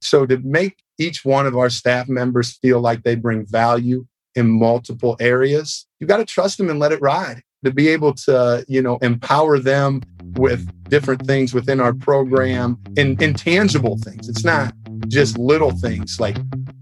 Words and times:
So 0.00 0.26
to 0.26 0.38
make 0.38 0.82
each 0.98 1.24
one 1.24 1.46
of 1.46 1.56
our 1.56 1.70
staff 1.70 2.08
members 2.08 2.58
feel 2.58 2.80
like 2.80 3.02
they 3.02 3.14
bring 3.14 3.46
value 3.46 4.06
in 4.34 4.50
multiple 4.50 5.16
areas, 5.20 5.86
you 6.00 6.06
got 6.06 6.18
to 6.18 6.24
trust 6.24 6.58
them 6.58 6.70
and 6.70 6.78
let 6.78 6.92
it 6.92 7.00
ride. 7.00 7.42
To 7.64 7.72
be 7.72 7.88
able 7.88 8.14
to, 8.14 8.64
you 8.68 8.80
know, 8.80 8.98
empower 8.98 9.58
them 9.58 10.02
with 10.36 10.70
different 10.88 11.26
things 11.26 11.52
within 11.52 11.80
our 11.80 11.92
program 11.92 12.78
and 12.96 13.20
intangible 13.20 13.98
things. 13.98 14.28
It's 14.28 14.44
not 14.44 14.72
just 15.08 15.36
little 15.36 15.72
things 15.72 16.20
like, 16.20 16.36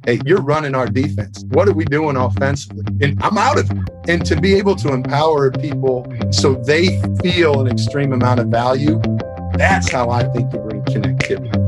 hey, 0.04 0.20
you're 0.26 0.42
running 0.42 0.74
our 0.74 0.86
defense. 0.86 1.42
What 1.48 1.68
are 1.68 1.72
we 1.72 1.86
doing 1.86 2.16
offensively? 2.16 2.84
And 3.00 3.22
I'm 3.22 3.38
out 3.38 3.58
of 3.58 3.70
it. 3.70 3.78
And 4.08 4.26
to 4.26 4.38
be 4.38 4.54
able 4.54 4.76
to 4.76 4.92
empower 4.92 5.50
people 5.52 6.06
so 6.30 6.54
they 6.54 7.00
feel 7.22 7.60
an 7.60 7.68
extreme 7.68 8.12
amount 8.12 8.40
of 8.40 8.48
value, 8.48 9.00
that's 9.54 9.90
how 9.90 10.10
I 10.10 10.24
think 10.24 10.52
you 10.52 10.58
bring 10.58 10.82
connectivity. 10.82 11.63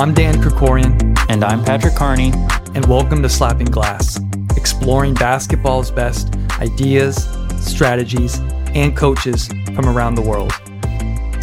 I'm 0.00 0.14
Dan 0.14 0.40
Krikorian, 0.40 1.18
And 1.28 1.44
I'm 1.44 1.62
Patrick 1.62 1.94
Carney. 1.94 2.32
and 2.74 2.86
welcome 2.86 3.22
to 3.22 3.28
Slapping 3.28 3.66
Glass, 3.66 4.18
exploring 4.56 5.12
basketball's 5.12 5.90
best 5.90 6.34
ideas, 6.58 7.28
strategies, 7.58 8.38
and 8.74 8.96
coaches 8.96 9.48
from 9.74 9.86
around 9.86 10.14
the 10.14 10.22
world. 10.22 10.54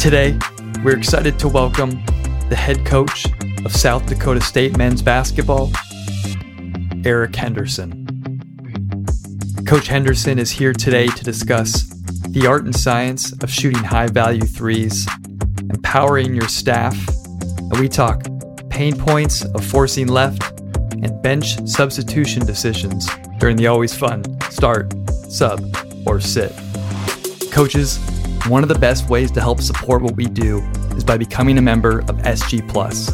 Today, 0.00 0.36
we're 0.82 0.96
excited 0.96 1.38
to 1.38 1.46
welcome 1.46 2.04
the 2.48 2.56
head 2.56 2.84
coach 2.84 3.26
of 3.64 3.70
South 3.70 4.04
Dakota 4.06 4.40
State 4.40 4.76
men's 4.76 5.02
basketball, 5.02 5.70
Eric 7.04 7.36
Henderson. 7.36 8.06
Coach 9.68 9.86
Henderson 9.86 10.36
is 10.40 10.50
here 10.50 10.72
today 10.72 11.06
to 11.06 11.22
discuss 11.22 11.84
the 12.30 12.48
art 12.48 12.64
and 12.64 12.74
science 12.74 13.30
of 13.40 13.52
shooting 13.52 13.84
high 13.84 14.08
value 14.08 14.42
threes, 14.42 15.06
empowering 15.60 16.34
your 16.34 16.48
staff, 16.48 16.96
and 17.60 17.78
we 17.78 17.88
talk 17.88 18.26
pain 18.78 18.96
points 18.96 19.44
of 19.44 19.64
forcing 19.64 20.06
left 20.06 20.60
and 21.02 21.20
bench 21.20 21.58
substitution 21.66 22.46
decisions 22.46 23.08
during 23.38 23.56
the 23.56 23.66
always 23.66 23.92
fun 23.92 24.22
start, 24.50 24.94
sub, 25.28 25.60
or 26.06 26.20
sit. 26.20 26.52
Coaches, 27.50 27.96
one 28.46 28.62
of 28.62 28.68
the 28.68 28.78
best 28.78 29.10
ways 29.10 29.32
to 29.32 29.40
help 29.40 29.60
support 29.60 30.00
what 30.00 30.14
we 30.14 30.26
do 30.26 30.60
is 30.96 31.02
by 31.02 31.18
becoming 31.18 31.58
a 31.58 31.60
member 31.60 32.02
of 32.02 32.18
SG 32.18 32.68
Plus. 32.68 33.10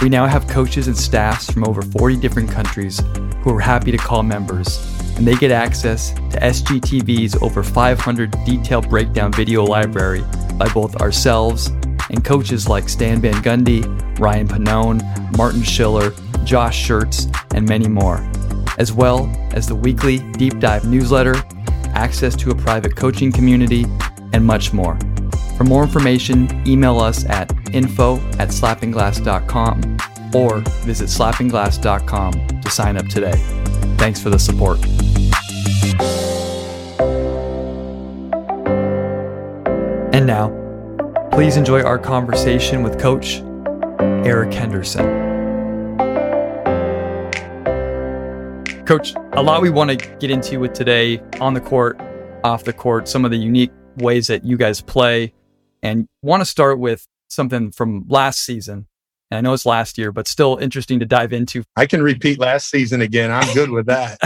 We 0.00 0.08
now 0.08 0.26
have 0.26 0.46
coaches 0.46 0.86
and 0.86 0.96
staffs 0.96 1.50
from 1.50 1.64
over 1.64 1.82
40 1.82 2.18
different 2.18 2.48
countries 2.48 3.02
who 3.42 3.52
are 3.56 3.60
happy 3.60 3.90
to 3.90 3.98
call 3.98 4.22
members, 4.22 4.78
and 5.16 5.26
they 5.26 5.34
get 5.34 5.50
access 5.50 6.12
to 6.12 6.38
SGTV's 6.38 7.34
over 7.42 7.64
500 7.64 8.30
detailed 8.44 8.88
breakdown 8.88 9.32
video 9.32 9.64
library 9.64 10.22
by 10.56 10.68
both 10.72 10.94
ourselves 11.02 11.72
and 12.12 12.24
coaches 12.24 12.68
like 12.68 12.88
Stan 12.88 13.20
Van 13.20 13.42
Gundy, 13.42 13.82
Ryan 14.18 14.46
Pannone, 14.46 15.36
Martin 15.36 15.62
Schiller, 15.62 16.12
Josh 16.44 16.88
Schertz, 16.88 17.34
and 17.54 17.68
many 17.68 17.88
more, 17.88 18.18
as 18.78 18.92
well 18.92 19.30
as 19.52 19.66
the 19.66 19.74
weekly 19.74 20.18
deep 20.32 20.58
dive 20.58 20.84
newsletter, 20.86 21.34
access 21.94 22.36
to 22.36 22.50
a 22.50 22.54
private 22.54 22.96
coaching 22.96 23.32
community, 23.32 23.84
and 24.32 24.44
much 24.44 24.72
more. 24.72 24.98
For 25.56 25.64
more 25.64 25.82
information, 25.82 26.48
email 26.66 26.98
us 26.98 27.24
at 27.26 27.52
info 27.74 28.16
at 28.38 28.48
slappingglass.com 28.48 29.98
or 30.34 30.60
visit 30.84 31.08
slappingglass.com 31.08 32.60
to 32.60 32.70
sign 32.70 32.96
up 32.96 33.06
today. 33.06 33.36
Thanks 33.98 34.20
for 34.22 34.30
the 34.30 34.38
support. 34.38 34.78
And 40.14 40.26
now, 40.26 40.61
please 41.32 41.56
enjoy 41.56 41.82
our 41.82 41.98
conversation 41.98 42.82
with 42.82 43.00
Coach 43.00 43.40
Eric 43.98 44.52
Henderson. 44.52 45.06
Coach, 48.84 49.14
a 49.32 49.42
lot 49.42 49.62
we 49.62 49.70
want 49.70 49.88
to 49.90 49.96
get 50.18 50.30
into 50.30 50.60
with 50.60 50.74
today 50.74 51.22
on 51.40 51.54
the 51.54 51.60
court, 51.60 51.98
off 52.44 52.64
the 52.64 52.72
court, 52.74 53.08
some 53.08 53.24
of 53.24 53.30
the 53.30 53.38
unique 53.38 53.72
ways 53.96 54.26
that 54.26 54.44
you 54.44 54.58
guys 54.58 54.82
play, 54.82 55.32
and 55.82 56.06
want 56.20 56.42
to 56.42 56.44
start 56.44 56.78
with 56.78 57.06
something 57.30 57.72
from 57.72 58.04
last 58.08 58.40
season. 58.40 58.86
And 59.30 59.38
I 59.38 59.40
know 59.40 59.54
it's 59.54 59.64
last 59.64 59.96
year, 59.96 60.12
but 60.12 60.28
still 60.28 60.58
interesting 60.58 61.00
to 61.00 61.06
dive 61.06 61.32
into. 61.32 61.64
I 61.76 61.86
can 61.86 62.02
repeat 62.02 62.40
last 62.40 62.68
season 62.68 63.00
again. 63.00 63.30
I'm 63.30 63.54
good 63.54 63.70
with 63.70 63.86
that. 63.86 64.18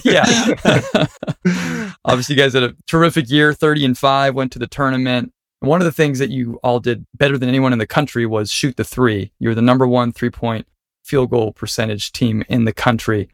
yeah. 0.04 1.88
Obviously, 2.04 2.36
you 2.36 2.40
guys 2.40 2.52
had 2.52 2.62
a 2.62 2.76
terrific 2.86 3.28
year 3.28 3.52
30 3.52 3.86
and 3.86 3.98
5, 3.98 4.34
went 4.36 4.52
to 4.52 4.60
the 4.60 4.68
tournament. 4.68 5.32
And 5.60 5.68
one 5.68 5.80
of 5.80 5.84
the 5.84 5.92
things 5.92 6.18
that 6.18 6.30
you 6.30 6.58
all 6.62 6.80
did 6.80 7.04
better 7.14 7.36
than 7.36 7.48
anyone 7.48 7.72
in 7.72 7.78
the 7.78 7.86
country 7.86 8.26
was 8.26 8.50
shoot 8.50 8.76
the 8.76 8.84
three. 8.84 9.32
You're 9.38 9.54
the 9.54 9.62
number 9.62 9.86
one 9.86 10.12
three 10.12 10.30
point 10.30 10.66
field 11.04 11.30
goal 11.30 11.52
percentage 11.52 12.12
team 12.12 12.44
in 12.48 12.64
the 12.64 12.72
country. 12.72 13.28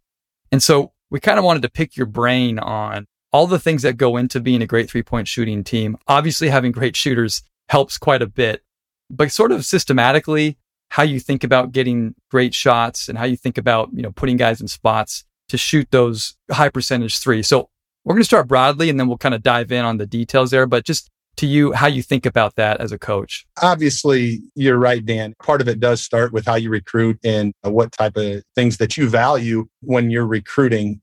And 0.53 0.63
so 0.63 0.93
we 1.11 1.21
kind 1.21 1.39
of 1.39 1.45
wanted 1.45 1.63
to 1.63 1.71
pick 1.71 1.97
your 1.97 2.07
brain 2.07 2.59
on 2.59 3.07
all 3.33 3.47
the 3.47 3.59
things 3.59 3.83
that 3.83 3.97
go 3.97 4.17
into 4.17 4.41
being 4.41 4.63
a 4.63 4.67
great 4.67 4.89
three 4.89 5.03
point 5.03 5.29
shooting 5.29 5.65
team. 5.65 5.97
Obviously, 6.07 6.49
having 6.49 6.73
great 6.73 6.97
shooters 6.97 7.43
helps 7.69 7.99
quite 7.99 8.23
a 8.23 8.27
bit, 8.27 8.63
but 9.11 9.33
sort 9.33 9.53
of 9.53 9.65
systematically, 9.65 10.57
how 10.91 11.03
you 11.03 11.19
think 11.19 11.43
about 11.43 11.73
getting 11.73 12.15
great 12.31 12.55
shots 12.55 13.09
and 13.09 13.19
how 13.19 13.25
you 13.25 13.37
think 13.37 13.59
about, 13.59 13.91
you 13.93 14.03
know, 14.03 14.13
putting 14.13 14.37
guys 14.37 14.61
in 14.61 14.69
spots 14.69 15.25
to 15.49 15.59
shoot 15.59 15.91
those 15.91 16.37
high 16.51 16.69
percentage 16.69 17.19
three. 17.19 17.43
So 17.43 17.69
we're 18.05 18.15
going 18.15 18.23
to 18.23 18.27
start 18.27 18.47
broadly 18.47 18.91
and 18.91 19.01
then 19.01 19.09
we'll 19.09 19.19
kind 19.19 19.35
of 19.35 19.43
dive 19.43 19.73
in 19.73 19.85
on 19.85 19.97
the 19.97 20.07
details 20.07 20.53
there, 20.53 20.67
but 20.67 20.85
just 20.85 21.11
to 21.37 21.47
you, 21.47 21.73
how 21.73 21.87
you 21.87 22.03
think 22.03 22.27
about 22.27 22.55
that 22.57 22.81
as 22.81 22.93
a 22.93 22.99
coach. 22.99 23.47
Obviously, 23.63 24.41
you're 24.55 24.79
right, 24.79 25.05
Dan. 25.05 25.35
Part 25.43 25.61
of 25.61 25.69
it 25.69 25.81
does 25.81 26.03
start 26.03 26.33
with 26.33 26.47
how 26.47 26.55
you 26.55 26.71
recruit 26.71 27.19
and 27.25 27.53
uh, 27.65 27.71
what 27.71 27.93
type 27.93 28.17
of 28.17 28.43
things 28.55 28.77
that 28.79 28.97
you 28.97 29.09
value 29.09 29.67
when 29.81 30.11
you're 30.11 30.27
recruiting. 30.27 31.01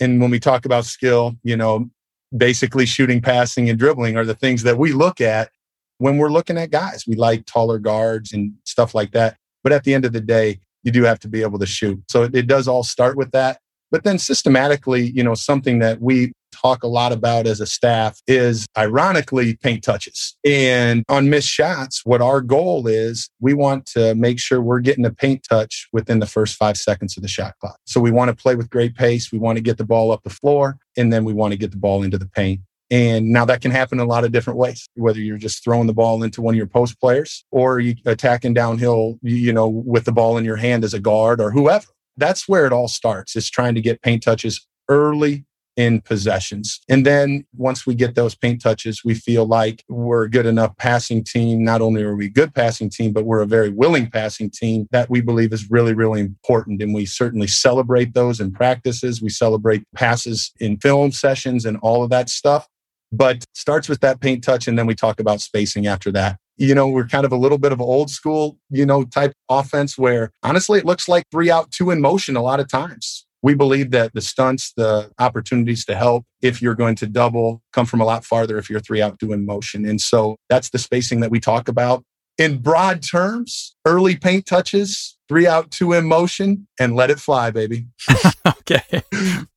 And 0.00 0.20
when 0.20 0.30
we 0.30 0.40
talk 0.40 0.64
about 0.64 0.84
skill, 0.84 1.36
you 1.42 1.56
know, 1.56 1.90
basically 2.36 2.86
shooting, 2.86 3.20
passing, 3.20 3.68
and 3.70 3.78
dribbling 3.78 4.16
are 4.16 4.24
the 4.24 4.34
things 4.34 4.62
that 4.64 4.78
we 4.78 4.92
look 4.92 5.20
at 5.20 5.50
when 5.98 6.18
we're 6.18 6.30
looking 6.30 6.58
at 6.58 6.70
guys. 6.70 7.04
We 7.06 7.14
like 7.14 7.46
taller 7.46 7.78
guards 7.78 8.32
and 8.32 8.54
stuff 8.64 8.94
like 8.94 9.12
that. 9.12 9.36
But 9.62 9.72
at 9.72 9.84
the 9.84 9.94
end 9.94 10.04
of 10.04 10.12
the 10.12 10.20
day, 10.20 10.60
you 10.82 10.92
do 10.92 11.04
have 11.04 11.18
to 11.20 11.28
be 11.28 11.42
able 11.42 11.58
to 11.58 11.66
shoot. 11.66 12.02
So 12.10 12.24
it, 12.24 12.34
it 12.34 12.46
does 12.46 12.68
all 12.68 12.82
start 12.82 13.16
with 13.16 13.30
that. 13.32 13.58
But 13.90 14.04
then 14.04 14.18
systematically, 14.18 15.10
you 15.10 15.22
know, 15.22 15.34
something 15.34 15.78
that 15.78 16.00
we 16.00 16.32
talk 16.54 16.82
a 16.82 16.88
lot 16.88 17.12
about 17.12 17.46
as 17.46 17.60
a 17.60 17.66
staff 17.66 18.20
is 18.26 18.66
ironically 18.76 19.56
paint 19.56 19.82
touches. 19.82 20.36
And 20.44 21.04
on 21.08 21.30
missed 21.30 21.48
shots, 21.48 22.02
what 22.04 22.22
our 22.22 22.40
goal 22.40 22.86
is, 22.86 23.28
we 23.40 23.54
want 23.54 23.86
to 23.86 24.14
make 24.14 24.38
sure 24.38 24.60
we're 24.60 24.80
getting 24.80 25.04
a 25.04 25.12
paint 25.12 25.46
touch 25.48 25.88
within 25.92 26.18
the 26.18 26.26
first 26.26 26.56
five 26.56 26.76
seconds 26.76 27.16
of 27.16 27.22
the 27.22 27.28
shot 27.28 27.54
clock. 27.60 27.78
So 27.84 28.00
we 28.00 28.10
want 28.10 28.28
to 28.30 28.36
play 28.36 28.54
with 28.54 28.70
great 28.70 28.94
pace. 28.94 29.32
We 29.32 29.38
want 29.38 29.56
to 29.56 29.62
get 29.62 29.78
the 29.78 29.84
ball 29.84 30.10
up 30.12 30.22
the 30.22 30.30
floor, 30.30 30.78
and 30.96 31.12
then 31.12 31.24
we 31.24 31.32
want 31.32 31.52
to 31.52 31.58
get 31.58 31.70
the 31.70 31.76
ball 31.76 32.02
into 32.02 32.18
the 32.18 32.28
paint. 32.28 32.60
And 32.90 33.30
now 33.30 33.44
that 33.46 33.60
can 33.60 33.70
happen 33.70 33.98
a 33.98 34.04
lot 34.04 34.24
of 34.24 34.32
different 34.32 34.58
ways, 34.58 34.86
whether 34.94 35.18
you're 35.18 35.38
just 35.38 35.64
throwing 35.64 35.86
the 35.86 35.94
ball 35.94 36.22
into 36.22 36.42
one 36.42 36.54
of 36.54 36.58
your 36.58 36.66
post 36.66 37.00
players 37.00 37.44
or 37.50 37.80
you 37.80 37.94
attacking 38.04 38.54
downhill, 38.54 39.18
you 39.22 39.52
know, 39.52 39.68
with 39.68 40.04
the 40.04 40.12
ball 40.12 40.36
in 40.36 40.44
your 40.44 40.56
hand 40.56 40.84
as 40.84 40.94
a 40.94 41.00
guard 41.00 41.40
or 41.40 41.50
whoever. 41.50 41.86
That's 42.16 42.46
where 42.46 42.66
it 42.66 42.72
all 42.72 42.88
starts. 42.88 43.34
Is 43.34 43.50
trying 43.50 43.74
to 43.74 43.80
get 43.80 44.02
paint 44.02 44.22
touches 44.22 44.66
early 44.88 45.44
in 45.76 46.00
possessions. 46.00 46.80
And 46.88 47.04
then 47.04 47.44
once 47.56 47.86
we 47.86 47.94
get 47.94 48.14
those 48.14 48.34
paint 48.34 48.62
touches, 48.62 49.04
we 49.04 49.14
feel 49.14 49.46
like 49.46 49.84
we're 49.88 50.24
a 50.24 50.30
good 50.30 50.46
enough 50.46 50.76
passing 50.76 51.24
team. 51.24 51.64
Not 51.64 51.80
only 51.80 52.02
are 52.02 52.16
we 52.16 52.26
a 52.26 52.30
good 52.30 52.54
passing 52.54 52.90
team, 52.90 53.12
but 53.12 53.24
we're 53.24 53.42
a 53.42 53.46
very 53.46 53.70
willing 53.70 54.10
passing 54.10 54.50
team 54.50 54.86
that 54.92 55.10
we 55.10 55.20
believe 55.20 55.52
is 55.52 55.70
really, 55.70 55.94
really 55.94 56.20
important. 56.20 56.82
And 56.82 56.94
we 56.94 57.06
certainly 57.06 57.46
celebrate 57.46 58.14
those 58.14 58.40
in 58.40 58.52
practices. 58.52 59.20
We 59.20 59.30
celebrate 59.30 59.84
passes 59.94 60.52
in 60.60 60.78
film 60.78 61.12
sessions 61.12 61.64
and 61.64 61.76
all 61.78 62.02
of 62.02 62.10
that 62.10 62.28
stuff. 62.28 62.68
But 63.12 63.44
starts 63.54 63.88
with 63.88 64.00
that 64.00 64.20
paint 64.20 64.42
touch, 64.42 64.66
and 64.66 64.76
then 64.76 64.86
we 64.86 64.94
talk 64.96 65.20
about 65.20 65.40
spacing 65.40 65.86
after 65.86 66.10
that 66.12 66.38
you 66.56 66.74
know, 66.74 66.88
we're 66.88 67.06
kind 67.06 67.24
of 67.24 67.32
a 67.32 67.36
little 67.36 67.58
bit 67.58 67.72
of 67.72 67.80
old 67.80 68.10
school, 68.10 68.58
you 68.70 68.86
know, 68.86 69.04
type 69.04 69.32
offense 69.48 69.98
where 69.98 70.30
honestly 70.42 70.78
it 70.78 70.84
looks 70.84 71.08
like 71.08 71.24
three 71.30 71.50
out, 71.50 71.70
two 71.70 71.90
in 71.90 72.00
motion 72.00 72.36
a 72.36 72.42
lot 72.42 72.60
of 72.60 72.68
times. 72.68 73.26
We 73.44 73.54
believe 73.54 73.90
that 73.90 74.14
the 74.14 74.22
stunts, 74.22 74.72
the 74.72 75.10
opportunities 75.18 75.84
to 75.84 75.94
help 75.94 76.24
if 76.40 76.62
you're 76.62 76.74
going 76.74 76.96
to 76.96 77.06
double 77.06 77.60
come 77.74 77.84
from 77.84 78.00
a 78.00 78.04
lot 78.06 78.24
farther 78.24 78.56
if 78.56 78.70
you're 78.70 78.80
three 78.80 79.02
out, 79.02 79.18
two 79.18 79.34
in 79.34 79.44
motion. 79.44 79.84
And 79.84 80.00
so 80.00 80.36
that's 80.48 80.70
the 80.70 80.78
spacing 80.78 81.20
that 81.20 81.30
we 81.30 81.40
talk 81.40 81.68
about. 81.68 82.02
In 82.38 82.58
broad 82.58 83.02
terms, 83.02 83.76
early 83.84 84.16
paint 84.16 84.46
touches, 84.46 85.18
three 85.28 85.46
out, 85.46 85.70
two 85.70 85.92
in 85.92 86.06
motion, 86.06 86.66
and 86.80 86.96
let 86.96 87.10
it 87.10 87.20
fly, 87.20 87.50
baby. 87.50 87.86
okay. 88.46 89.02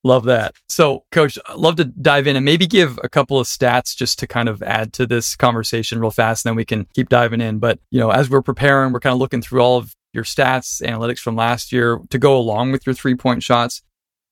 love 0.04 0.26
that. 0.26 0.56
So, 0.68 1.06
coach, 1.12 1.40
I'd 1.48 1.56
love 1.56 1.78
to 1.78 1.86
dive 1.86 2.28
in 2.28 2.36
and 2.36 2.46
maybe 2.46 2.68
give 2.68 3.00
a 3.04 3.10
couple 3.10 3.40
of 3.40 3.48
stats 3.48 3.96
just 3.96 4.20
to 4.20 4.28
kind 4.28 4.50
of 4.50 4.62
add 4.62 4.94
to 4.94 5.08
this 5.08 5.36
conversation 5.36 6.00
real 6.00 6.12
fast, 6.12 6.46
and 6.46 6.52
then 6.52 6.56
we 6.58 6.66
can 6.66 6.88
keep 6.94 7.10
diving 7.10 7.42
in. 7.42 7.60
But, 7.60 7.80
you 7.90 8.00
know, 8.00 8.12
as 8.12 8.30
we're 8.30 8.42
preparing, 8.42 8.92
we're 8.92 9.00
kind 9.00 9.14
of 9.14 9.20
looking 9.20 9.42
through 9.42 9.62
all 9.62 9.78
of 9.78 9.96
your 10.18 10.26
stats, 10.26 10.82
analytics 10.82 11.20
from 11.20 11.38
last 11.38 11.72
year 11.72 12.02
to 12.10 12.18
go 12.18 12.36
along 12.36 12.74
with 12.74 12.86
your 12.86 12.96
three 12.96 13.16
point 13.16 13.44
shots. 13.44 13.82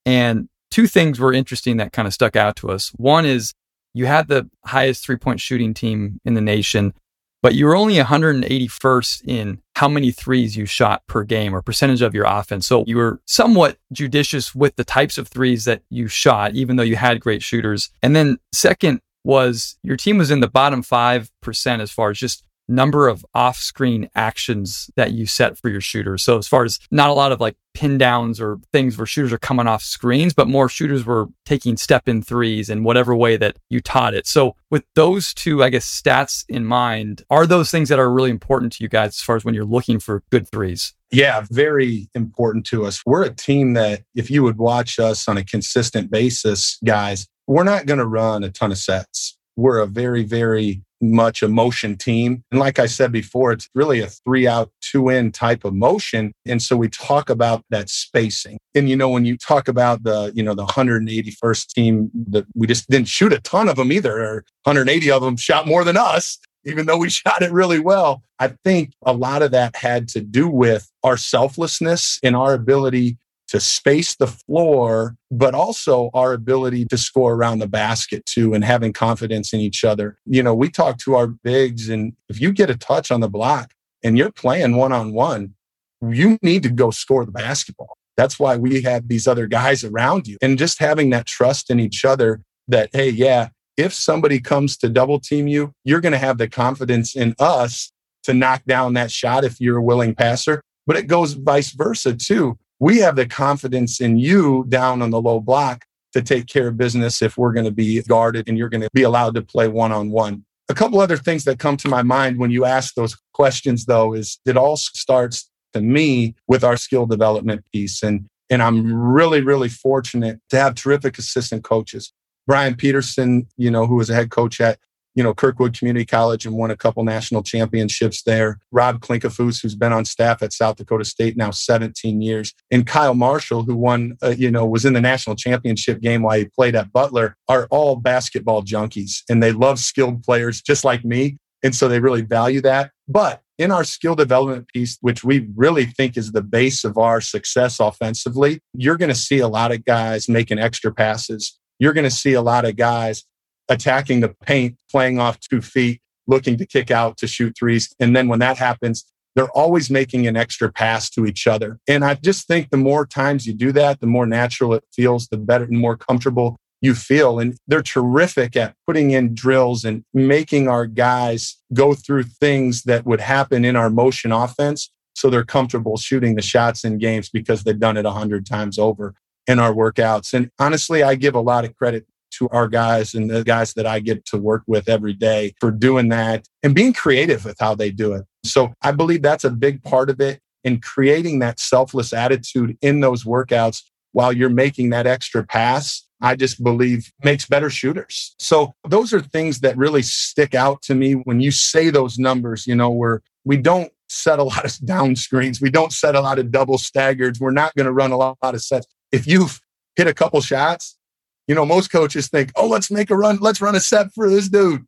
And 0.05 0.49
two 0.71 0.87
things 0.87 1.19
were 1.19 1.31
interesting 1.31 1.77
that 1.77 1.93
kind 1.93 2.07
of 2.07 2.13
stuck 2.13 2.35
out 2.35 2.57
to 2.57 2.71
us. 2.71 2.91
One 2.97 3.25
is 3.25 3.53
you 3.93 4.07
had 4.07 4.27
the 4.27 4.49
highest 4.65 5.05
three 5.05 5.15
point 5.15 5.39
shooting 5.39 5.73
team 5.73 6.19
in 6.25 6.33
the 6.33 6.41
nation, 6.41 6.93
but 7.41 7.55
you 7.55 7.65
were 7.65 7.75
only 7.75 7.95
181st 7.95 9.21
in 9.25 9.61
how 9.75 9.87
many 9.87 10.11
threes 10.11 10.57
you 10.57 10.65
shot 10.65 11.03
per 11.07 11.23
game 11.23 11.55
or 11.55 11.61
percentage 11.61 12.01
of 12.01 12.13
your 12.13 12.25
offense. 12.25 12.67
So 12.67 12.83
you 12.87 12.97
were 12.97 13.21
somewhat 13.25 13.77
judicious 13.93 14.53
with 14.53 14.75
the 14.75 14.83
types 14.83 15.17
of 15.17 15.27
threes 15.27 15.65
that 15.65 15.83
you 15.89 16.07
shot, 16.07 16.55
even 16.55 16.75
though 16.75 16.83
you 16.83 16.95
had 16.97 17.21
great 17.21 17.43
shooters. 17.43 17.89
And 18.01 18.15
then 18.15 18.39
second 18.51 18.99
was 19.23 19.77
your 19.81 19.95
team 19.95 20.17
was 20.17 20.31
in 20.31 20.39
the 20.39 20.49
bottom 20.49 20.83
5% 20.83 21.79
as 21.79 21.91
far 21.91 22.09
as 22.09 22.17
just 22.17 22.43
number 22.67 23.07
of 23.07 23.25
off 23.33 23.57
screen 23.57 24.09
actions 24.15 24.89
that 24.95 25.11
you 25.11 25.25
set 25.25 25.57
for 25.57 25.69
your 25.69 25.81
shooters. 25.81 26.23
So 26.23 26.37
as 26.37 26.47
far 26.47 26.63
as 26.63 26.79
not 26.91 27.09
a 27.09 27.13
lot 27.13 27.31
of 27.31 27.39
like 27.39 27.55
pin 27.73 27.97
downs 27.97 28.39
or 28.39 28.57
things 28.71 28.97
where 28.97 29.05
shooters 29.05 29.33
are 29.33 29.37
coming 29.37 29.67
off 29.67 29.83
screens, 29.83 30.33
but 30.33 30.47
more 30.47 30.69
shooters 30.69 31.05
were 31.05 31.27
taking 31.45 31.77
step 31.77 32.07
in 32.07 32.21
threes 32.21 32.69
in 32.69 32.83
whatever 32.83 33.15
way 33.15 33.37
that 33.37 33.57
you 33.69 33.81
taught 33.81 34.13
it. 34.13 34.25
So 34.25 34.55
with 34.71 34.83
those 34.95 35.33
two, 35.33 35.63
I 35.63 35.69
guess, 35.69 35.85
stats 35.85 36.45
in 36.47 36.65
mind, 36.65 37.23
are 37.29 37.45
those 37.45 37.69
things 37.69 37.89
that 37.89 37.99
are 37.99 38.11
really 38.11 38.31
important 38.31 38.71
to 38.73 38.83
you 38.83 38.89
guys 38.89 39.09
as 39.09 39.21
far 39.21 39.35
as 39.35 39.45
when 39.45 39.53
you're 39.53 39.65
looking 39.65 39.99
for 39.99 40.23
good 40.31 40.47
threes? 40.49 40.93
Yeah, 41.11 41.45
very 41.51 42.09
important 42.15 42.65
to 42.67 42.85
us. 42.85 43.01
We're 43.05 43.25
a 43.25 43.33
team 43.33 43.73
that 43.73 44.01
if 44.15 44.31
you 44.31 44.43
would 44.43 44.57
watch 44.57 44.97
us 44.99 45.27
on 45.27 45.37
a 45.37 45.43
consistent 45.43 46.09
basis, 46.09 46.77
guys, 46.83 47.27
we're 47.47 47.63
not 47.63 47.85
going 47.85 47.99
to 47.99 48.07
run 48.07 48.43
a 48.43 48.49
ton 48.49 48.71
of 48.71 48.77
sets. 48.77 49.37
We're 49.55 49.79
a 49.79 49.85
very, 49.85 50.23
very 50.23 50.83
much 51.01 51.43
emotion 51.43 51.97
team. 51.97 52.43
And 52.51 52.59
like 52.59 52.79
I 52.79 52.85
said 52.85 53.11
before, 53.11 53.51
it's 53.51 53.69
really 53.75 54.01
a 54.01 54.07
three 54.07 54.47
out, 54.47 54.71
two 54.81 55.09
in 55.09 55.31
type 55.31 55.65
of 55.65 55.73
motion. 55.73 56.33
And 56.45 56.61
so 56.61 56.75
we 56.77 56.89
talk 56.89 57.29
about 57.29 57.63
that 57.69 57.89
spacing. 57.89 58.57
And, 58.73 58.89
you 58.89 58.95
know, 58.95 59.09
when 59.09 59.25
you 59.25 59.37
talk 59.37 59.67
about 59.67 60.03
the, 60.03 60.31
you 60.35 60.43
know, 60.43 60.53
the 60.53 60.65
181st 60.65 61.67
team 61.73 62.11
that 62.29 62.45
we 62.55 62.67
just 62.67 62.89
didn't 62.89 63.07
shoot 63.07 63.33
a 63.33 63.39
ton 63.41 63.69
of 63.69 63.75
them 63.75 63.91
either, 63.91 64.23
or 64.23 64.45
180 64.63 65.11
of 65.11 65.21
them 65.21 65.37
shot 65.37 65.67
more 65.67 65.83
than 65.83 65.97
us, 65.97 66.39
even 66.65 66.85
though 66.85 66.97
we 66.97 67.09
shot 67.09 67.41
it 67.41 67.51
really 67.51 67.79
well. 67.79 68.23
I 68.39 68.49
think 68.63 68.91
a 69.05 69.13
lot 69.13 69.41
of 69.41 69.51
that 69.51 69.75
had 69.75 70.07
to 70.09 70.21
do 70.21 70.49
with 70.49 70.89
our 71.03 71.17
selflessness 71.17 72.19
and 72.23 72.35
our 72.35 72.53
ability 72.53 73.17
to 73.47 73.59
space 73.59 74.15
the 74.15 74.27
floor, 74.27 75.15
but 75.31 75.53
also 75.53 76.09
our 76.13 76.33
ability 76.33 76.85
to 76.85 76.97
score 76.97 77.33
around 77.33 77.59
the 77.59 77.67
basket 77.67 78.25
too 78.25 78.53
and 78.53 78.63
having 78.63 78.93
confidence 78.93 79.53
in 79.53 79.59
each 79.59 79.83
other. 79.83 80.17
You 80.25 80.41
know, 80.43 80.55
we 80.55 80.69
talk 80.69 80.97
to 80.99 81.15
our 81.15 81.27
bigs, 81.27 81.89
and 81.89 82.13
if 82.29 82.41
you 82.41 82.51
get 82.51 82.69
a 82.69 82.77
touch 82.77 83.11
on 83.11 83.19
the 83.19 83.29
block 83.29 83.73
and 84.03 84.17
you're 84.17 84.31
playing 84.31 84.75
one 84.75 84.91
on 84.91 85.13
one, 85.13 85.53
you 86.01 86.37
need 86.41 86.63
to 86.63 86.69
go 86.69 86.91
score 86.91 87.25
the 87.25 87.31
basketball. 87.31 87.97
That's 88.17 88.39
why 88.39 88.55
we 88.57 88.81
have 88.83 89.07
these 89.07 89.27
other 89.27 89.47
guys 89.47 89.83
around 89.83 90.27
you 90.27 90.37
and 90.41 90.57
just 90.57 90.79
having 90.79 91.09
that 91.09 91.25
trust 91.25 91.69
in 91.69 91.79
each 91.79 92.05
other 92.05 92.41
that, 92.67 92.89
hey, 92.93 93.09
yeah, 93.09 93.49
if 93.77 93.93
somebody 93.93 94.39
comes 94.39 94.77
to 94.77 94.89
double 94.89 95.19
team 95.19 95.47
you, 95.47 95.73
you're 95.83 96.01
going 96.01 96.13
to 96.13 96.17
have 96.17 96.37
the 96.37 96.47
confidence 96.47 97.15
in 97.15 97.35
us 97.39 97.91
to 98.23 98.33
knock 98.33 98.63
down 98.65 98.93
that 98.93 99.11
shot 99.11 99.43
if 99.43 99.59
you're 99.59 99.77
a 99.77 99.83
willing 99.83 100.15
passer. 100.15 100.61
But 100.87 100.95
it 100.95 101.07
goes 101.07 101.33
vice 101.33 101.71
versa 101.71 102.13
too 102.13 102.57
we 102.79 102.99
have 102.99 103.15
the 103.15 103.25
confidence 103.25 104.01
in 104.01 104.17
you 104.17 104.65
down 104.67 105.01
on 105.01 105.09
the 105.09 105.21
low 105.21 105.39
block 105.39 105.85
to 106.13 106.21
take 106.21 106.47
care 106.47 106.69
of 106.69 106.77
business 106.77 107.21
if 107.21 107.37
we're 107.37 107.53
going 107.53 107.65
to 107.65 107.71
be 107.71 108.01
guarded 108.03 108.47
and 108.47 108.57
you're 108.57 108.69
going 108.69 108.81
to 108.81 108.89
be 108.93 109.03
allowed 109.03 109.35
to 109.35 109.41
play 109.41 109.67
one 109.67 109.91
on 109.91 110.11
one. 110.11 110.45
A 110.69 110.73
couple 110.73 110.99
other 110.99 111.17
things 111.17 111.43
that 111.43 111.59
come 111.59 111.77
to 111.77 111.89
my 111.89 112.03
mind 112.03 112.39
when 112.39 112.51
you 112.51 112.65
ask 112.65 112.95
those 112.95 113.15
questions, 113.33 113.85
though, 113.85 114.13
is 114.13 114.39
it 114.45 114.57
all 114.57 114.77
starts 114.77 115.49
to 115.73 115.81
me 115.81 116.35
with 116.47 116.63
our 116.63 116.77
skill 116.77 117.05
development 117.05 117.65
piece. 117.71 118.01
And, 118.01 118.27
and 118.49 118.63
I'm 118.63 118.91
really, 118.93 119.41
really 119.41 119.69
fortunate 119.69 120.39
to 120.49 120.57
have 120.57 120.73
terrific 120.73 121.17
assistant 121.17 121.63
coaches. 121.63 122.13
Brian 122.47 122.75
Peterson, 122.75 123.47
you 123.57 123.69
know, 123.69 123.85
who 123.85 123.95
was 123.95 124.09
a 124.09 124.15
head 124.15 124.31
coach 124.31 124.61
at 124.61 124.79
you 125.15 125.23
know, 125.23 125.33
Kirkwood 125.33 125.77
Community 125.77 126.05
College 126.05 126.45
and 126.45 126.55
won 126.55 126.71
a 126.71 126.77
couple 126.77 127.03
national 127.03 127.41
championships 127.41 128.23
there. 128.23 128.59
Rob 128.71 128.99
Klinkefus, 128.99 129.61
who's 129.61 129.75
been 129.75 129.93
on 129.93 130.05
staff 130.05 130.43
at 130.43 130.53
South 130.53 130.75
Dakota 130.75 131.05
State 131.05 131.37
now 131.37 131.51
17 131.51 132.21
years, 132.21 132.53
and 132.69 132.85
Kyle 132.85 133.15
Marshall, 133.15 133.63
who 133.63 133.75
won, 133.75 134.17
uh, 134.21 134.35
you 134.37 134.51
know, 134.51 134.65
was 134.65 134.85
in 134.85 134.93
the 134.93 135.01
national 135.01 135.35
championship 135.35 136.01
game 136.01 136.21
while 136.21 136.37
he 136.37 136.45
played 136.45 136.75
at 136.75 136.91
Butler, 136.91 137.37
are 137.47 137.67
all 137.71 137.95
basketball 137.95 138.61
junkies 138.61 139.23
and 139.29 139.41
they 139.41 139.51
love 139.51 139.79
skilled 139.79 140.23
players 140.23 140.61
just 140.61 140.83
like 140.83 141.05
me. 141.05 141.37
And 141.63 141.73
so 141.73 141.87
they 141.87 141.99
really 141.99 142.21
value 142.21 142.61
that. 142.61 142.91
But 143.07 143.41
in 143.57 143.71
our 143.71 143.83
skill 143.83 144.15
development 144.15 144.67
piece, 144.67 144.97
which 145.01 145.23
we 145.23 145.49
really 145.55 145.85
think 145.85 146.17
is 146.17 146.31
the 146.31 146.41
base 146.41 146.83
of 146.83 146.97
our 146.97 147.21
success 147.21 147.79
offensively, 147.79 148.59
you're 148.73 148.97
going 148.97 149.09
to 149.09 149.15
see 149.15 149.39
a 149.39 149.47
lot 149.47 149.71
of 149.71 149.85
guys 149.85 150.27
making 150.27 150.59
extra 150.59 150.93
passes. 150.93 151.57
You're 151.79 151.93
going 151.93 152.03
to 152.03 152.11
see 152.11 152.33
a 152.33 152.41
lot 152.41 152.65
of 152.65 152.75
guys 152.75 153.23
attacking 153.69 154.21
the 154.21 154.29
paint, 154.29 154.77
playing 154.89 155.19
off 155.19 155.39
two 155.39 155.61
feet, 155.61 156.01
looking 156.27 156.57
to 156.57 156.65
kick 156.65 156.91
out 156.91 157.17
to 157.17 157.27
shoot 157.27 157.55
threes. 157.57 157.93
And 157.99 158.15
then 158.15 158.27
when 158.27 158.39
that 158.39 158.57
happens, 158.57 159.05
they're 159.35 159.49
always 159.49 159.89
making 159.89 160.27
an 160.27 160.37
extra 160.37 160.71
pass 160.71 161.09
to 161.11 161.25
each 161.25 161.45
other. 161.45 161.79
And 161.87 162.05
I 162.05 162.15
just 162.15 162.47
think 162.47 162.69
the 162.69 162.77
more 162.77 163.05
times 163.05 163.45
you 163.45 163.53
do 163.53 163.71
that, 163.73 163.99
the 163.99 164.07
more 164.07 164.25
natural 164.25 164.73
it 164.73 164.83
feels, 164.93 165.27
the 165.27 165.37
better 165.37 165.65
and 165.65 165.77
more 165.77 165.97
comfortable 165.97 166.57
you 166.81 166.95
feel. 166.95 167.39
And 167.39 167.57
they're 167.67 167.81
terrific 167.81 168.55
at 168.55 168.75
putting 168.87 169.11
in 169.11 169.35
drills 169.35 169.83
and 169.83 170.03
making 170.13 170.67
our 170.67 170.85
guys 170.85 171.57
go 171.73 171.93
through 171.93 172.23
things 172.23 172.83
that 172.83 173.05
would 173.05 173.21
happen 173.21 173.65
in 173.65 173.75
our 173.75 173.89
motion 173.89 174.31
offense. 174.31 174.89
So 175.15 175.29
they're 175.29 175.45
comfortable 175.45 175.97
shooting 175.97 176.35
the 176.35 176.41
shots 176.41 176.83
in 176.83 176.97
games 176.97 177.29
because 177.29 177.63
they've 177.63 177.79
done 177.79 177.97
it 177.97 178.05
a 178.05 178.11
hundred 178.11 178.45
times 178.45 178.77
over 178.77 179.15
in 179.47 179.59
our 179.59 179.73
workouts. 179.73 180.33
And 180.33 180.49
honestly, 180.59 181.03
I 181.03 181.15
give 181.15 181.35
a 181.35 181.41
lot 181.41 181.65
of 181.65 181.75
credit 181.75 182.05
to 182.37 182.49
our 182.49 182.67
guys 182.67 183.13
and 183.13 183.29
the 183.29 183.43
guys 183.43 183.73
that 183.73 183.85
I 183.85 183.99
get 183.99 184.25
to 184.27 184.37
work 184.37 184.63
with 184.67 184.89
every 184.89 185.13
day 185.13 185.53
for 185.59 185.71
doing 185.71 186.09
that 186.09 186.47
and 186.63 186.75
being 186.75 186.93
creative 186.93 187.45
with 187.45 187.57
how 187.59 187.75
they 187.75 187.91
do 187.91 188.13
it. 188.13 188.25
So 188.43 188.73
I 188.81 188.91
believe 188.91 189.21
that's 189.21 189.43
a 189.43 189.49
big 189.49 189.83
part 189.83 190.09
of 190.09 190.19
it 190.19 190.39
in 190.63 190.81
creating 190.81 191.39
that 191.39 191.59
selfless 191.59 192.11
attitude 192.13 192.77
in 192.81 192.99
those 192.99 193.23
workouts 193.23 193.83
while 194.11 194.33
you're 194.33 194.49
making 194.49 194.89
that 194.91 195.07
extra 195.07 195.43
pass. 195.43 196.07
I 196.21 196.35
just 196.35 196.63
believe 196.63 197.11
makes 197.23 197.45
better 197.45 197.69
shooters. 197.69 198.35
So 198.39 198.73
those 198.87 199.13
are 199.13 199.21
things 199.21 199.59
that 199.59 199.77
really 199.77 200.01
stick 200.01 200.55
out 200.55 200.81
to 200.83 200.95
me 200.95 201.13
when 201.13 201.41
you 201.41 201.51
say 201.51 201.89
those 201.89 202.17
numbers, 202.17 202.65
you 202.65 202.75
know, 202.75 202.89
where 202.89 203.21
we 203.43 203.57
don't 203.57 203.91
set 204.07 204.39
a 204.39 204.43
lot 204.43 204.65
of 204.65 204.85
down 204.85 205.15
screens. 205.15 205.61
We 205.61 205.69
don't 205.69 205.91
set 205.91 206.15
a 206.15 206.21
lot 206.21 206.39
of 206.39 206.51
double 206.51 206.77
staggers. 206.77 207.39
We're 207.39 207.51
not 207.51 207.75
going 207.75 207.85
to 207.85 207.91
run 207.91 208.11
a 208.11 208.17
lot 208.17 208.37
of 208.41 208.61
sets. 208.61 208.87
If 209.11 209.27
you've 209.27 209.59
hit 209.95 210.07
a 210.07 210.13
couple 210.13 210.41
shots, 210.41 210.97
you 211.47 211.55
know, 211.55 211.65
most 211.65 211.91
coaches 211.91 212.27
think, 212.27 212.51
oh, 212.55 212.67
let's 212.67 212.89
make 212.89 213.09
a 213.09 213.15
run, 213.15 213.37
let's 213.39 213.61
run 213.61 213.75
a 213.75 213.79
set 213.79 214.13
for 214.13 214.29
this 214.29 214.49
dude. 214.49 214.85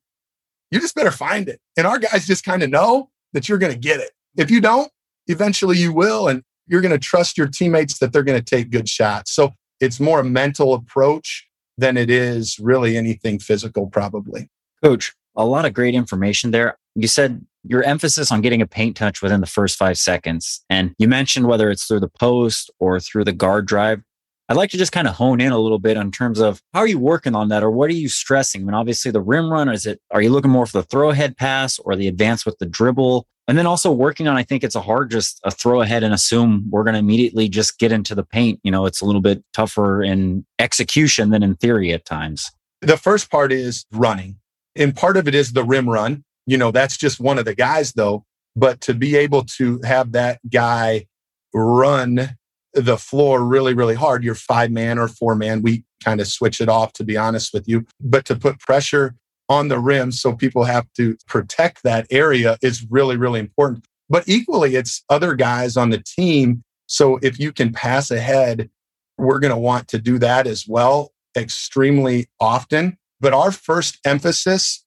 You 0.71 0.79
just 0.79 0.95
better 0.95 1.11
find 1.11 1.47
it. 1.47 1.59
And 1.77 1.87
our 1.87 1.99
guys 1.99 2.27
just 2.27 2.43
kind 2.43 2.63
of 2.63 2.69
know 2.69 3.09
that 3.33 3.47
you're 3.47 3.57
going 3.57 3.73
to 3.73 3.79
get 3.79 3.99
it. 3.99 4.11
If 4.35 4.51
you 4.51 4.59
don't, 4.59 4.91
eventually 5.27 5.77
you 5.77 5.93
will. 5.93 6.27
And 6.27 6.43
you're 6.67 6.81
going 6.81 6.91
to 6.91 6.99
trust 6.99 7.37
your 7.37 7.47
teammates 7.47 7.99
that 7.99 8.11
they're 8.11 8.23
going 8.23 8.39
to 8.39 8.43
take 8.43 8.69
good 8.69 8.89
shots. 8.89 9.31
So 9.31 9.53
it's 9.79 9.99
more 9.99 10.19
a 10.19 10.23
mental 10.23 10.73
approach 10.73 11.47
than 11.77 11.95
it 11.95 12.09
is 12.09 12.59
really 12.59 12.97
anything 12.97 13.39
physical, 13.39 13.87
probably. 13.87 14.49
Coach, 14.83 15.13
a 15.35 15.45
lot 15.45 15.65
of 15.65 15.73
great 15.73 15.95
information 15.95 16.51
there. 16.51 16.77
You 16.95 17.07
said 17.07 17.45
your 17.63 17.83
emphasis 17.83 18.31
on 18.31 18.41
getting 18.41 18.61
a 18.61 18.67
paint 18.67 18.97
touch 18.97 19.21
within 19.21 19.41
the 19.41 19.47
first 19.47 19.77
five 19.77 19.97
seconds. 19.97 20.63
And 20.69 20.95
you 20.97 21.07
mentioned 21.07 21.47
whether 21.47 21.69
it's 21.69 21.85
through 21.85 21.99
the 21.99 22.07
post 22.07 22.71
or 22.79 22.99
through 22.99 23.25
the 23.25 23.33
guard 23.33 23.67
drive. 23.67 24.01
I'd 24.49 24.55
like 24.55 24.69
to 24.69 24.77
just 24.77 24.93
kind 24.93 25.07
of 25.07 25.15
hone 25.15 25.41
in 25.41 25.51
a 25.51 25.59
little 25.59 25.79
bit 25.79 25.97
on 25.97 26.09
terms 26.09 26.39
of 26.39 26.61
how 26.73 26.79
are 26.79 26.87
you 26.87 26.99
working 26.99 27.35
on 27.35 27.49
that 27.49 27.63
or 27.63 27.71
what 27.71 27.89
are 27.89 27.93
you 27.93 28.07
stressing? 28.07 28.61
I 28.61 28.63
mean, 28.63 28.73
obviously 28.73 29.11
the 29.11 29.21
rim 29.21 29.51
run, 29.51 29.67
is 29.67 29.85
it, 29.85 29.99
are 30.11 30.21
you 30.21 30.29
looking 30.29 30.51
more 30.51 30.65
for 30.65 30.77
the 30.79 30.87
throw 30.87 31.09
ahead 31.09 31.35
pass 31.35 31.79
or 31.79 31.97
the 31.97 32.07
advance 32.07 32.45
with 32.45 32.57
the 32.59 32.65
dribble? 32.65 33.27
And 33.49 33.57
then 33.57 33.65
also 33.65 33.91
working 33.91 34.27
on, 34.27 34.37
I 34.37 34.43
think 34.43 34.63
it's 34.63 34.75
a 34.75 34.81
hard 34.81 35.11
just 35.11 35.41
a 35.43 35.51
throw 35.51 35.81
ahead 35.81 36.03
and 36.03 36.13
assume 36.13 36.67
we're 36.69 36.83
going 36.83 36.93
to 36.93 36.99
immediately 36.99 37.49
just 37.49 37.77
get 37.77 37.91
into 37.91 38.15
the 38.15 38.23
paint. 38.23 38.59
You 38.63 38.71
know, 38.71 38.85
it's 38.85 39.01
a 39.01 39.05
little 39.05 39.21
bit 39.21 39.43
tougher 39.53 40.01
in 40.01 40.45
execution 40.59 41.29
than 41.29 41.43
in 41.43 41.55
theory 41.55 41.91
at 41.91 42.05
times. 42.05 42.49
The 42.81 42.97
first 42.97 43.29
part 43.29 43.51
is 43.51 43.85
running. 43.91 44.37
And 44.75 44.95
part 44.95 45.17
of 45.17 45.27
it 45.27 45.35
is 45.35 45.53
the 45.53 45.63
rim 45.63 45.89
run. 45.89 46.23
You 46.45 46.57
know, 46.57 46.71
that's 46.71 46.95
just 46.95 47.19
one 47.19 47.37
of 47.37 47.45
the 47.45 47.55
guys 47.55 47.93
though. 47.93 48.25
But 48.55 48.79
to 48.81 48.93
be 48.93 49.15
able 49.17 49.43
to 49.57 49.81
have 49.83 50.13
that 50.13 50.39
guy 50.49 51.07
run 51.53 52.37
the 52.73 52.97
floor 52.97 53.43
really, 53.43 53.73
really 53.73 53.95
hard, 53.95 54.23
you're 54.23 54.35
five 54.35 54.71
man 54.71 54.99
or 54.99 55.07
four 55.07 55.35
man. 55.35 55.61
We 55.61 55.83
kind 56.03 56.21
of 56.21 56.27
switch 56.27 56.61
it 56.61 56.69
off, 56.69 56.93
to 56.93 57.03
be 57.03 57.17
honest 57.17 57.53
with 57.53 57.67
you. 57.67 57.85
But 57.99 58.25
to 58.25 58.35
put 58.35 58.59
pressure 58.59 59.15
on 59.49 59.69
the 59.69 59.79
rim 59.79 60.11
so 60.11 60.33
people 60.33 60.65
have 60.65 60.85
to 60.93 61.17
protect 61.27 61.83
that 61.83 62.05
area 62.11 62.57
is 62.61 62.85
really, 62.89 63.17
really 63.17 63.39
important. 63.39 63.85
But 64.09 64.27
equally, 64.27 64.75
it's 64.75 65.03
other 65.09 65.35
guys 65.35 65.77
on 65.77 65.89
the 65.89 66.03
team. 66.03 66.63
So 66.87 67.19
if 67.21 67.39
you 67.39 67.51
can 67.51 67.73
pass 67.73 68.11
ahead, 68.11 68.69
we're 69.17 69.39
going 69.39 69.53
to 69.53 69.57
want 69.57 69.87
to 69.89 69.99
do 69.99 70.19
that 70.19 70.47
as 70.47 70.65
well 70.67 71.11
extremely 71.35 72.27
often. 72.39 72.97
But 73.19 73.33
our 73.33 73.51
first 73.51 73.99
emphasis 74.05 74.85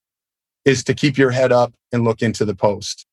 is 0.64 0.84
to 0.84 0.94
keep 0.94 1.16
your 1.18 1.30
head 1.30 1.52
up 1.52 1.72
and 1.92 2.04
look 2.04 2.22
into 2.22 2.44
the 2.44 2.54
post. 2.54 3.06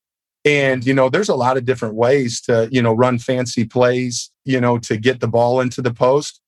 And, 0.48 0.86
you 0.86 0.94
know, 0.94 1.10
there's 1.10 1.28
a 1.28 1.36
lot 1.36 1.58
of 1.58 1.66
different 1.66 1.96
ways 1.96 2.40
to, 2.42 2.70
you 2.72 2.82
know, 2.82 2.94
run 2.94 3.20
fancy 3.20 3.66
plays, 3.66 4.32
you 4.46 4.62
know, 4.62 4.78
to 4.78 4.96
get 4.96 5.20
the 5.20 5.28
ball 5.28 5.60
into 5.60 5.82
the 5.82 5.94
post. 5.94 6.40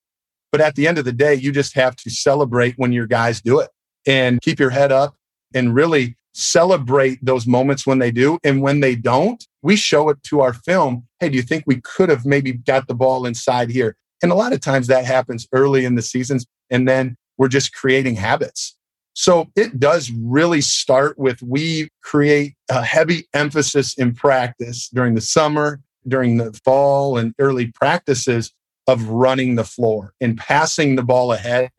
But 0.53 0.61
at 0.61 0.75
the 0.75 0.87
end 0.87 0.97
of 0.97 1.03
the 1.03 1.11
day, 1.11 1.33
you 1.33 1.51
just 1.51 1.75
have 1.75 1.97
to 1.97 2.09
celebrate 2.09 2.75
when 2.77 2.93
your 2.93 3.07
guys 3.07 3.41
do 3.41 3.59
it. 3.59 3.69
and 4.07 4.41
keep 4.41 4.59
your 4.59 4.69
head 4.69 4.91
up 4.91 5.15
and 5.53 5.73
really 5.73 6.15
celebrate 6.33 7.23
those 7.23 7.47
moments 7.47 7.85
when 7.85 7.99
they 7.99 8.11
do. 8.11 8.39
And 8.43 8.61
when 8.61 8.79
they 8.79 8.95
don't, 8.95 9.45
we 9.61 9.75
show 9.75 10.09
it 10.09 10.21
to 10.23 10.41
our 10.41 10.53
film. 10.53 11.07
Hey, 11.19 11.29
do 11.29 11.35
you 11.35 11.41
think 11.43 11.63
we 11.65 11.81
could 11.81 12.09
have 12.09 12.25
maybe 12.25 12.53
got 12.53 12.87
the 12.87 12.95
ball 12.95 13.25
inside 13.25 13.69
here? 13.69 13.95
And 14.21 14.31
a 14.31 14.35
lot 14.35 14.53
of 14.53 14.61
times 14.61 14.87
that 14.87 15.05
happens 15.05 15.47
early 15.53 15.85
in 15.85 15.95
the 15.95 16.01
seasons. 16.01 16.45
And 16.69 16.87
then 16.87 17.15
we're 17.37 17.47
just 17.47 17.73
creating 17.73 18.15
habits. 18.15 18.75
So 19.19 19.49
it 19.57 19.81
does 19.81 20.09
really 20.11 20.61
start 20.61 21.19
with 21.19 21.41
we 21.41 21.89
create 22.01 22.55
a 22.69 22.81
heavy 22.81 23.27
emphasis 23.33 23.93
in 23.95 24.15
practice 24.15 24.87
during 24.87 25.13
the 25.13 25.19
summer, 25.19 25.81
during 26.07 26.37
the 26.37 26.57
fall, 26.63 27.17
and 27.17 27.33
early 27.37 27.69
practices 27.73 28.53
of 28.87 29.09
running 29.09 29.55
the 29.55 29.65
floor 29.65 30.13
and 30.21 30.37
passing 30.37 30.95
the 30.95 31.03
ball 31.03 31.33
ahead 31.33 31.69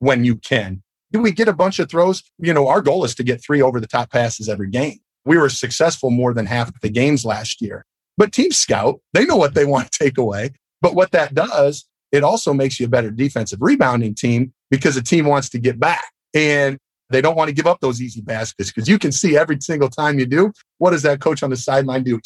when 0.00 0.24
you 0.24 0.36
can. 0.36 0.82
Do 1.10 1.20
we 1.20 1.32
get 1.32 1.48
a 1.48 1.54
bunch 1.54 1.78
of 1.78 1.88
throws? 1.88 2.22
You 2.36 2.52
know, 2.52 2.68
our 2.68 2.82
goal 2.82 3.02
is 3.06 3.14
to 3.14 3.22
get 3.22 3.42
three 3.42 3.62
over 3.62 3.80
the 3.80 3.86
top 3.86 4.12
passes 4.12 4.46
every 4.46 4.68
game. 4.68 4.98
We 5.24 5.38
were 5.38 5.48
successful 5.48 6.10
more 6.10 6.34
than 6.34 6.44
half 6.44 6.68
of 6.68 6.80
the 6.82 6.90
games 6.90 7.24
last 7.24 7.62
year. 7.62 7.86
But 8.18 8.34
Team 8.34 8.50
Scout, 8.50 9.00
they 9.14 9.24
know 9.24 9.36
what 9.36 9.54
they 9.54 9.64
want 9.64 9.90
to 9.90 10.04
take 10.04 10.18
away. 10.18 10.50
But 10.82 10.94
what 10.94 11.12
that 11.12 11.34
does, 11.34 11.86
it 12.12 12.24
also 12.24 12.52
makes 12.52 12.78
you 12.78 12.84
a 12.84 12.90
better 12.90 13.10
defensive 13.10 13.62
rebounding 13.62 14.14
team 14.14 14.52
because 14.70 14.96
the 14.96 15.02
team 15.02 15.24
wants 15.24 15.48
to 15.48 15.58
get 15.58 15.80
back 15.80 16.04
and 16.34 16.78
they 17.10 17.20
don't 17.20 17.36
want 17.36 17.48
to 17.48 17.54
give 17.54 17.66
up 17.66 17.80
those 17.80 18.00
easy 18.00 18.20
baskets 18.20 18.70
because 18.70 18.88
you 18.88 18.98
can 18.98 19.12
see 19.12 19.36
every 19.36 19.58
single 19.60 19.88
time 19.88 20.18
you 20.18 20.26
do, 20.26 20.52
what 20.78 20.90
does 20.90 21.02
that 21.02 21.20
coach 21.20 21.42
on 21.42 21.50
the 21.50 21.56
sideline 21.56 22.04
do? 22.04 22.20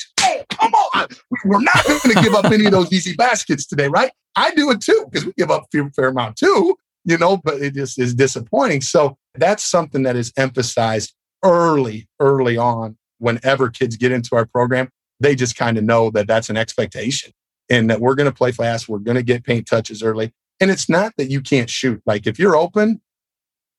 Come 0.51 0.73
on. 0.73 1.09
We're 1.45 1.61
not 1.61 1.85
going 1.87 2.15
to 2.15 2.23
give 2.23 2.35
up 2.35 2.47
any 2.47 2.67
of 2.67 2.73
those 2.73 2.93
easy 2.93 3.15
baskets 3.15 3.67
today, 3.67 3.89
right? 3.89 4.11
I 4.37 4.53
do 4.53 4.71
it 4.71 4.81
too 4.81 5.07
because 5.11 5.27
we 5.27 5.33
give 5.37 5.51
up 5.51 5.67
a 5.75 5.91
fair 5.91 6.09
amount 6.09 6.37
too, 6.37 6.77
you 7.05 7.19
know, 7.19 7.39
but 7.39 7.63
it 7.63 7.75
just 7.75 7.99
is 7.99 8.15
disappointing. 8.15 8.83
So 8.83 9.17
that's 9.35 9.65
something 9.65 10.03
that 10.05 10.17
is 10.17 10.33
emphasized 10.37 11.15
early, 11.43 12.09
early 12.21 12.57
on. 12.57 12.97
Whenever 13.19 13.71
kids 13.71 13.97
get 13.97 14.13
into 14.13 14.37
our 14.37 14.45
program, 14.45 14.91
they 15.21 15.35
just 15.35 15.57
kind 15.57 15.79
of 15.79 15.85
know 15.85 16.11
that 16.11 16.27
that's 16.27 16.51
an 16.51 16.57
expectation 16.57 17.33
and 17.71 17.89
that 17.89 18.01
we're 18.01 18.15
going 18.15 18.31
to 18.31 18.35
play 18.35 18.53
fast. 18.53 18.89
We're 18.89 18.99
going 18.99 19.17
to 19.17 19.23
get 19.23 19.45
paint 19.45 19.67
touches 19.67 20.03
early. 20.03 20.33
And 20.61 20.71
it's 20.71 20.89
not 20.89 21.13
that 21.17 21.31
you 21.31 21.41
can't 21.41 21.71
shoot. 21.71 22.03
Like 22.07 22.27
if 22.27 22.39
you're 22.39 22.57
open, 22.57 23.01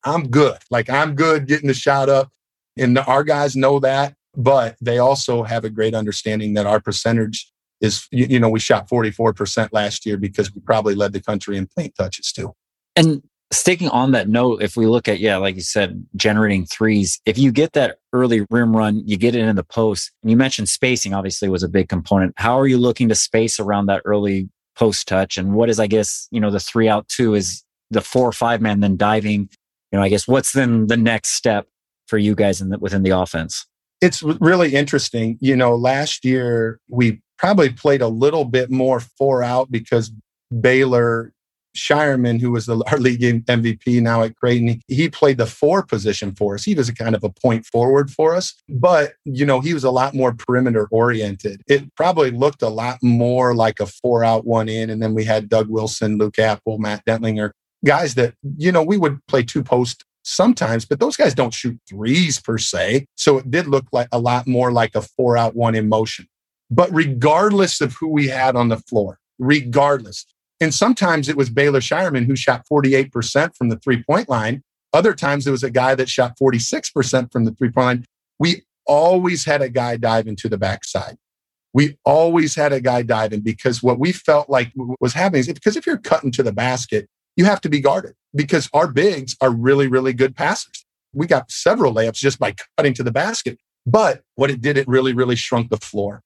I'm 0.05 0.29
good. 0.29 0.57
Like 0.69 0.89
I'm 0.89 1.15
good 1.15 1.47
getting 1.47 1.67
the 1.67 1.73
shot 1.73 2.09
up. 2.09 2.31
And 2.77 2.97
our 2.99 3.23
guys 3.23 3.55
know 3.55 3.79
that, 3.79 4.15
but 4.35 4.75
they 4.81 4.99
also 4.99 5.43
have 5.43 5.63
a 5.63 5.69
great 5.69 5.95
understanding 5.95 6.53
that 6.53 6.65
our 6.65 6.79
percentage 6.79 7.51
is, 7.81 8.07
you, 8.11 8.39
know, 8.39 8.49
we 8.49 8.59
shot 8.59 8.87
44% 8.87 9.69
last 9.71 10.05
year 10.05 10.17
because 10.17 10.53
we 10.53 10.61
probably 10.61 10.95
led 10.95 11.13
the 11.13 11.21
country 11.21 11.57
in 11.57 11.67
paint 11.77 11.93
touches 11.97 12.31
too. 12.31 12.53
And 12.95 13.21
sticking 13.51 13.89
on 13.89 14.11
that 14.11 14.29
note, 14.29 14.61
if 14.61 14.75
we 14.75 14.87
look 14.87 15.07
at, 15.07 15.19
yeah, 15.19 15.37
like 15.37 15.55
you 15.55 15.61
said, 15.61 16.05
generating 16.15 16.65
threes, 16.65 17.19
if 17.25 17.37
you 17.37 17.51
get 17.51 17.73
that 17.73 17.97
early 18.13 18.45
rim 18.49 18.75
run, 18.75 19.01
you 19.05 19.17
get 19.17 19.35
it 19.35 19.39
in 19.41 19.55
the 19.55 19.63
post, 19.63 20.11
and 20.21 20.31
you 20.31 20.37
mentioned 20.37 20.69
spacing 20.69 21.13
obviously 21.13 21.49
was 21.49 21.63
a 21.63 21.69
big 21.69 21.89
component. 21.89 22.33
How 22.37 22.59
are 22.59 22.67
you 22.67 22.77
looking 22.77 23.09
to 23.09 23.15
space 23.15 23.59
around 23.59 23.87
that 23.87 24.01
early 24.05 24.49
post 24.75 25.07
touch? 25.07 25.37
And 25.37 25.53
what 25.53 25.69
is, 25.69 25.79
I 25.79 25.87
guess, 25.87 26.27
you 26.31 26.39
know, 26.39 26.51
the 26.51 26.59
three 26.59 26.87
out 26.87 27.07
two 27.07 27.33
is 27.33 27.63
the 27.91 28.01
four 28.01 28.27
or 28.27 28.33
five 28.33 28.61
man 28.61 28.79
then 28.79 28.97
diving. 28.97 29.49
You 29.91 29.99
know, 29.99 30.03
I 30.03 30.09
guess 30.09 30.27
what's 30.27 30.53
then 30.53 30.87
the 30.87 30.97
next 30.97 31.31
step 31.31 31.67
for 32.07 32.17
you 32.17 32.35
guys 32.35 32.61
in 32.61 32.69
the, 32.69 32.79
within 32.79 33.03
the 33.03 33.11
offense? 33.11 33.65
It's 34.01 34.21
really 34.21 34.75
interesting. 34.75 35.37
You 35.41 35.55
know, 35.55 35.75
last 35.75 36.25
year 36.25 36.79
we 36.89 37.21
probably 37.37 37.69
played 37.69 38.01
a 38.01 38.07
little 38.07 38.45
bit 38.45 38.69
more 38.69 38.99
four 38.99 39.43
out 39.43 39.71
because 39.71 40.11
Baylor 40.61 41.33
Scheierman, 41.75 42.39
who 42.39 42.51
was 42.51 42.65
the, 42.65 42.81
our 42.89 42.97
league 42.97 43.21
MVP 43.21 44.01
now 44.01 44.23
at 44.23 44.35
Creighton, 44.35 44.81
he 44.87 45.09
played 45.09 45.37
the 45.37 45.45
four 45.45 45.83
position 45.83 46.33
for 46.33 46.55
us. 46.55 46.63
He 46.63 46.73
was 46.73 46.89
a 46.89 46.95
kind 46.95 47.15
of 47.15 47.23
a 47.23 47.29
point 47.29 47.65
forward 47.65 48.09
for 48.09 48.33
us, 48.33 48.55
but 48.69 49.13
you 49.25 49.45
know, 49.45 49.59
he 49.59 49.73
was 49.73 49.83
a 49.83 49.91
lot 49.91 50.13
more 50.13 50.33
perimeter 50.33 50.87
oriented. 50.91 51.61
It 51.67 51.93
probably 51.95 52.31
looked 52.31 52.61
a 52.61 52.69
lot 52.69 52.99
more 53.01 53.53
like 53.53 53.79
a 53.79 53.85
four 53.85 54.23
out, 54.23 54.45
one 54.45 54.69
in. 54.69 54.89
And 54.89 55.01
then 55.01 55.13
we 55.13 55.25
had 55.25 55.49
Doug 55.49 55.69
Wilson, 55.69 56.17
Luke 56.17 56.39
Appel, 56.39 56.77
Matt 56.77 57.05
Dentlinger, 57.05 57.51
guys 57.85 58.15
that, 58.15 58.33
you 58.57 58.71
know, 58.71 58.83
we 58.83 58.97
would 58.97 59.25
play 59.27 59.43
two 59.43 59.63
post 59.63 60.03
sometimes, 60.23 60.85
but 60.85 60.99
those 60.99 61.15
guys 61.15 61.33
don't 61.33 61.53
shoot 61.53 61.79
threes 61.89 62.39
per 62.41 62.57
se. 62.57 63.05
So 63.15 63.37
it 63.37 63.49
did 63.49 63.67
look 63.67 63.85
like 63.91 64.07
a 64.11 64.19
lot 64.19 64.47
more 64.47 64.71
like 64.71 64.95
a 64.95 65.01
four 65.01 65.37
out, 65.37 65.55
one 65.55 65.75
in 65.75 65.87
motion. 65.87 66.27
But 66.69 66.91
regardless 66.91 67.79
of 67.79 67.93
who 67.93 68.09
we 68.09 68.27
had 68.27 68.55
on 68.55 68.69
the 68.69 68.77
floor, 68.77 69.19
regardless, 69.37 70.25
and 70.59 70.73
sometimes 70.73 71.29
it 71.29 71.37
was 71.37 71.49
Baylor 71.49 71.79
Scheierman 71.79 72.25
who 72.25 72.35
shot 72.35 72.65
48% 72.71 73.55
from 73.55 73.69
the 73.69 73.77
three 73.77 74.03
point 74.03 74.29
line. 74.29 74.63
Other 74.93 75.13
times 75.13 75.45
it 75.45 75.51
was 75.51 75.63
a 75.63 75.69
guy 75.69 75.95
that 75.95 76.09
shot 76.09 76.37
46% 76.41 77.31
from 77.31 77.45
the 77.45 77.51
three 77.51 77.69
point 77.69 77.85
line. 77.85 78.05
We 78.39 78.63
always 78.87 79.45
had 79.45 79.61
a 79.61 79.69
guy 79.69 79.97
dive 79.97 80.27
into 80.27 80.49
the 80.49 80.57
backside. 80.57 81.17
We 81.73 81.97
always 82.05 82.55
had 82.55 82.71
a 82.71 82.79
guy 82.79 83.01
diving 83.01 83.41
because 83.41 83.83
what 83.83 83.99
we 83.99 84.13
felt 84.13 84.49
like 84.49 84.71
was 85.01 85.13
happening 85.13 85.41
is 85.41 85.47
because 85.51 85.75
if 85.75 85.85
you're 85.85 85.97
cutting 85.97 86.31
to 86.31 86.43
the 86.43 86.53
basket, 86.53 87.09
you 87.35 87.45
have 87.45 87.61
to 87.61 87.69
be 87.69 87.79
guarded 87.79 88.15
because 88.33 88.69
our 88.73 88.87
bigs 88.87 89.35
are 89.41 89.51
really, 89.51 89.87
really 89.87 90.13
good 90.13 90.35
passers. 90.35 90.85
We 91.13 91.27
got 91.27 91.51
several 91.51 91.93
layups 91.93 92.15
just 92.15 92.39
by 92.39 92.55
cutting 92.77 92.93
to 92.95 93.03
the 93.03 93.11
basket. 93.11 93.59
But 93.85 94.21
what 94.35 94.49
it 94.49 94.61
did, 94.61 94.77
it 94.77 94.87
really, 94.87 95.13
really 95.13 95.35
shrunk 95.35 95.69
the 95.69 95.77
floor. 95.77 96.21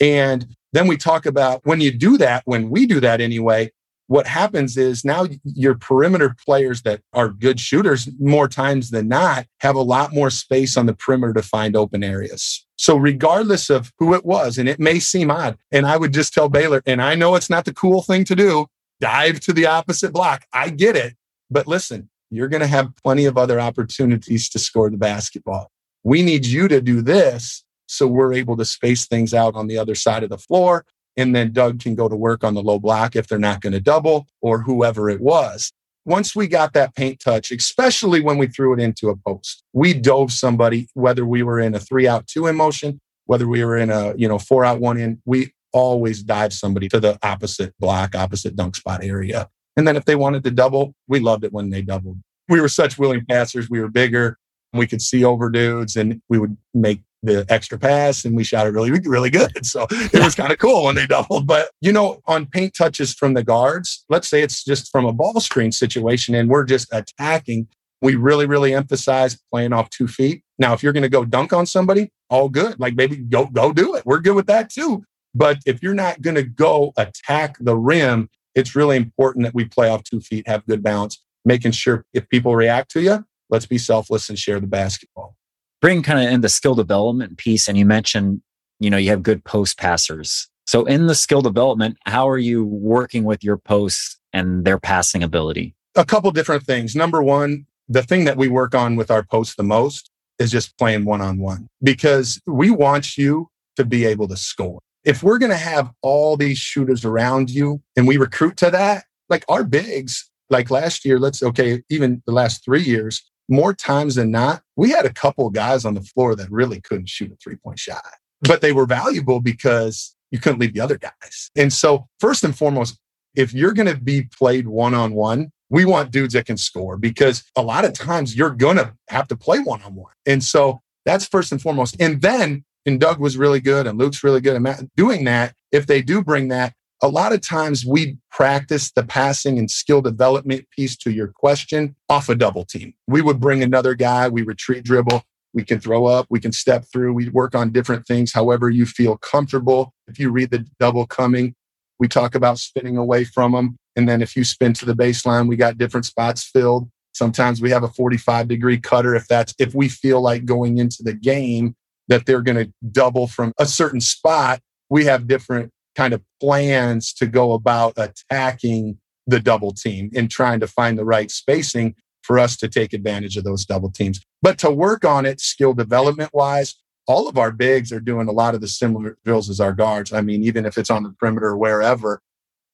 And 0.00 0.54
then 0.72 0.88
we 0.88 0.96
talk 0.96 1.26
about 1.26 1.60
when 1.64 1.80
you 1.80 1.92
do 1.92 2.18
that, 2.18 2.42
when 2.44 2.68
we 2.68 2.86
do 2.86 3.00
that 3.00 3.20
anyway, 3.20 3.70
what 4.06 4.26
happens 4.26 4.76
is 4.76 5.04
now 5.04 5.26
your 5.44 5.74
perimeter 5.76 6.36
players 6.44 6.82
that 6.82 7.00
are 7.14 7.30
good 7.30 7.58
shooters 7.58 8.08
more 8.20 8.48
times 8.48 8.90
than 8.90 9.08
not 9.08 9.46
have 9.60 9.76
a 9.76 9.82
lot 9.82 10.12
more 10.12 10.28
space 10.28 10.76
on 10.76 10.86
the 10.86 10.94
perimeter 10.94 11.32
to 11.32 11.42
find 11.42 11.74
open 11.74 12.04
areas. 12.04 12.66
So 12.76 12.96
regardless 12.96 13.70
of 13.70 13.92
who 13.98 14.12
it 14.12 14.26
was, 14.26 14.58
and 14.58 14.68
it 14.68 14.78
may 14.78 14.98
seem 14.98 15.30
odd, 15.30 15.56
and 15.72 15.86
I 15.86 15.96
would 15.96 16.12
just 16.12 16.34
tell 16.34 16.50
Baylor, 16.50 16.82
and 16.84 17.00
I 17.00 17.14
know 17.14 17.34
it's 17.34 17.48
not 17.48 17.64
the 17.64 17.72
cool 17.72 18.02
thing 18.02 18.24
to 18.24 18.36
do, 18.36 18.66
dive 19.00 19.40
to 19.40 19.52
the 19.52 19.66
opposite 19.66 20.12
block. 20.12 20.44
I 20.52 20.70
get 20.70 20.96
it. 20.96 21.14
But 21.50 21.66
listen, 21.66 22.08
you're 22.30 22.48
going 22.48 22.60
to 22.60 22.66
have 22.66 22.94
plenty 23.02 23.26
of 23.26 23.36
other 23.36 23.60
opportunities 23.60 24.48
to 24.50 24.58
score 24.58 24.90
the 24.90 24.96
basketball. 24.96 25.70
We 26.02 26.22
need 26.22 26.46
you 26.46 26.68
to 26.68 26.80
do 26.80 27.02
this 27.02 27.64
so 27.86 28.06
we're 28.06 28.32
able 28.32 28.56
to 28.56 28.64
space 28.64 29.06
things 29.06 29.34
out 29.34 29.54
on 29.54 29.66
the 29.66 29.78
other 29.78 29.94
side 29.94 30.22
of 30.22 30.30
the 30.30 30.38
floor 30.38 30.84
and 31.16 31.34
then 31.34 31.52
Doug 31.52 31.80
can 31.80 31.94
go 31.94 32.08
to 32.08 32.16
work 32.16 32.44
on 32.44 32.54
the 32.54 32.62
low 32.62 32.78
block 32.78 33.16
if 33.16 33.26
they're 33.26 33.38
not 33.38 33.60
going 33.60 33.72
to 33.72 33.80
double 33.80 34.26
or 34.40 34.62
whoever 34.62 35.08
it 35.08 35.20
was. 35.20 35.72
Once 36.04 36.36
we 36.36 36.46
got 36.46 36.74
that 36.74 36.94
paint 36.94 37.20
touch, 37.20 37.50
especially 37.50 38.20
when 38.20 38.36
we 38.36 38.46
threw 38.46 38.74
it 38.74 38.80
into 38.80 39.08
a 39.08 39.16
post, 39.16 39.62
we 39.72 39.94
dove 39.94 40.32
somebody, 40.32 40.88
whether 40.94 41.24
we 41.24 41.42
were 41.42 41.58
in 41.58 41.74
a 41.74 41.80
three 41.80 42.06
out 42.06 42.26
two 42.26 42.46
in 42.46 42.56
motion, 42.56 43.00
whether 43.26 43.48
we 43.48 43.64
were 43.64 43.76
in 43.76 43.90
a, 43.90 44.14
you 44.16 44.28
know, 44.28 44.38
four 44.38 44.64
out 44.64 44.80
one 44.80 44.98
in, 44.98 45.22
we 45.24 45.52
always 45.74 46.22
dive 46.22 46.54
somebody 46.54 46.88
to 46.88 47.00
the 47.00 47.18
opposite 47.22 47.74
block, 47.78 48.14
opposite 48.14 48.56
dunk 48.56 48.76
spot 48.76 49.04
area. 49.04 49.48
And 49.76 49.86
then 49.86 49.96
if 49.96 50.04
they 50.04 50.16
wanted 50.16 50.44
to 50.44 50.50
double, 50.50 50.94
we 51.08 51.20
loved 51.20 51.44
it 51.44 51.52
when 51.52 51.68
they 51.68 51.82
doubled. 51.82 52.18
We 52.48 52.60
were 52.60 52.68
such 52.68 52.96
willing 52.96 53.26
passers. 53.28 53.68
We 53.68 53.80
were 53.80 53.88
bigger. 53.88 54.38
We 54.72 54.86
could 54.86 55.02
see 55.02 55.24
over 55.24 55.50
dudes 55.50 55.96
and 55.96 56.22
we 56.28 56.38
would 56.38 56.56
make 56.72 57.02
the 57.22 57.46
extra 57.48 57.78
pass 57.78 58.24
and 58.24 58.36
we 58.36 58.44
shot 58.44 58.66
it 58.66 58.70
really, 58.70 58.90
really 58.90 59.30
good. 59.30 59.50
So 59.64 59.86
it 59.90 60.22
was 60.22 60.34
kind 60.34 60.52
of 60.52 60.58
cool 60.58 60.84
when 60.84 60.94
they 60.94 61.06
doubled. 61.06 61.46
But, 61.46 61.70
you 61.80 61.92
know, 61.92 62.20
on 62.26 62.46
paint 62.46 62.74
touches 62.76 63.14
from 63.14 63.34
the 63.34 63.42
guards, 63.42 64.04
let's 64.08 64.28
say 64.28 64.42
it's 64.42 64.62
just 64.62 64.92
from 64.92 65.04
a 65.04 65.12
ball 65.12 65.40
screen 65.40 65.72
situation 65.72 66.34
and 66.34 66.48
we're 66.48 66.64
just 66.64 66.88
attacking. 66.92 67.66
We 68.02 68.16
really, 68.16 68.46
really 68.46 68.74
emphasize 68.74 69.38
playing 69.50 69.72
off 69.72 69.90
two 69.90 70.06
feet. 70.06 70.42
Now, 70.58 70.74
if 70.74 70.82
you're 70.82 70.92
going 70.92 71.02
to 71.02 71.08
go 71.08 71.24
dunk 71.24 71.52
on 71.52 71.66
somebody, 71.66 72.12
all 72.28 72.48
good. 72.48 72.78
Like 72.78 72.94
maybe 72.94 73.16
go, 73.16 73.46
go 73.46 73.72
do 73.72 73.94
it. 73.94 74.04
We're 74.04 74.20
good 74.20 74.34
with 74.34 74.46
that 74.46 74.70
too. 74.70 75.04
But 75.34 75.58
if 75.66 75.82
you're 75.82 75.94
not 75.94 76.22
going 76.22 76.36
to 76.36 76.44
go 76.44 76.92
attack 76.96 77.56
the 77.60 77.76
rim, 77.76 78.28
it's 78.54 78.76
really 78.76 78.96
important 78.96 79.44
that 79.44 79.54
we 79.54 79.64
play 79.64 79.88
off 79.88 80.04
two 80.04 80.20
feet, 80.20 80.46
have 80.46 80.64
good 80.66 80.82
balance, 80.82 81.22
making 81.44 81.72
sure 81.72 82.04
if 82.12 82.28
people 82.28 82.54
react 82.54 82.90
to 82.92 83.02
you, 83.02 83.24
let's 83.50 83.66
be 83.66 83.78
selfless 83.78 84.28
and 84.28 84.38
share 84.38 84.60
the 84.60 84.66
basketball. 84.66 85.36
Bring 85.80 86.02
kind 86.02 86.26
of 86.26 86.32
in 86.32 86.40
the 86.40 86.48
skill 86.48 86.74
development 86.74 87.36
piece 87.36 87.68
and 87.68 87.76
you 87.76 87.84
mentioned 87.84 88.42
you 88.80 88.90
know 88.90 88.96
you 88.96 89.10
have 89.10 89.22
good 89.22 89.44
post 89.44 89.78
passers. 89.78 90.48
So 90.66 90.84
in 90.84 91.06
the 91.06 91.14
skill 91.14 91.42
development 91.42 91.98
how 92.06 92.28
are 92.28 92.38
you 92.38 92.64
working 92.64 93.24
with 93.24 93.44
your 93.44 93.56
posts 93.56 94.18
and 94.32 94.64
their 94.64 94.78
passing 94.78 95.22
ability? 95.22 95.74
A 95.96 96.04
couple 96.04 96.30
different 96.30 96.64
things. 96.64 96.94
Number 96.94 97.22
one 97.22 97.66
the 97.88 98.02
thing 98.02 98.24
that 98.24 98.38
we 98.38 98.48
work 98.48 98.74
on 98.74 98.96
with 98.96 99.10
our 99.10 99.22
posts 99.22 99.56
the 99.56 99.62
most 99.62 100.10
is 100.38 100.50
just 100.50 100.76
playing 100.78 101.04
one-on-one 101.04 101.68
because 101.82 102.40
we 102.46 102.70
want 102.70 103.18
you 103.18 103.48
to 103.76 103.84
be 103.84 104.06
able 104.06 104.26
to 104.26 104.36
score 104.36 104.80
if 105.04 105.22
we're 105.22 105.38
going 105.38 105.50
to 105.50 105.56
have 105.56 105.90
all 106.02 106.36
these 106.36 106.58
shooters 106.58 107.04
around 107.04 107.50
you 107.50 107.82
and 107.96 108.06
we 108.06 108.16
recruit 108.16 108.56
to 108.56 108.70
that 108.70 109.04
like 109.28 109.44
our 109.48 109.64
bigs 109.64 110.30
like 110.50 110.70
last 110.70 111.04
year 111.04 111.18
let's 111.18 111.42
okay 111.42 111.82
even 111.90 112.22
the 112.26 112.32
last 112.32 112.64
three 112.64 112.82
years 112.82 113.22
more 113.48 113.74
times 113.74 114.14
than 114.14 114.30
not, 114.30 114.62
we 114.76 114.90
had 114.90 115.06
a 115.06 115.12
couple 115.12 115.46
of 115.46 115.52
guys 115.52 115.84
on 115.84 115.94
the 115.94 116.00
floor 116.00 116.34
that 116.34 116.50
really 116.50 116.80
couldn't 116.80 117.08
shoot 117.08 117.32
a 117.32 117.36
three 117.36 117.56
point 117.56 117.78
shot, 117.78 118.04
but 118.42 118.60
they 118.60 118.72
were 118.72 118.86
valuable 118.86 119.40
because 119.40 120.14
you 120.30 120.38
couldn't 120.38 120.58
leave 120.60 120.74
the 120.74 120.80
other 120.80 120.98
guys. 120.98 121.50
And 121.56 121.72
so, 121.72 122.08
first 122.20 122.44
and 122.44 122.56
foremost, 122.56 122.98
if 123.34 123.52
you're 123.52 123.72
going 123.72 123.88
to 123.88 124.00
be 124.00 124.22
played 124.22 124.66
one 124.68 124.94
on 124.94 125.14
one, 125.14 125.50
We 125.70 125.84
want 125.84 126.12
dudes 126.12 126.34
that 126.34 126.46
can 126.46 126.56
score 126.56 126.96
because 126.96 127.42
a 127.56 127.62
lot 127.62 127.84
of 127.84 127.94
times 127.94 128.36
you're 128.36 128.50
going 128.50 128.76
to 128.76 128.94
have 129.08 129.26
to 129.28 129.36
play 129.36 129.58
one 129.58 129.82
on 129.82 129.94
one. 129.94 130.12
And 130.24 130.44
so 130.44 130.80
that's 131.04 131.26
first 131.26 131.52
and 131.52 131.60
foremost. 131.60 131.96
And 131.98 132.22
then, 132.22 132.64
and 132.86 133.00
Doug 133.00 133.18
was 133.18 133.36
really 133.36 133.60
good 133.60 133.86
and 133.86 133.98
Luke's 133.98 134.24
really 134.24 134.40
good 134.40 134.64
at 134.64 134.96
doing 134.96 135.24
that. 135.24 135.54
If 135.72 135.86
they 135.86 136.02
do 136.02 136.22
bring 136.22 136.48
that, 136.48 136.74
a 137.02 137.08
lot 137.08 137.32
of 137.32 137.40
times 137.40 137.84
we 137.84 138.18
practice 138.30 138.90
the 138.92 139.02
passing 139.02 139.58
and 139.58 139.70
skill 139.70 140.00
development 140.00 140.66
piece 140.70 140.96
to 140.98 141.10
your 141.10 141.28
question 141.28 141.96
off 142.08 142.28
a 142.28 142.34
double 142.34 142.64
team. 142.64 142.94
We 143.06 143.20
would 143.20 143.40
bring 143.40 143.62
another 143.62 143.94
guy, 143.94 144.28
we 144.28 144.42
retreat 144.42 144.84
dribble, 144.84 145.22
we 145.52 145.64
can 145.64 145.80
throw 145.80 146.06
up, 146.06 146.26
we 146.30 146.40
can 146.40 146.52
step 146.52 146.84
through, 146.90 147.12
we 147.12 147.28
work 147.28 147.54
on 147.54 147.72
different 147.72 148.06
things, 148.06 148.32
however 148.32 148.70
you 148.70 148.86
feel 148.86 149.16
comfortable. 149.18 149.92
If 150.08 150.18
you 150.18 150.30
read 150.30 150.50
the 150.50 150.66
double 150.80 151.06
coming, 151.06 151.54
we 151.98 152.08
talk 152.08 152.34
about 152.34 152.58
spinning 152.58 152.96
away 152.96 153.24
from 153.24 153.52
them. 153.52 153.76
And 153.96 154.08
then 154.08 154.22
if 154.22 154.34
you 154.34 154.44
spin 154.44 154.72
to 154.74 154.86
the 154.86 154.94
baseline, 154.94 155.46
we 155.48 155.56
got 155.56 155.78
different 155.78 156.06
spots 156.06 156.42
filled. 156.42 156.90
Sometimes 157.12 157.60
we 157.60 157.70
have 157.70 157.84
a 157.84 157.88
45 157.88 158.48
degree 158.48 158.78
cutter 158.80 159.14
if 159.14 159.28
that's 159.28 159.54
if 159.58 159.74
we 159.74 159.88
feel 159.88 160.20
like 160.20 160.44
going 160.44 160.78
into 160.78 161.02
the 161.02 161.14
game 161.14 161.76
that 162.08 162.26
they're 162.26 162.42
going 162.42 162.66
to 162.66 162.72
double 162.92 163.26
from 163.26 163.52
a 163.58 163.66
certain 163.66 164.00
spot, 164.00 164.60
we 164.90 165.04
have 165.04 165.26
different 165.26 165.70
kind 165.94 166.12
of 166.12 166.22
plans 166.40 167.12
to 167.14 167.26
go 167.26 167.52
about 167.52 167.94
attacking 167.96 168.98
the 169.26 169.40
double 169.40 169.72
team 169.72 170.10
and 170.14 170.30
trying 170.30 170.60
to 170.60 170.66
find 170.66 170.98
the 170.98 171.04
right 171.04 171.30
spacing 171.30 171.94
for 172.22 172.38
us 172.38 172.56
to 172.56 172.68
take 172.68 172.92
advantage 172.92 173.36
of 173.36 173.44
those 173.44 173.64
double 173.64 173.90
teams. 173.90 174.20
But 174.42 174.58
to 174.58 174.70
work 174.70 175.04
on 175.04 175.26
it 175.26 175.40
skill 175.40 175.74
development 175.74 176.30
wise, 176.32 176.74
all 177.06 177.28
of 177.28 177.36
our 177.36 177.52
bigs 177.52 177.92
are 177.92 178.00
doing 178.00 178.28
a 178.28 178.32
lot 178.32 178.54
of 178.54 178.60
the 178.60 178.68
similar 178.68 179.18
drills 179.24 179.50
as 179.50 179.60
our 179.60 179.72
guards. 179.72 180.12
I 180.12 180.22
mean, 180.22 180.42
even 180.42 180.64
if 180.64 180.78
it's 180.78 180.90
on 180.90 181.02
the 181.02 181.10
perimeter 181.18 181.48
or 181.48 181.58
wherever, 181.58 182.20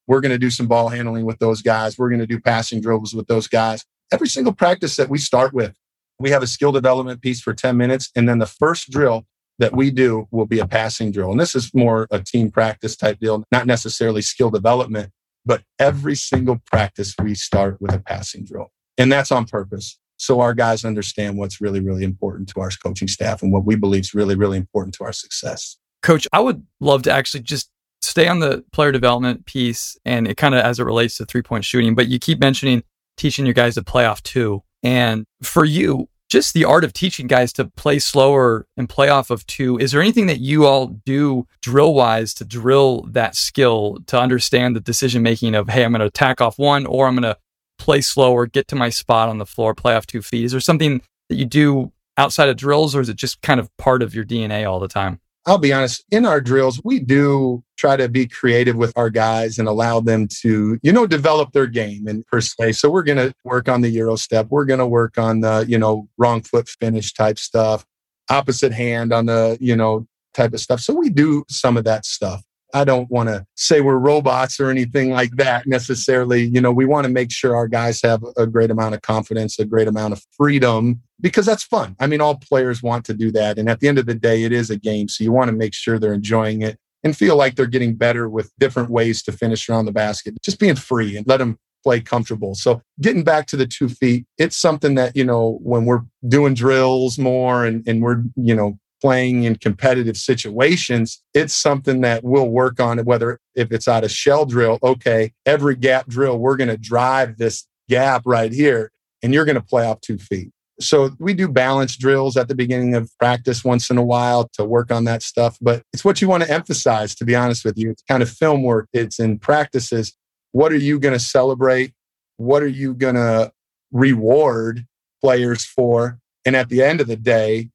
we're 0.07 0.21
going 0.21 0.31
to 0.31 0.37
do 0.37 0.49
some 0.49 0.67
ball 0.67 0.89
handling 0.89 1.25
with 1.25 1.39
those 1.39 1.61
guys. 1.61 1.97
We're 1.97 2.09
going 2.09 2.19
to 2.19 2.27
do 2.27 2.39
passing 2.39 2.81
drills 2.81 3.13
with 3.13 3.27
those 3.27 3.47
guys. 3.47 3.85
Every 4.11 4.27
single 4.27 4.53
practice 4.53 4.95
that 4.97 5.09
we 5.09 5.17
start 5.17 5.53
with, 5.53 5.75
we 6.21 6.29
have 6.31 6.43
a 6.43 6.47
skill 6.47 6.71
development 6.71 7.21
piece 7.21 7.41
for 7.41 7.53
10 7.53 7.75
minutes. 7.77 8.09
And 8.15 8.27
then 8.29 8.39
the 8.39 8.45
first 8.45 8.91
drill 8.91 9.25
that 9.59 9.75
we 9.75 9.91
do 9.91 10.27
will 10.31 10.45
be 10.45 10.59
a 10.59 10.67
passing 10.67 11.11
drill. 11.11 11.31
And 11.31 11.39
this 11.39 11.55
is 11.55 11.73
more 11.73 12.07
a 12.11 12.19
team 12.19 12.49
practice 12.51 12.95
type 12.95 13.19
deal, 13.19 13.43
not 13.51 13.67
necessarily 13.67 14.21
skill 14.21 14.49
development, 14.49 15.11
but 15.45 15.63
every 15.79 16.15
single 16.15 16.59
practice 16.65 17.13
we 17.21 17.35
start 17.35 17.81
with 17.81 17.93
a 17.93 17.99
passing 17.99 18.43
drill. 18.43 18.71
And 18.97 19.11
that's 19.11 19.31
on 19.31 19.45
purpose. 19.45 19.99
So 20.17 20.39
our 20.39 20.53
guys 20.53 20.85
understand 20.85 21.37
what's 21.37 21.61
really, 21.61 21.79
really 21.79 22.03
important 22.03 22.49
to 22.49 22.61
our 22.61 22.69
coaching 22.69 23.07
staff 23.07 23.41
and 23.41 23.51
what 23.51 23.65
we 23.65 23.75
believe 23.75 24.01
is 24.01 24.13
really, 24.13 24.35
really 24.35 24.57
important 24.57 24.93
to 24.95 25.03
our 25.03 25.13
success. 25.13 25.77
Coach, 26.03 26.27
I 26.31 26.39
would 26.39 26.65
love 26.79 27.03
to 27.03 27.11
actually 27.11 27.41
just 27.41 27.69
stay 28.01 28.27
on 28.27 28.39
the 28.39 28.63
player 28.71 28.91
development 28.91 29.45
piece 29.45 29.97
and 30.05 30.27
it 30.27 30.37
kind 30.37 30.55
of 30.55 30.61
as 30.61 30.79
it 30.79 30.83
relates 30.83 31.17
to 31.17 31.25
three 31.25 31.41
point 31.41 31.65
shooting, 31.65 31.95
but 31.95 32.07
you 32.07 32.19
keep 32.19 32.39
mentioning 32.39 32.83
teaching 33.17 33.45
your 33.45 33.53
guys 33.53 33.75
to 33.75 33.83
play 33.83 34.05
off 34.05 34.23
two. 34.23 34.63
And 34.83 35.25
for 35.43 35.65
you, 35.65 36.09
just 36.31 36.53
the 36.53 36.63
art 36.63 36.85
of 36.85 36.93
teaching 36.93 37.27
guys 37.27 37.51
to 37.51 37.65
play 37.65 37.99
slower 37.99 38.65
and 38.77 38.87
play 38.87 39.09
off 39.09 39.29
of 39.29 39.45
two. 39.47 39.77
Is 39.77 39.91
there 39.91 40.01
anything 40.01 40.27
that 40.27 40.39
you 40.39 40.65
all 40.65 40.87
do 40.87 41.45
drill 41.61 41.93
wise 41.93 42.33
to 42.35 42.45
drill 42.45 43.01
that 43.09 43.35
skill 43.35 43.97
to 44.07 44.17
understand 44.17 44.73
the 44.73 44.79
decision 44.79 45.23
making 45.23 45.55
of, 45.55 45.67
hey, 45.67 45.83
I'm 45.83 45.91
going 45.91 45.99
to 45.99 46.05
attack 46.05 46.39
off 46.39 46.57
one 46.57 46.85
or 46.85 47.07
I'm 47.07 47.15
going 47.15 47.23
to 47.23 47.37
play 47.77 47.99
slower, 47.99 48.45
get 48.45 48.69
to 48.69 48.77
my 48.77 48.89
spot 48.89 49.27
on 49.27 49.39
the 49.39 49.45
floor, 49.45 49.75
play 49.75 49.93
off 49.93 50.07
two 50.07 50.21
feet? 50.21 50.45
Is 50.45 50.51
there 50.51 50.61
something 50.61 51.01
that 51.27 51.35
you 51.35 51.45
do 51.45 51.91
outside 52.17 52.47
of 52.47 52.55
drills 52.55 52.95
or 52.95 53.01
is 53.01 53.09
it 53.09 53.17
just 53.17 53.41
kind 53.41 53.59
of 53.59 53.69
part 53.77 54.01
of 54.01 54.15
your 54.15 54.23
DNA 54.23 54.69
all 54.69 54.79
the 54.79 54.87
time? 54.87 55.19
I'll 55.45 55.57
be 55.57 55.73
honest, 55.73 56.05
in 56.11 56.25
our 56.25 56.39
drills, 56.39 56.79
we 56.83 56.99
do 56.99 57.63
try 57.75 57.97
to 57.97 58.07
be 58.07 58.27
creative 58.27 58.75
with 58.75 58.95
our 58.95 59.09
guys 59.09 59.57
and 59.57 59.67
allow 59.67 59.99
them 59.99 60.27
to, 60.41 60.79
you 60.83 60.91
know, 60.91 61.07
develop 61.07 61.51
their 61.51 61.65
game 61.65 62.05
and 62.05 62.25
per 62.27 62.41
se. 62.41 62.73
So 62.73 62.91
we're 62.91 63.03
going 63.03 63.17
to 63.17 63.33
work 63.43 63.67
on 63.67 63.81
the 63.81 63.89
Euro 63.89 64.17
step. 64.17 64.47
We're 64.51 64.65
going 64.65 64.79
to 64.79 64.85
work 64.85 65.17
on 65.17 65.39
the, 65.41 65.65
you 65.67 65.79
know, 65.79 66.07
wrong 66.17 66.43
foot 66.43 66.69
finish 66.69 67.13
type 67.13 67.39
stuff, 67.39 67.85
opposite 68.29 68.71
hand 68.71 69.11
on 69.11 69.25
the, 69.25 69.57
you 69.59 69.75
know, 69.75 70.07
type 70.35 70.53
of 70.53 70.59
stuff. 70.59 70.79
So 70.79 70.93
we 70.93 71.09
do 71.09 71.43
some 71.49 71.75
of 71.75 71.85
that 71.85 72.05
stuff. 72.05 72.43
I 72.73 72.83
don't 72.83 73.09
want 73.09 73.29
to 73.29 73.45
say 73.55 73.81
we're 73.81 73.97
robots 73.97 74.59
or 74.59 74.69
anything 74.69 75.11
like 75.11 75.31
that 75.37 75.67
necessarily. 75.67 76.43
You 76.43 76.61
know, 76.61 76.71
we 76.71 76.85
want 76.85 77.05
to 77.05 77.11
make 77.11 77.31
sure 77.31 77.55
our 77.55 77.67
guys 77.67 78.01
have 78.01 78.23
a 78.37 78.47
great 78.47 78.71
amount 78.71 78.95
of 78.95 79.01
confidence, 79.01 79.59
a 79.59 79.65
great 79.65 79.87
amount 79.87 80.13
of 80.13 80.23
freedom, 80.31 81.01
because 81.19 81.45
that's 81.45 81.63
fun. 81.63 81.95
I 81.99 82.07
mean, 82.07 82.21
all 82.21 82.35
players 82.35 82.81
want 82.81 83.05
to 83.05 83.13
do 83.13 83.31
that. 83.33 83.57
And 83.57 83.69
at 83.69 83.79
the 83.79 83.87
end 83.87 83.99
of 83.99 84.05
the 84.05 84.15
day, 84.15 84.43
it 84.43 84.51
is 84.51 84.69
a 84.69 84.77
game. 84.77 85.07
So 85.07 85.23
you 85.23 85.31
want 85.31 85.49
to 85.49 85.55
make 85.55 85.73
sure 85.73 85.99
they're 85.99 86.13
enjoying 86.13 86.61
it 86.61 86.77
and 87.03 87.15
feel 87.15 87.35
like 87.35 87.55
they're 87.55 87.65
getting 87.65 87.95
better 87.95 88.29
with 88.29 88.51
different 88.59 88.89
ways 88.89 89.23
to 89.23 89.31
finish 89.31 89.67
around 89.69 89.85
the 89.85 89.91
basket, 89.91 90.41
just 90.41 90.59
being 90.59 90.75
free 90.75 91.17
and 91.17 91.27
let 91.27 91.37
them 91.37 91.57
play 91.83 91.99
comfortable. 91.99 92.53
So 92.53 92.81
getting 92.99 93.23
back 93.23 93.47
to 93.47 93.57
the 93.57 93.65
two 93.65 93.89
feet, 93.89 94.25
it's 94.37 94.55
something 94.55 94.95
that, 94.95 95.15
you 95.15 95.23
know, 95.25 95.59
when 95.63 95.85
we're 95.85 96.01
doing 96.27 96.53
drills 96.53 97.17
more 97.17 97.65
and, 97.65 97.87
and 97.87 98.03
we're, 98.03 98.23
you 98.35 98.53
know, 98.53 98.77
playing 99.01 99.43
in 99.43 99.55
competitive 99.55 100.17
situations, 100.17 101.21
it's 101.33 101.53
something 101.53 102.01
that 102.01 102.23
we'll 102.23 102.49
work 102.49 102.79
on 102.79 102.99
whether 102.99 103.39
if 103.55 103.71
it's 103.71 103.87
out 103.87 104.03
of 104.03 104.11
shell 104.11 104.45
drill, 104.45 104.79
okay, 104.83 105.33
every 105.45 105.75
gap 105.75 106.07
drill, 106.07 106.37
we're 106.37 106.57
going 106.57 106.69
to 106.69 106.77
drive 106.77 107.37
this 107.37 107.67
gap 107.89 108.21
right 108.25 108.51
here 108.51 108.91
and 109.23 109.33
you're 109.33 109.45
going 109.45 109.55
to 109.55 109.61
play 109.61 109.85
off 109.85 110.01
two 110.01 110.17
feet. 110.17 110.51
So 110.79 111.11
we 111.19 111.33
do 111.33 111.47
balance 111.47 111.95
drills 111.95 112.37
at 112.37 112.47
the 112.47 112.55
beginning 112.55 112.95
of 112.95 113.11
practice 113.19 113.63
once 113.63 113.89
in 113.89 113.97
a 113.97 114.03
while 114.03 114.49
to 114.53 114.65
work 114.65 114.91
on 114.91 115.03
that 115.03 115.21
stuff. 115.21 115.57
But 115.61 115.83
it's 115.93 116.03
what 116.03 116.21
you 116.21 116.27
want 116.27 116.43
to 116.43 116.51
emphasize, 116.51 117.13
to 117.15 117.25
be 117.25 117.35
honest 117.35 117.63
with 117.63 117.77
you. 117.77 117.91
It's 117.91 118.03
kind 118.07 118.23
of 118.23 118.29
film 118.29 118.63
work. 118.63 118.87
It's 118.93 119.19
in 119.19 119.37
practices. 119.37 120.15
What 120.53 120.71
are 120.71 120.77
you 120.77 120.99
going 120.99 121.13
to 121.13 121.19
celebrate? 121.19 121.93
What 122.37 122.63
are 122.63 122.67
you 122.67 122.95
going 122.95 123.15
to 123.15 123.51
reward 123.91 124.87
players 125.21 125.63
for? 125.65 126.19
And 126.45 126.55
at 126.55 126.69
the 126.69 126.81
end 126.81 126.99
of 126.99 127.07
the 127.07 127.15
day, 127.15 127.69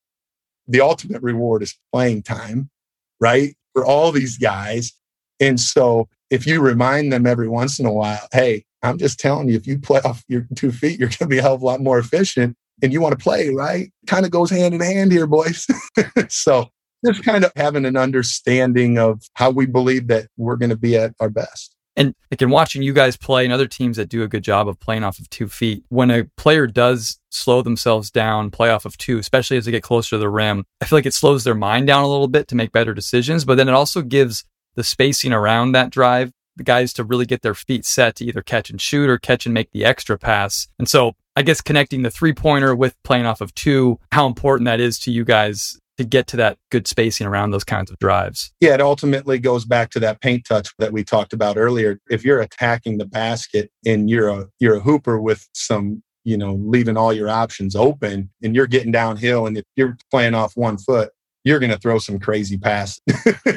the 0.69 0.81
ultimate 0.81 1.23
reward 1.23 1.63
is 1.63 1.79
playing 1.93 2.23
time, 2.23 2.71
right? 3.21 3.55
For 3.73 3.85
all 3.85 4.13
these 4.13 4.39
guys. 4.39 4.93
And 5.41 5.61
so 5.61 6.09
if 6.31 6.47
you 6.47 6.61
remind 6.61 7.13
them 7.13 7.27
every 7.27 7.49
once 7.49 7.79
in 7.79 7.87
a 7.87 7.93
while, 7.93 8.27
hey, 8.33 8.65
I'm 8.83 8.99
just 8.99 9.19
telling 9.19 9.49
you, 9.49 9.57
if 9.57 9.67
you 9.67 9.79
play 9.79 10.01
off 10.01 10.25
your 10.29 10.47
two 10.55 10.73
feet, 10.73 10.99
you're 10.99 11.09
going 11.09 11.19
to 11.19 11.27
be 11.27 11.39
a 11.39 11.43
hell 11.43 11.55
of 11.55 11.63
a 11.63 11.67
lot 11.67 11.81
more 11.81 11.99
efficient 11.99 12.57
and 12.83 12.93
you 12.93 13.01
want 13.01 13.19
to 13.19 13.23
play, 13.23 13.51
right? 13.51 13.91
Kind 14.07 14.25
of 14.25 14.31
goes 14.31 14.51
hand 14.51 14.75
in 14.75 14.81
hand 14.81 15.13
here, 15.13 15.27
boys. 15.27 15.67
so 16.29 16.69
just 17.05 17.25
kind 17.25 17.45
of 17.45 17.53
having 17.57 17.85
an 17.85 17.97
understanding 17.97 18.99
of 18.99 19.23
how 19.35 19.51
we 19.51 19.67
believe 19.67 20.09
that 20.09 20.29
we're 20.37 20.57
going 20.57 20.71
to 20.71 20.77
be 20.77 20.97
at 20.97 21.15
our 21.21 21.31
best. 21.31 21.76
And 21.97 22.15
like 22.31 22.43
in 22.43 22.51
watching 22.51 22.83
you 22.83 22.93
guys 22.93 23.17
play 23.17 23.45
and 23.45 23.53
other 23.53 23.67
teams 23.67 23.97
that 23.97 24.09
do 24.09 24.23
a 24.23 24.29
good 24.29 24.45
job 24.45 24.69
of 24.69 24.79
playing 24.79 25.03
off 25.03 25.19
of 25.19 25.31
two 25.31 25.49
feet, 25.49 25.85
when 25.89 26.11
a 26.11 26.25
player 26.37 26.67
does 26.67 27.19
slow 27.31 27.63
themselves 27.63 28.11
down, 28.11 28.51
play 28.51 28.71
off 28.71 28.85
of 28.85 28.99
two, 28.99 29.19
especially 29.19 29.57
as 29.57 29.65
they 29.65 29.71
get 29.71 29.83
closer 29.83 30.11
to 30.11 30.19
the 30.19 30.29
rim, 30.29 30.65
I 30.81 30.85
feel 30.85 30.99
like 30.99 31.07
it 31.07 31.15
slows 31.15 31.45
their 31.45 31.55
mind 31.55 31.87
down 31.87 32.05
a 32.05 32.09
little 32.09 32.29
bit 32.29 32.49
to 32.49 32.55
make 32.55 32.73
better 32.73 32.93
decisions. 32.93 33.45
But 33.45 33.57
then 33.57 33.69
it 33.69 33.75
also 33.75 34.03
gives 34.03 34.45
the 34.75 34.85
spacing 34.85 35.33
around 35.33 35.73
that 35.73 35.91
drive 35.91 36.33
the 36.57 36.65
guys 36.65 36.93
to 36.95 37.05
really 37.05 37.27
get 37.27 37.43
their 37.43 37.55
feet 37.55 37.85
set 37.85 38.17
to 38.17 38.25
either 38.25 38.43
catch 38.43 38.71
and 38.71 38.81
shoot 38.81 39.09
or 39.09 39.19
catch 39.19 39.47
and 39.47 39.55
make 39.55 39.71
the 39.73 39.85
extra 39.85 40.19
pass. 40.19 40.69
And 40.79 40.89
so 40.89 41.13
I 41.35 41.43
guess 41.43 41.61
connecting 41.61 42.03
the 42.03 42.11
three 42.11 42.33
pointer 42.33 42.75
with 42.75 42.95
playing 43.03 43.27
off 43.27 43.41
of 43.41 43.55
two, 43.55 44.01
how 44.11 44.27
important 44.27 44.67
that 44.67 44.81
is 44.81 44.99
to 45.01 45.11
you 45.11 45.25
guys 45.25 45.79
to 45.99 46.05
get 46.05 46.27
to 46.29 46.37
that 46.37 46.59
good 46.71 46.87
spacing 46.87 47.27
around 47.27 47.51
those 47.51 47.65
kinds 47.65 47.91
of 47.91 47.99
drives. 47.99 48.53
Yeah, 48.61 48.75
it 48.75 48.81
ultimately 48.81 49.39
goes 49.39 49.65
back 49.65 49.91
to 49.91 50.01
that 50.01 50.21
paint 50.21 50.45
touch 50.45 50.71
that 50.79 50.93
we 50.93 51.05
talked 51.05 51.33
about 51.33 51.57
earlier. 51.57 51.99
If 52.11 52.25
you're 52.25 52.41
attacking 52.41 52.99
the 52.99 53.07
basket 53.07 53.71
and 53.85 54.11
you're 54.11 54.29
a 54.29 54.49
you're 54.59 54.77
a 54.77 54.81
hooper 54.81 55.21
with 55.21 55.49
some, 55.53 56.03
you 56.25 56.37
know, 56.37 56.55
leaving 56.55 56.97
all 56.97 57.13
your 57.13 57.29
options 57.29 57.75
open 57.75 58.31
and 58.43 58.55
you're 58.55 58.67
getting 58.67 58.93
downhill 58.93 59.47
and 59.47 59.59
if 59.59 59.65
you're 59.77 59.97
playing 60.11 60.35
off 60.35 60.57
one 60.57 60.79
foot, 60.79 61.11
you're 61.47 61.61
going 61.61 61.71
to 61.71 61.79
throw 61.79 61.99
some 61.99 62.19
crazy 62.19 62.59
passes. 62.59 63.01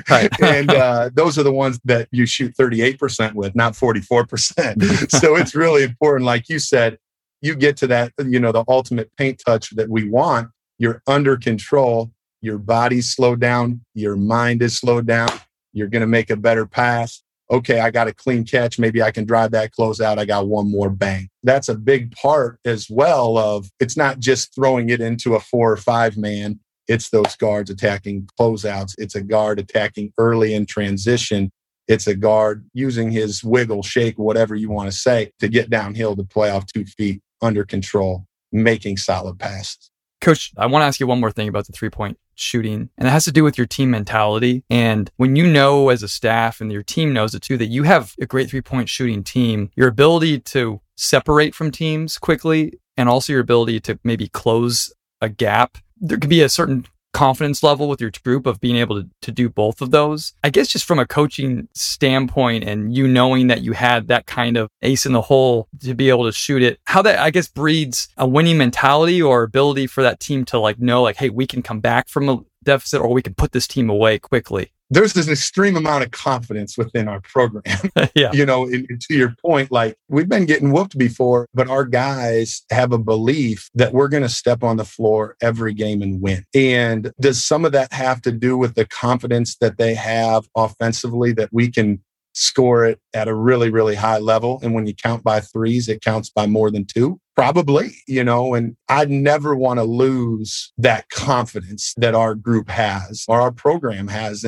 and 0.41 0.71
uh, 0.71 1.09
those 1.15 1.39
are 1.39 1.43
the 1.43 1.51
ones 1.51 1.79
that 1.85 2.07
you 2.11 2.27
shoot 2.27 2.55
38% 2.55 3.33
with, 3.33 3.55
not 3.55 3.73
44%. 3.73 5.11
so 5.19 5.35
it's 5.35 5.55
really 5.55 5.83
important. 5.83 6.23
Like 6.23 6.49
you 6.49 6.59
said, 6.59 6.99
you 7.41 7.55
get 7.55 7.77
to 7.77 7.87
that, 7.87 8.13
you 8.23 8.39
know, 8.39 8.51
the 8.51 8.63
ultimate 8.67 9.09
paint 9.17 9.41
touch 9.43 9.71
that 9.71 9.89
we 9.89 10.07
want. 10.07 10.49
You're 10.77 11.01
under 11.07 11.35
control 11.35 12.11
your 12.41 12.57
body's 12.57 13.13
slowed 13.13 13.39
down, 13.39 13.81
your 13.93 14.15
mind 14.15 14.61
is 14.61 14.77
slowed 14.77 15.05
down, 15.05 15.29
you're 15.73 15.87
going 15.87 16.01
to 16.01 16.07
make 16.07 16.29
a 16.29 16.35
better 16.35 16.65
pass. 16.65 17.21
Okay, 17.51 17.79
I 17.79 17.89
got 17.89 18.07
a 18.07 18.13
clean 18.13 18.45
catch. 18.45 18.77
Maybe 18.77 19.01
I 19.01 19.09
can 19.09 19.25
drive 19.25 19.51
that 19.51 19.71
close 19.71 19.99
out. 19.99 20.19
I 20.19 20.25
got 20.25 20.47
one 20.47 20.69
more 20.69 20.89
bang. 20.89 21.29
That's 21.41 21.67
a 21.67 21.75
big 21.75 22.11
part 22.11 22.59
as 22.63 22.87
well 22.89 23.37
of 23.37 23.69
it's 23.79 23.97
not 23.97 24.19
just 24.19 24.53
throwing 24.53 24.89
it 24.89 25.01
into 25.01 25.33
a 25.33 25.39
four 25.39 25.71
or 25.71 25.77
five 25.77 26.15
man. 26.15 26.59
It's 26.87 27.09
those 27.09 27.35
guards 27.35 27.69
attacking 27.69 28.29
closeouts. 28.39 28.93
It's 28.99 29.15
a 29.15 29.21
guard 29.21 29.59
attacking 29.59 30.13
early 30.19 30.53
in 30.53 30.67
transition. 30.67 31.51
It's 31.87 32.05
a 32.05 32.15
guard 32.15 32.67
using 32.73 33.09
his 33.09 33.43
wiggle, 33.43 33.81
shake, 33.81 34.19
whatever 34.19 34.53
you 34.53 34.69
want 34.69 34.91
to 34.91 34.95
say 34.95 35.31
to 35.39 35.47
get 35.47 35.71
downhill 35.71 36.15
to 36.15 36.23
play 36.23 36.51
off 36.51 36.67
two 36.67 36.85
feet 36.85 37.21
under 37.41 37.65
control, 37.65 38.25
making 38.51 38.97
solid 38.97 39.39
passes. 39.39 39.89
Coach, 40.21 40.51
I 40.57 40.67
want 40.67 40.83
to 40.83 40.85
ask 40.85 40.99
you 40.99 41.07
one 41.07 41.19
more 41.19 41.31
thing 41.31 41.47
about 41.47 41.65
the 41.65 41.73
three 41.73 41.89
point 41.89 42.19
shooting, 42.39 42.89
and 42.97 43.07
it 43.07 43.11
has 43.11 43.25
to 43.25 43.31
do 43.31 43.43
with 43.43 43.57
your 43.57 43.67
team 43.67 43.91
mentality. 43.91 44.63
And 44.69 45.11
when 45.17 45.35
you 45.35 45.45
know 45.45 45.89
as 45.89 46.03
a 46.03 46.07
staff 46.07 46.61
and 46.61 46.71
your 46.71 46.83
team 46.83 47.13
knows 47.13 47.35
it 47.35 47.41
too, 47.41 47.57
that 47.57 47.67
you 47.67 47.83
have 47.83 48.15
a 48.19 48.25
great 48.25 48.49
three 48.49 48.61
point 48.61 48.89
shooting 48.89 49.23
team, 49.23 49.71
your 49.75 49.87
ability 49.87 50.39
to 50.39 50.81
separate 50.95 51.55
from 51.55 51.71
teams 51.71 52.17
quickly 52.17 52.73
and 52.97 53.07
also 53.07 53.33
your 53.33 53.41
ability 53.41 53.79
to 53.79 53.99
maybe 54.03 54.27
close 54.27 54.93
a 55.21 55.29
gap. 55.29 55.77
There 55.97 56.17
could 56.17 56.29
be 56.29 56.41
a 56.41 56.49
certain 56.49 56.85
confidence 57.13 57.63
level 57.63 57.87
with 57.87 58.01
your 58.01 58.11
group 58.23 58.45
of 58.45 58.59
being 58.59 58.75
able 58.75 59.01
to, 59.01 59.09
to 59.21 59.31
do 59.31 59.49
both 59.49 59.81
of 59.81 59.91
those. 59.91 60.33
I 60.43 60.49
guess 60.49 60.67
just 60.67 60.85
from 60.85 60.99
a 60.99 61.07
coaching 61.07 61.67
standpoint 61.73 62.63
and 62.63 62.95
you 62.95 63.07
knowing 63.07 63.47
that 63.47 63.61
you 63.61 63.73
had 63.73 64.07
that 64.07 64.25
kind 64.25 64.57
of 64.57 64.69
ace 64.81 65.05
in 65.05 65.13
the 65.13 65.21
hole 65.21 65.67
to 65.81 65.93
be 65.93 66.09
able 66.09 66.25
to 66.25 66.31
shoot 66.31 66.63
it, 66.63 66.79
how 66.85 67.01
that 67.01 67.19
I 67.19 67.31
guess 67.31 67.47
breeds 67.47 68.09
a 68.17 68.27
winning 68.27 68.57
mentality 68.57 69.21
or 69.21 69.43
ability 69.43 69.87
for 69.87 70.03
that 70.03 70.19
team 70.19 70.45
to 70.45 70.59
like 70.59 70.79
know 70.79 71.01
like, 71.01 71.17
hey, 71.17 71.29
we 71.29 71.47
can 71.47 71.61
come 71.61 71.79
back 71.79 72.07
from 72.07 72.29
a 72.29 72.39
deficit 72.63 73.01
or 73.01 73.11
we 73.11 73.21
can 73.21 73.33
put 73.33 73.51
this 73.51 73.67
team 73.67 73.89
away 73.89 74.19
quickly 74.19 74.71
there's 74.89 75.13
this 75.13 75.27
extreme 75.27 75.75
amount 75.75 76.03
of 76.03 76.11
confidence 76.11 76.77
within 76.77 77.07
our 77.07 77.21
program. 77.21 77.77
yeah. 78.15 78.31
You 78.31 78.45
know, 78.45 78.65
and, 78.65 78.85
and 78.89 79.01
to 79.01 79.13
your 79.13 79.35
point, 79.41 79.71
like 79.71 79.95
we've 80.07 80.29
been 80.29 80.45
getting 80.45 80.71
whooped 80.71 80.97
before, 80.97 81.47
but 81.53 81.69
our 81.69 81.85
guys 81.85 82.63
have 82.71 82.91
a 82.91 82.97
belief 82.97 83.69
that 83.75 83.93
we're 83.93 84.07
going 84.07 84.23
to 84.23 84.29
step 84.29 84.63
on 84.63 84.77
the 84.77 84.85
floor 84.85 85.35
every 85.41 85.73
game 85.73 86.01
and 86.01 86.21
win. 86.21 86.45
And 86.53 87.11
does 87.19 87.43
some 87.43 87.65
of 87.65 87.71
that 87.73 87.93
have 87.93 88.21
to 88.23 88.31
do 88.31 88.57
with 88.57 88.75
the 88.75 88.85
confidence 88.85 89.57
that 89.57 89.77
they 89.77 89.93
have 89.93 90.47
offensively 90.55 91.33
that 91.33 91.49
we 91.51 91.69
can 91.69 92.01
score 92.33 92.85
it 92.85 92.99
at 93.13 93.27
a 93.27 93.33
really, 93.33 93.69
really 93.69 93.95
high 93.95 94.17
level? 94.17 94.59
And 94.63 94.73
when 94.73 94.87
you 94.87 94.95
count 94.95 95.23
by 95.23 95.39
threes, 95.39 95.87
it 95.87 96.01
counts 96.01 96.29
by 96.29 96.47
more 96.47 96.71
than 96.71 96.85
two. 96.85 97.19
Probably, 97.35 97.95
you 98.07 98.23
know, 98.23 98.53
and 98.53 98.75
I'd 98.89 99.09
never 99.09 99.55
want 99.55 99.79
to 99.79 99.85
lose 99.85 100.73
that 100.77 101.09
confidence 101.09 101.93
that 101.97 102.15
our 102.15 102.35
group 102.35 102.69
has 102.69 103.23
or 103.29 103.39
our 103.39 103.51
program 103.51 104.07
has. 104.09 104.43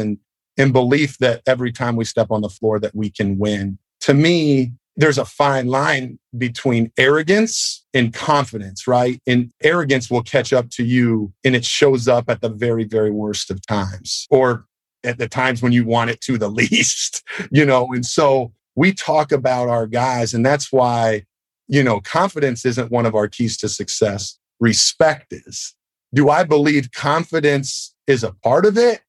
And 0.57 0.73
belief 0.73 1.17
that 1.19 1.41
every 1.47 1.71
time 1.71 1.95
we 1.95 2.05
step 2.05 2.27
on 2.29 2.41
the 2.41 2.49
floor 2.49 2.79
that 2.79 2.95
we 2.95 3.09
can 3.09 3.37
win. 3.37 3.77
To 4.01 4.13
me, 4.13 4.73
there's 4.97 5.17
a 5.17 5.25
fine 5.25 5.67
line 5.67 6.19
between 6.37 6.91
arrogance 6.97 7.85
and 7.93 8.13
confidence, 8.13 8.87
right? 8.87 9.19
And 9.25 9.51
arrogance 9.63 10.11
will 10.11 10.23
catch 10.23 10.51
up 10.51 10.69
to 10.71 10.83
you 10.83 11.33
and 11.43 11.55
it 11.55 11.65
shows 11.65 12.07
up 12.07 12.29
at 12.29 12.41
the 12.41 12.49
very, 12.49 12.83
very 12.83 13.11
worst 13.11 13.49
of 13.49 13.65
times 13.65 14.27
or 14.29 14.65
at 15.03 15.17
the 15.17 15.27
times 15.27 15.61
when 15.61 15.71
you 15.71 15.85
want 15.85 16.09
it 16.09 16.21
to 16.21 16.37
the 16.37 16.49
least, 16.49 17.23
you 17.51 17.65
know? 17.65 17.87
And 17.93 18.05
so 18.05 18.53
we 18.75 18.93
talk 18.93 19.31
about 19.31 19.69
our 19.69 19.87
guys, 19.87 20.33
and 20.33 20.45
that's 20.45 20.71
why, 20.71 21.25
you 21.67 21.83
know, 21.83 21.99
confidence 21.99 22.65
isn't 22.65 22.91
one 22.91 23.05
of 23.05 23.15
our 23.15 23.27
keys 23.27 23.57
to 23.57 23.69
success. 23.69 24.37
Respect 24.59 25.33
is. 25.33 25.75
Do 26.13 26.29
I 26.29 26.43
believe 26.43 26.91
confidence 26.91 27.93
is 28.07 28.23
a 28.23 28.33
part 28.43 28.65
of 28.65 28.77
it? 28.77 29.01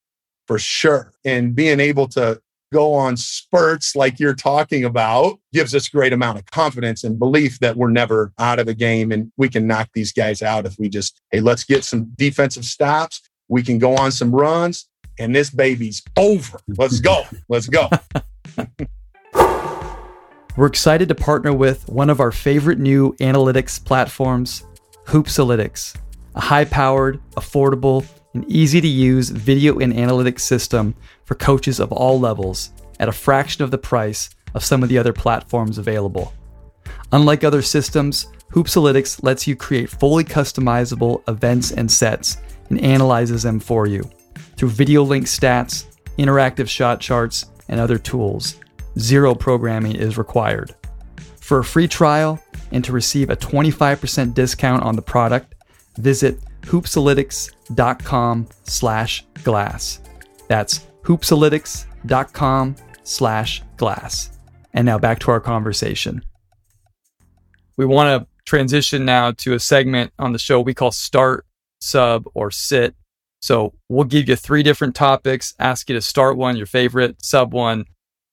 For 0.52 0.58
sure. 0.58 1.14
And 1.24 1.54
being 1.54 1.80
able 1.80 2.06
to 2.08 2.38
go 2.74 2.92
on 2.92 3.16
spurts 3.16 3.96
like 3.96 4.20
you're 4.20 4.34
talking 4.34 4.84
about 4.84 5.38
gives 5.54 5.74
us 5.74 5.88
great 5.88 6.12
amount 6.12 6.38
of 6.38 6.44
confidence 6.44 7.04
and 7.04 7.18
belief 7.18 7.58
that 7.60 7.74
we're 7.74 7.88
never 7.88 8.34
out 8.38 8.58
of 8.58 8.68
a 8.68 8.74
game 8.74 9.12
and 9.12 9.32
we 9.38 9.48
can 9.48 9.66
knock 9.66 9.88
these 9.94 10.12
guys 10.12 10.42
out 10.42 10.66
if 10.66 10.78
we 10.78 10.90
just 10.90 11.22
hey 11.30 11.40
let's 11.40 11.64
get 11.64 11.84
some 11.84 12.12
defensive 12.16 12.66
stops. 12.66 13.22
We 13.48 13.62
can 13.62 13.78
go 13.78 13.96
on 13.96 14.12
some 14.12 14.30
runs 14.30 14.90
and 15.18 15.34
this 15.34 15.48
baby's 15.48 16.02
over. 16.18 16.58
Let's 16.76 17.00
go. 17.00 17.24
Let's 17.48 17.68
go. 17.68 17.88
We're 20.54 20.66
excited 20.66 21.08
to 21.08 21.14
partner 21.14 21.54
with 21.54 21.88
one 21.88 22.10
of 22.10 22.20
our 22.20 22.30
favorite 22.30 22.78
new 22.78 23.14
analytics 23.14 23.82
platforms 23.82 24.64
hoopsalytics 25.06 25.96
a 26.34 26.40
high 26.40 26.66
powered 26.66 27.20
affordable 27.36 28.06
an 28.34 28.44
easy 28.48 28.80
to 28.80 28.88
use 28.88 29.30
video 29.30 29.78
and 29.78 29.92
analytics 29.92 30.40
system 30.40 30.94
for 31.24 31.34
coaches 31.34 31.80
of 31.80 31.92
all 31.92 32.18
levels 32.18 32.70
at 32.98 33.08
a 33.08 33.12
fraction 33.12 33.62
of 33.62 33.70
the 33.70 33.78
price 33.78 34.30
of 34.54 34.64
some 34.64 34.82
of 34.82 34.88
the 34.88 34.98
other 34.98 35.12
platforms 35.12 35.78
available. 35.78 36.32
Unlike 37.12 37.44
other 37.44 37.62
systems, 37.62 38.26
Hoopsalytics 38.52 39.22
lets 39.22 39.46
you 39.46 39.56
create 39.56 39.90
fully 39.90 40.24
customizable 40.24 41.26
events 41.28 41.72
and 41.72 41.90
sets 41.90 42.38
and 42.70 42.80
analyzes 42.80 43.42
them 43.42 43.60
for 43.60 43.86
you 43.86 44.02
through 44.56 44.70
video 44.70 45.02
link 45.02 45.26
stats, 45.26 45.86
interactive 46.18 46.68
shot 46.68 47.00
charts, 47.00 47.46
and 47.68 47.80
other 47.80 47.98
tools. 47.98 48.60
Zero 48.98 49.34
programming 49.34 49.96
is 49.96 50.18
required. 50.18 50.74
For 51.40 51.58
a 51.58 51.64
free 51.64 51.88
trial 51.88 52.38
and 52.70 52.84
to 52.84 52.92
receive 52.92 53.30
a 53.30 53.36
25% 53.36 54.34
discount 54.34 54.82
on 54.82 54.96
the 54.96 55.02
product, 55.02 55.54
visit 55.98 56.38
hoopsalytics.com 56.62 58.48
slash 58.64 59.26
glass. 59.44 60.00
That's 60.48 60.86
hoopsalytics.com 61.02 62.76
slash 63.02 63.62
glass. 63.76 64.38
And 64.74 64.86
now 64.86 64.98
back 64.98 65.18
to 65.20 65.30
our 65.30 65.40
conversation. 65.40 66.24
We 67.76 67.86
want 67.86 68.22
to 68.22 68.28
transition 68.44 69.04
now 69.04 69.32
to 69.32 69.54
a 69.54 69.58
segment 69.60 70.12
on 70.18 70.32
the 70.32 70.38
show 70.38 70.60
we 70.60 70.74
call 70.74 70.90
start, 70.90 71.46
sub, 71.80 72.24
or 72.34 72.50
sit. 72.50 72.94
So 73.40 73.74
we'll 73.88 74.04
give 74.04 74.28
you 74.28 74.36
three 74.36 74.62
different 74.62 74.94
topics, 74.94 75.54
ask 75.58 75.88
you 75.88 75.94
to 75.96 76.00
start 76.00 76.36
one, 76.36 76.56
your 76.56 76.66
favorite, 76.66 77.24
sub 77.24 77.52
one, 77.52 77.86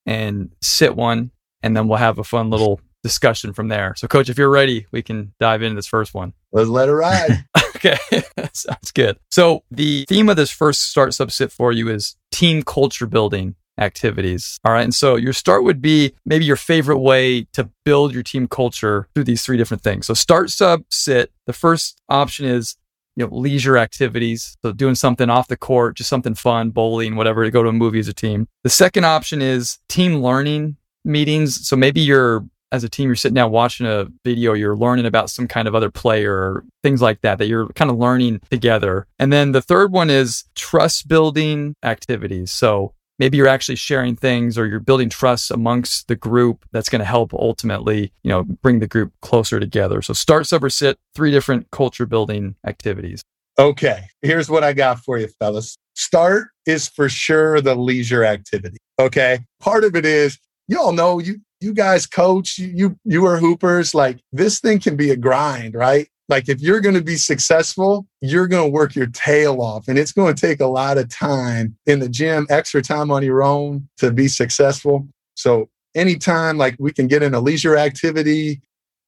and 0.05 0.51
sit 0.61 0.95
one. 0.95 1.31
And 1.63 1.75
then 1.75 1.87
we'll 1.87 1.97
have 1.97 2.19
a 2.19 2.23
fun 2.23 2.49
little 2.49 2.79
discussion 3.03 3.53
from 3.53 3.67
there. 3.67 3.93
So, 3.97 4.07
coach, 4.07 4.29
if 4.29 4.37
you're 4.37 4.49
ready, 4.49 4.87
we 4.91 5.01
can 5.01 5.33
dive 5.39 5.61
into 5.61 5.75
this 5.75 5.87
first 5.87 6.13
one. 6.13 6.33
Let's 6.51 6.69
let 6.69 6.89
it 6.89 6.93
ride. 6.93 7.45
okay, 7.75 7.97
sounds 8.53 8.91
good. 8.91 9.17
So, 9.31 9.63
the 9.71 10.05
theme 10.07 10.29
of 10.29 10.35
this 10.35 10.51
first 10.51 10.89
start 10.89 11.11
subset 11.11 11.51
for 11.51 11.71
you 11.71 11.89
is 11.89 12.15
team 12.31 12.63
culture 12.63 13.07
building 13.07 13.55
activities. 13.79 14.59
All 14.65 14.73
right. 14.73 14.83
And 14.83 14.93
so 14.93 15.15
your 15.15 15.33
start 15.33 15.63
would 15.63 15.81
be 15.81 16.13
maybe 16.25 16.45
your 16.45 16.57
favorite 16.57 16.99
way 16.99 17.43
to 17.53 17.69
build 17.85 18.13
your 18.13 18.23
team 18.23 18.47
culture 18.47 19.07
through 19.15 19.23
these 19.23 19.41
three 19.41 19.57
different 19.57 19.83
things. 19.83 20.05
So 20.05 20.13
start, 20.13 20.49
sub, 20.49 20.83
sit. 20.89 21.31
The 21.45 21.53
first 21.53 22.01
option 22.09 22.45
is 22.45 22.75
you 23.15 23.25
know, 23.25 23.35
leisure 23.35 23.77
activities. 23.77 24.57
So 24.63 24.71
doing 24.71 24.95
something 24.95 25.29
off 25.29 25.47
the 25.47 25.57
court, 25.57 25.97
just 25.97 26.09
something 26.09 26.35
fun, 26.35 26.69
bowling, 26.69 27.15
whatever, 27.15 27.43
to 27.43 27.51
go 27.51 27.63
to 27.63 27.69
a 27.69 27.73
movie 27.73 27.99
as 27.99 28.07
a 28.07 28.13
team. 28.13 28.47
The 28.63 28.69
second 28.69 29.05
option 29.05 29.41
is 29.41 29.79
team 29.89 30.21
learning 30.21 30.77
meetings. 31.03 31.67
So 31.67 31.75
maybe 31.75 32.01
you're 32.01 32.45
as 32.71 32.83
a 32.83 32.89
team, 32.89 33.07
you're 33.07 33.15
sitting 33.15 33.35
down 33.35 33.51
watching 33.51 33.85
a 33.85 34.07
video, 34.23 34.53
you're 34.53 34.77
learning 34.77 35.05
about 35.05 35.29
some 35.29 35.47
kind 35.47 35.67
of 35.67 35.75
other 35.75 35.89
player 35.89 36.33
or 36.33 36.65
things 36.83 37.01
like 37.01 37.21
that, 37.21 37.37
that 37.39 37.47
you're 37.47 37.67
kind 37.69 37.89
of 37.89 37.97
learning 37.97 38.41
together. 38.51 39.07
And 39.17 39.33
then 39.33 39.51
the 39.51 39.61
third 39.61 39.91
one 39.91 40.09
is 40.09 40.45
trust 40.55 41.07
building 41.07 41.75
activities. 41.83 42.51
So 42.51 42.93
maybe 43.17 43.37
you're 43.37 43.47
actually 43.47 43.75
sharing 43.75 44.15
things 44.15 44.57
or 44.57 44.65
you're 44.65 44.79
building 44.79 45.09
trust 45.09 45.51
amongst 45.51 46.07
the 46.07 46.15
group 46.15 46.65
that's 46.71 46.89
going 46.89 46.99
to 46.99 47.05
help 47.05 47.33
ultimately, 47.33 48.13
you 48.23 48.29
know, 48.29 48.43
bring 48.43 48.79
the 48.79 48.87
group 48.87 49.13
closer 49.21 49.59
together. 49.59 50.01
So 50.01 50.13
start, 50.13 50.47
sub, 50.47 50.69
sit, 50.71 50.97
three 51.15 51.31
different 51.31 51.69
culture 51.71 52.05
building 52.05 52.55
activities. 52.65 53.21
Okay. 53.57 54.03
Here's 54.21 54.49
what 54.49 54.63
I 54.63 54.73
got 54.73 54.99
for 54.99 55.17
you, 55.17 55.27
fellas. 55.39 55.75
Start 55.95 56.47
is 56.65 56.87
for 56.87 57.09
sure 57.09 57.59
the 57.59 57.75
leisure 57.75 58.23
activity. 58.23 58.77
Okay. 58.97 59.39
Part 59.59 59.83
of 59.83 59.95
it 59.95 60.05
is 60.05 60.39
you 60.69 60.79
all 60.79 60.93
know 60.93 61.19
you 61.19 61.41
you 61.61 61.73
guys 61.73 62.05
coach, 62.05 62.57
you, 62.57 62.97
you, 63.03 63.25
are 63.25 63.37
hoopers. 63.37 63.93
Like 63.93 64.19
this 64.31 64.59
thing 64.59 64.79
can 64.79 64.95
be 64.95 65.11
a 65.11 65.17
grind, 65.17 65.75
right? 65.75 66.07
Like 66.29 66.47
if 66.47 66.61
you're 66.61 66.79
going 66.79 66.95
to 66.95 67.01
be 67.01 67.15
successful, 67.15 68.05
you're 68.21 68.47
going 68.47 68.69
to 68.69 68.71
work 68.71 68.95
your 68.95 69.07
tail 69.07 69.61
off 69.61 69.87
and 69.87 69.97
it's 69.97 70.11
going 70.11 70.35
to 70.35 70.39
take 70.39 70.61
a 70.61 70.67
lot 70.67 70.97
of 70.97 71.09
time 71.09 71.75
in 71.85 71.99
the 71.99 72.09
gym, 72.09 72.45
extra 72.49 72.81
time 72.81 73.11
on 73.11 73.23
your 73.23 73.43
own 73.43 73.89
to 73.97 74.11
be 74.11 74.27
successful. 74.27 75.07
So 75.35 75.69
anytime 75.95 76.57
like 76.57 76.75
we 76.79 76.93
can 76.93 77.07
get 77.07 77.23
in 77.23 77.33
a 77.33 77.39
leisure 77.39 77.77
activity, 77.77 78.61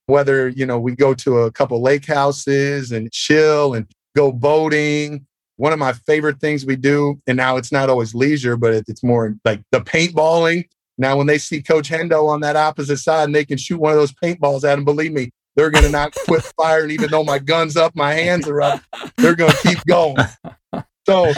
whether, 0.08 0.50
you 0.50 0.66
know, 0.66 0.80
we 0.80 0.96
go 0.96 1.14
to 1.14 1.40
a 1.40 1.52
couple 1.52 1.82
lake 1.82 2.06
houses 2.06 2.92
and 2.92 3.12
chill 3.12 3.76
and 3.76 3.86
go 4.16 4.32
boating. 4.32 5.26
One 5.58 5.74
of 5.74 5.80
my 5.80 5.94
favorite 5.94 6.40
things 6.40 6.66
we 6.66 6.76
do, 6.76 7.22
and 7.28 7.38
now 7.38 7.58
it's 7.58 7.72
not 7.72 7.90
always 7.90 8.16
leisure, 8.16 8.58
but 8.58 8.74
it's 8.74 9.04
more 9.04 9.36
like 9.46 9.62
the 9.72 9.80
paintballing. 9.80 10.66
Now, 11.02 11.18
when 11.18 11.26
they 11.26 11.40
see 11.40 11.64
Coach 11.64 11.90
Hendo 11.90 12.30
on 12.30 12.42
that 12.42 12.56
opposite 12.56 12.98
side 12.98 13.24
and 13.24 13.36
they 13.36 13.44
can 13.44 13.58
shoot 13.58 13.80
one 13.80 13.92
of 13.92 13.98
those 13.98 14.14
paintballs 14.14 14.64
at 14.64 14.78
him, 14.78 14.86
believe 14.86 15.12
me, 15.12 15.32
they're 15.56 15.72
going 15.72 15.84
to 15.84 15.90
not 15.90 16.14
quit 16.28 16.44
firing, 16.56 16.92
even 16.92 17.10
though 17.10 17.24
my 17.24 17.40
gun's 17.40 17.76
up, 17.76 17.96
my 17.96 18.14
hands 18.14 18.48
are 18.48 18.62
up. 18.62 18.82
They're 19.18 19.36
going 19.36 19.52
to 19.52 19.68
keep 19.68 19.84
going. 19.86 20.18
So, 21.08 21.34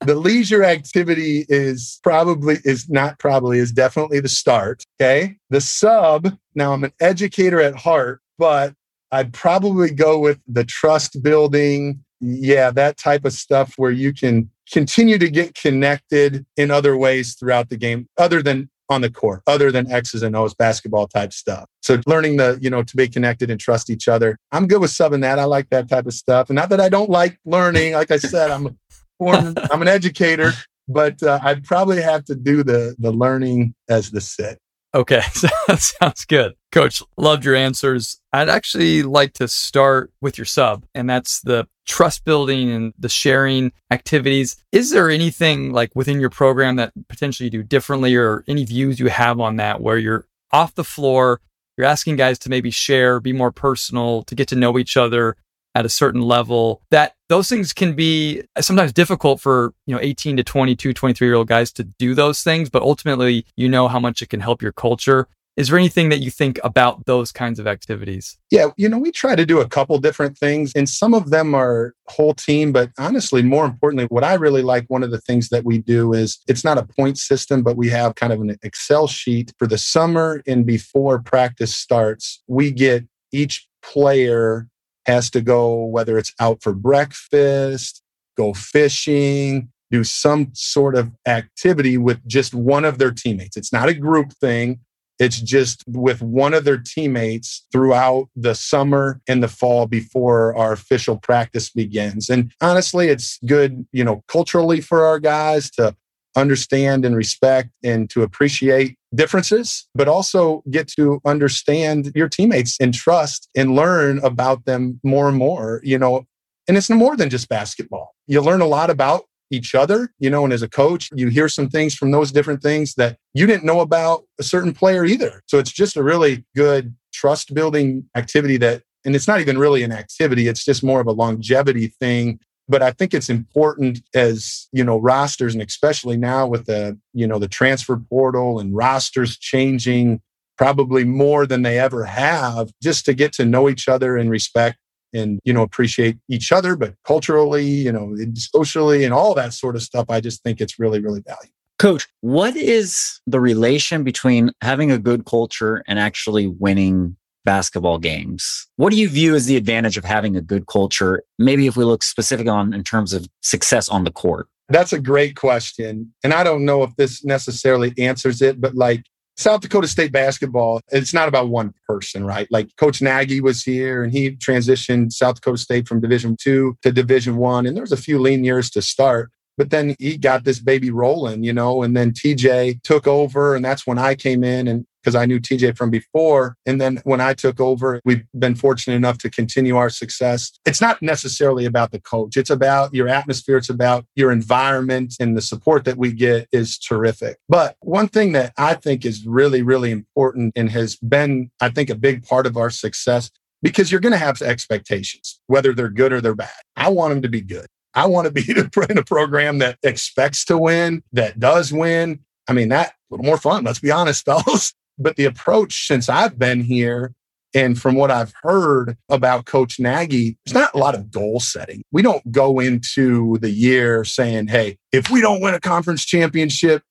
the 0.00 0.14
leisure 0.14 0.64
activity 0.64 1.44
is 1.50 2.00
probably 2.02 2.56
is 2.64 2.88
not 2.88 3.18
probably 3.18 3.58
is 3.58 3.70
definitely 3.70 4.20
the 4.20 4.28
start 4.28 4.82
okay 4.98 5.36
the 5.50 5.60
sub 5.60 6.34
now 6.54 6.72
i'm 6.72 6.82
an 6.82 6.92
educator 6.98 7.60
at 7.60 7.76
heart 7.76 8.20
but 8.38 8.74
i'd 9.12 9.32
probably 9.32 9.90
go 9.90 10.18
with 10.18 10.40
the 10.48 10.64
trust 10.64 11.22
building 11.22 12.02
yeah 12.20 12.70
that 12.70 12.96
type 12.96 13.24
of 13.24 13.34
stuff 13.34 13.74
where 13.76 13.92
you 13.92 14.12
can 14.12 14.50
continue 14.72 15.18
to 15.18 15.28
get 15.28 15.54
connected 15.54 16.46
in 16.56 16.70
other 16.70 16.96
ways 16.96 17.34
throughout 17.34 17.68
the 17.68 17.76
game 17.76 18.08
other 18.18 18.42
than 18.42 18.68
on 18.92 19.00
the 19.00 19.10
court 19.10 19.42
other 19.46 19.72
than 19.72 19.90
X's 19.90 20.22
and 20.22 20.36
O's 20.36 20.54
basketball 20.54 21.08
type 21.08 21.32
stuff. 21.32 21.68
So 21.80 22.00
learning 22.06 22.36
the, 22.36 22.58
you 22.60 22.70
know, 22.70 22.82
to 22.82 22.96
be 22.96 23.08
connected 23.08 23.50
and 23.50 23.58
trust 23.58 23.90
each 23.90 24.06
other. 24.06 24.38
I'm 24.52 24.68
good 24.68 24.80
with 24.80 24.90
subbing 24.90 25.22
that. 25.22 25.38
I 25.38 25.44
like 25.44 25.70
that 25.70 25.88
type 25.88 26.06
of 26.06 26.14
stuff. 26.14 26.50
And 26.50 26.56
not 26.56 26.68
that 26.70 26.80
I 26.80 26.88
don't 26.88 27.10
like 27.10 27.38
learning. 27.44 27.94
Like 27.94 28.10
I 28.10 28.18
said, 28.18 28.50
I'm 28.50 28.78
born, 29.18 29.54
I'm 29.70 29.82
an 29.82 29.88
educator, 29.88 30.52
but 30.86 31.22
uh, 31.22 31.40
I'd 31.42 31.64
probably 31.64 32.00
have 32.02 32.24
to 32.26 32.34
do 32.34 32.62
the 32.62 32.94
the 32.98 33.12
learning 33.12 33.74
as 33.88 34.10
the 34.10 34.20
sit. 34.20 34.58
Okay, 34.94 35.22
that 35.68 35.80
sounds 35.80 36.24
good. 36.26 36.54
Coach, 36.70 37.02
loved 37.16 37.44
your 37.44 37.54
answers. 37.54 38.20
I'd 38.32 38.48
actually 38.48 39.02
like 39.02 39.32
to 39.34 39.48
start 39.48 40.12
with 40.20 40.36
your 40.36 40.44
sub, 40.44 40.84
and 40.94 41.08
that's 41.08 41.40
the 41.40 41.66
trust 41.86 42.24
building 42.24 42.70
and 42.70 42.92
the 42.98 43.08
sharing 43.08 43.72
activities. 43.90 44.56
Is 44.70 44.90
there 44.90 45.08
anything 45.08 45.72
like 45.72 45.90
within 45.94 46.20
your 46.20 46.30
program 46.30 46.76
that 46.76 46.92
potentially 47.08 47.46
you 47.46 47.50
do 47.50 47.62
differently 47.62 48.14
or 48.14 48.44
any 48.46 48.64
views 48.64 49.00
you 49.00 49.08
have 49.08 49.40
on 49.40 49.56
that 49.56 49.80
where 49.80 49.98
you're 49.98 50.26
off 50.52 50.74
the 50.74 50.84
floor, 50.84 51.40
you're 51.76 51.86
asking 51.86 52.16
guys 52.16 52.38
to 52.40 52.50
maybe 52.50 52.70
share, 52.70 53.18
be 53.18 53.32
more 53.32 53.50
personal, 53.50 54.22
to 54.24 54.34
get 54.34 54.48
to 54.48 54.56
know 54.56 54.78
each 54.78 54.96
other 54.96 55.36
at 55.74 55.86
a 55.86 55.88
certain 55.88 56.22
level 56.22 56.82
that 56.90 57.14
those 57.28 57.48
things 57.48 57.72
can 57.72 57.94
be 57.94 58.42
sometimes 58.60 58.92
difficult 58.92 59.40
for 59.40 59.72
you 59.86 59.94
know 59.94 60.00
18 60.00 60.36
to 60.36 60.44
22 60.44 60.92
23 60.92 61.26
year 61.26 61.34
old 61.34 61.48
guys 61.48 61.72
to 61.72 61.84
do 61.84 62.14
those 62.14 62.42
things 62.42 62.68
but 62.68 62.82
ultimately 62.82 63.46
you 63.56 63.68
know 63.68 63.88
how 63.88 63.98
much 63.98 64.22
it 64.22 64.28
can 64.28 64.40
help 64.40 64.62
your 64.62 64.72
culture 64.72 65.28
is 65.56 65.68
there 65.68 65.78
anything 65.78 66.08
that 66.08 66.20
you 66.20 66.30
think 66.30 66.58
about 66.64 67.04
those 67.04 67.30
kinds 67.30 67.58
of 67.58 67.66
activities? 67.66 68.38
Yeah, 68.50 68.68
you 68.78 68.88
know, 68.88 68.98
we 68.98 69.12
try 69.12 69.36
to 69.36 69.44
do 69.44 69.60
a 69.60 69.68
couple 69.68 69.98
different 69.98 70.38
things, 70.38 70.72
and 70.74 70.88
some 70.88 71.12
of 71.12 71.28
them 71.28 71.54
are 71.54 71.94
whole 72.08 72.32
team. 72.32 72.72
But 72.72 72.90
honestly, 72.98 73.42
more 73.42 73.66
importantly, 73.66 74.06
what 74.06 74.24
I 74.24 74.34
really 74.34 74.62
like, 74.62 74.86
one 74.88 75.02
of 75.02 75.10
the 75.10 75.20
things 75.20 75.50
that 75.50 75.64
we 75.64 75.78
do 75.78 76.14
is 76.14 76.38
it's 76.48 76.64
not 76.64 76.78
a 76.78 76.86
point 76.86 77.18
system, 77.18 77.62
but 77.62 77.76
we 77.76 77.90
have 77.90 78.14
kind 78.14 78.32
of 78.32 78.40
an 78.40 78.56
Excel 78.62 79.06
sheet 79.06 79.52
for 79.58 79.66
the 79.66 79.76
summer 79.76 80.42
and 80.46 80.64
before 80.64 81.18
practice 81.20 81.76
starts. 81.76 82.42
We 82.46 82.70
get 82.70 83.04
each 83.30 83.68
player 83.82 84.68
has 85.06 85.30
to 85.30 85.40
go, 85.40 85.84
whether 85.84 86.18
it's 86.18 86.32
out 86.40 86.62
for 86.62 86.72
breakfast, 86.72 88.02
go 88.36 88.54
fishing, 88.54 89.70
do 89.90 90.04
some 90.04 90.50
sort 90.54 90.96
of 90.96 91.12
activity 91.26 91.98
with 91.98 92.26
just 92.26 92.54
one 92.54 92.84
of 92.84 92.98
their 92.98 93.10
teammates. 93.10 93.56
It's 93.56 93.72
not 93.72 93.88
a 93.88 93.94
group 93.94 94.32
thing. 94.32 94.80
It's 95.18 95.40
just 95.40 95.84
with 95.86 96.22
one 96.22 96.54
of 96.54 96.64
their 96.64 96.78
teammates 96.78 97.66
throughout 97.70 98.28
the 98.34 98.54
summer 98.54 99.20
and 99.28 99.42
the 99.42 99.48
fall 99.48 99.86
before 99.86 100.56
our 100.56 100.72
official 100.72 101.18
practice 101.18 101.70
begins. 101.70 102.28
And 102.28 102.52
honestly, 102.60 103.08
it's 103.08 103.38
good, 103.46 103.86
you 103.92 104.02
know, 104.02 104.24
culturally 104.26 104.80
for 104.80 105.04
our 105.04 105.20
guys 105.20 105.70
to 105.72 105.94
understand 106.34 107.04
and 107.04 107.14
respect 107.14 107.70
and 107.84 108.08
to 108.10 108.22
appreciate 108.22 108.96
differences, 109.14 109.86
but 109.94 110.08
also 110.08 110.62
get 110.70 110.88
to 110.88 111.20
understand 111.24 112.12
your 112.14 112.28
teammates 112.28 112.76
and 112.80 112.94
trust 112.94 113.48
and 113.54 113.74
learn 113.74 114.18
about 114.24 114.64
them 114.64 115.00
more 115.02 115.28
and 115.28 115.36
more, 115.36 115.80
you 115.84 115.98
know. 115.98 116.24
And 116.68 116.76
it's 116.76 116.90
more 116.90 117.16
than 117.16 117.30
just 117.30 117.48
basketball. 117.48 118.14
You 118.26 118.40
learn 118.40 118.60
a 118.60 118.66
lot 118.66 118.90
about 118.90 119.24
each 119.50 119.74
other, 119.74 120.12
you 120.18 120.30
know, 120.30 120.44
and 120.44 120.52
as 120.52 120.62
a 120.62 120.68
coach, 120.68 121.10
you 121.14 121.28
hear 121.28 121.48
some 121.48 121.68
things 121.68 121.94
from 121.94 122.10
those 122.10 122.32
different 122.32 122.62
things 122.62 122.94
that 122.94 123.18
you 123.34 123.46
didn't 123.46 123.64
know 123.64 123.80
about 123.80 124.24
a 124.40 124.42
certain 124.42 124.72
player 124.72 125.04
either. 125.04 125.42
So 125.46 125.58
it's 125.58 125.70
just 125.70 125.96
a 125.96 126.02
really 126.02 126.44
good 126.56 126.94
trust 127.12 127.52
building 127.52 128.08
activity 128.16 128.56
that, 128.58 128.82
and 129.04 129.14
it's 129.14 129.28
not 129.28 129.40
even 129.40 129.58
really 129.58 129.82
an 129.82 129.92
activity, 129.92 130.48
it's 130.48 130.64
just 130.64 130.82
more 130.82 131.00
of 131.00 131.06
a 131.06 131.12
longevity 131.12 131.88
thing. 131.88 132.40
But 132.72 132.82
I 132.82 132.90
think 132.90 133.12
it's 133.12 133.28
important 133.28 134.00
as, 134.14 134.66
you 134.72 134.82
know, 134.82 134.96
rosters 134.98 135.52
and 135.52 135.62
especially 135.62 136.16
now 136.16 136.46
with 136.46 136.64
the, 136.64 136.98
you 137.12 137.26
know, 137.26 137.38
the 137.38 137.46
transfer 137.46 137.98
portal 137.98 138.58
and 138.58 138.74
rosters 138.74 139.36
changing 139.36 140.22
probably 140.56 141.04
more 141.04 141.46
than 141.46 141.60
they 141.60 141.78
ever 141.78 142.06
have 142.06 142.72
just 142.82 143.04
to 143.04 143.12
get 143.12 143.34
to 143.34 143.44
know 143.44 143.68
each 143.68 143.88
other 143.88 144.16
and 144.16 144.30
respect 144.30 144.78
and 145.12 145.38
you 145.44 145.52
know 145.52 145.60
appreciate 145.60 146.16
each 146.30 146.52
other 146.52 146.74
but 146.74 146.94
culturally 147.04 147.66
you 147.66 147.92
know 147.92 148.16
socially 148.34 149.04
and 149.04 149.12
all 149.12 149.34
that 149.34 149.52
sort 149.52 149.76
of 149.76 149.82
stuff 149.82 150.06
i 150.08 150.20
just 150.20 150.42
think 150.42 150.58
it's 150.58 150.78
really 150.78 151.00
really 151.00 151.20
valuable. 151.20 151.52
Coach 151.78 152.08
what 152.20 152.56
is 152.56 153.20
the 153.26 153.40
relation 153.40 154.04
between 154.04 154.52
having 154.62 154.90
a 154.90 154.98
good 154.98 155.26
culture 155.26 155.82
and 155.86 155.98
actually 155.98 156.46
winning 156.46 157.16
basketball 157.44 157.98
games 157.98 158.68
what 158.76 158.90
do 158.90 158.96
you 158.96 159.08
view 159.08 159.34
as 159.34 159.46
the 159.46 159.56
advantage 159.56 159.96
of 159.96 160.04
having 160.04 160.36
a 160.36 160.40
good 160.40 160.66
culture 160.66 161.22
maybe 161.38 161.66
if 161.66 161.76
we 161.76 161.84
look 161.84 162.02
specific 162.02 162.48
on 162.48 162.72
in 162.72 162.84
terms 162.84 163.12
of 163.12 163.26
success 163.40 163.88
on 163.88 164.04
the 164.04 164.12
court 164.12 164.48
that's 164.68 164.92
a 164.92 165.00
great 165.00 165.36
question 165.36 166.12
and 166.22 166.32
i 166.32 166.44
don't 166.44 166.64
know 166.64 166.82
if 166.82 166.94
this 166.96 167.24
necessarily 167.24 167.92
answers 167.98 168.40
it 168.42 168.60
but 168.60 168.74
like 168.74 169.04
South 169.36 169.62
Dakota 169.62 169.88
State 169.88 170.12
basketball, 170.12 170.80
it's 170.90 171.14
not 171.14 171.28
about 171.28 171.48
one 171.48 171.72
person, 171.88 172.24
right? 172.24 172.46
Like 172.50 172.68
Coach 172.76 173.00
Nagy 173.00 173.40
was 173.40 173.62
here 173.62 174.02
and 174.02 174.12
he 174.12 174.32
transitioned 174.32 175.12
South 175.12 175.36
Dakota 175.36 175.58
State 175.58 175.88
from 175.88 176.00
Division 176.00 176.36
two 176.38 176.76
to 176.82 176.92
Division 176.92 177.36
one. 177.36 177.66
And 177.66 177.76
there 177.76 177.82
was 177.82 177.92
a 177.92 177.96
few 177.96 178.18
lean 178.18 178.44
years 178.44 178.70
to 178.70 178.82
start. 178.82 179.30
But 179.58 179.70
then 179.70 179.96
he 179.98 180.16
got 180.16 180.44
this 180.44 180.58
baby 180.58 180.90
rolling, 180.90 181.44
you 181.44 181.52
know, 181.52 181.82
and 181.82 181.96
then 181.96 182.12
TJ 182.12 182.82
took 182.82 183.06
over. 183.06 183.54
And 183.54 183.64
that's 183.64 183.86
when 183.86 183.98
I 183.98 184.14
came 184.14 184.44
in 184.44 184.66
and 184.66 184.86
because 185.02 185.14
I 185.14 185.26
knew 185.26 185.40
TJ 185.40 185.76
from 185.76 185.90
before. 185.90 186.56
And 186.66 186.80
then 186.80 187.00
when 187.04 187.20
I 187.20 187.34
took 187.34 187.60
over, 187.60 188.00
we've 188.04 188.24
been 188.38 188.54
fortunate 188.54 188.94
enough 188.94 189.18
to 189.18 189.30
continue 189.30 189.76
our 189.76 189.90
success. 189.90 190.52
It's 190.64 190.80
not 190.80 191.02
necessarily 191.02 191.64
about 191.64 191.90
the 191.90 192.00
coach. 192.00 192.36
It's 192.36 192.50
about 192.50 192.94
your 192.94 193.08
atmosphere. 193.08 193.56
It's 193.56 193.70
about 193.70 194.04
your 194.14 194.30
environment 194.30 195.14
and 195.20 195.36
the 195.36 195.42
support 195.42 195.84
that 195.84 195.96
we 195.96 196.12
get 196.12 196.48
is 196.52 196.78
terrific. 196.78 197.38
But 197.48 197.76
one 197.80 198.08
thing 198.08 198.32
that 198.32 198.52
I 198.56 198.74
think 198.74 199.04
is 199.04 199.26
really, 199.26 199.62
really 199.62 199.90
important 199.90 200.52
and 200.56 200.70
has 200.70 200.96
been, 200.96 201.50
I 201.60 201.70
think, 201.70 201.90
a 201.90 201.94
big 201.94 202.24
part 202.26 202.46
of 202.46 202.56
our 202.56 202.70
success 202.70 203.30
because 203.62 203.90
you're 203.90 204.00
going 204.00 204.12
to 204.12 204.18
have 204.18 204.42
expectations, 204.42 205.40
whether 205.46 205.72
they're 205.72 205.88
good 205.88 206.12
or 206.12 206.20
they're 206.20 206.34
bad. 206.34 206.50
I 206.76 206.88
want 206.88 207.12
them 207.12 207.22
to 207.22 207.28
be 207.28 207.40
good. 207.40 207.66
I 207.94 208.06
want 208.06 208.26
to 208.26 208.32
be 208.32 208.44
in 208.50 208.98
a 208.98 209.04
program 209.04 209.58
that 209.58 209.78
expects 209.82 210.44
to 210.46 210.58
win, 210.58 211.02
that 211.12 211.38
does 211.38 211.72
win. 211.72 212.20
I 212.48 212.52
mean, 212.52 212.70
that 212.70 212.88
a 212.88 212.92
little 213.14 213.26
more 213.26 213.38
fun. 213.38 213.64
Let's 213.64 213.78
be 213.78 213.90
honest, 213.90 214.24
fellas. 214.24 214.74
But 215.02 215.16
the 215.16 215.24
approach 215.24 215.86
since 215.86 216.08
I've 216.08 216.38
been 216.38 216.62
here 216.62 217.12
and 217.54 217.80
from 217.80 217.96
what 217.96 218.10
I've 218.10 218.32
heard 218.42 218.96
about 219.08 219.44
Coach 219.44 219.78
Nagy, 219.78 220.38
there's 220.44 220.54
not 220.54 220.74
a 220.74 220.78
lot 220.78 220.94
of 220.94 221.10
goal 221.10 221.38
setting. 221.38 221.82
We 221.92 222.02
don't 222.02 222.32
go 222.32 222.60
into 222.60 223.36
the 223.38 223.50
year 223.50 224.04
saying, 224.04 224.48
hey, 224.48 224.78
if 224.90 225.10
we 225.10 225.20
don't 225.20 225.40
win 225.40 225.54
a 225.54 225.60
conference 225.60 226.04
championship, 226.04 226.82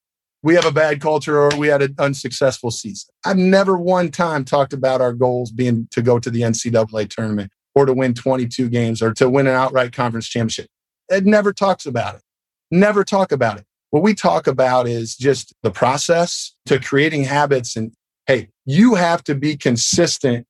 we 0.44 0.56
have 0.56 0.66
a 0.66 0.72
bad 0.72 1.02
culture 1.02 1.40
or 1.40 1.50
we 1.58 1.68
had 1.68 1.82
an 1.82 1.96
unsuccessful 2.00 2.72
season. 2.72 3.10
I've 3.26 3.38
never 3.38 3.78
one 3.78 4.10
time 4.10 4.44
talked 4.44 4.74
about 4.74 5.02
our 5.02 5.14
goals 5.14 5.52
being 5.52 5.88
to 5.92 6.02
go 6.02 6.20
to 6.20 6.30
the 6.30 6.42
NCAA 6.42 7.10
tournament 7.10 7.52
or 7.76 7.86
to 7.86 7.94
win 7.94 8.14
22 8.14 8.70
games 8.70 9.02
or 9.02 9.14
to 9.14 9.30
win 9.30 9.48
an 9.48 9.54
outright 9.54 9.94
conference 9.94 10.28
championship. 10.28 10.68
It 11.10 11.26
never 11.26 11.54
talks 11.54 11.86
about 11.86 12.16
it. 12.16 12.22
Never 12.72 13.04
talk 13.04 13.32
about 13.32 13.58
it. 13.58 13.66
What 13.92 14.04
we 14.04 14.14
talk 14.14 14.48
about 14.48 14.88
is 14.88 15.16
just 15.16 15.54
the 15.64 15.72
process 15.72 16.56
to 16.66 16.80
creating 16.80 17.26
habits. 17.26 17.76
And 17.76 17.94
hey, 18.28 18.50
you 18.66 18.96
have 18.96 19.24
to 19.26 19.36
be 19.36 19.58
consistent 19.58 20.48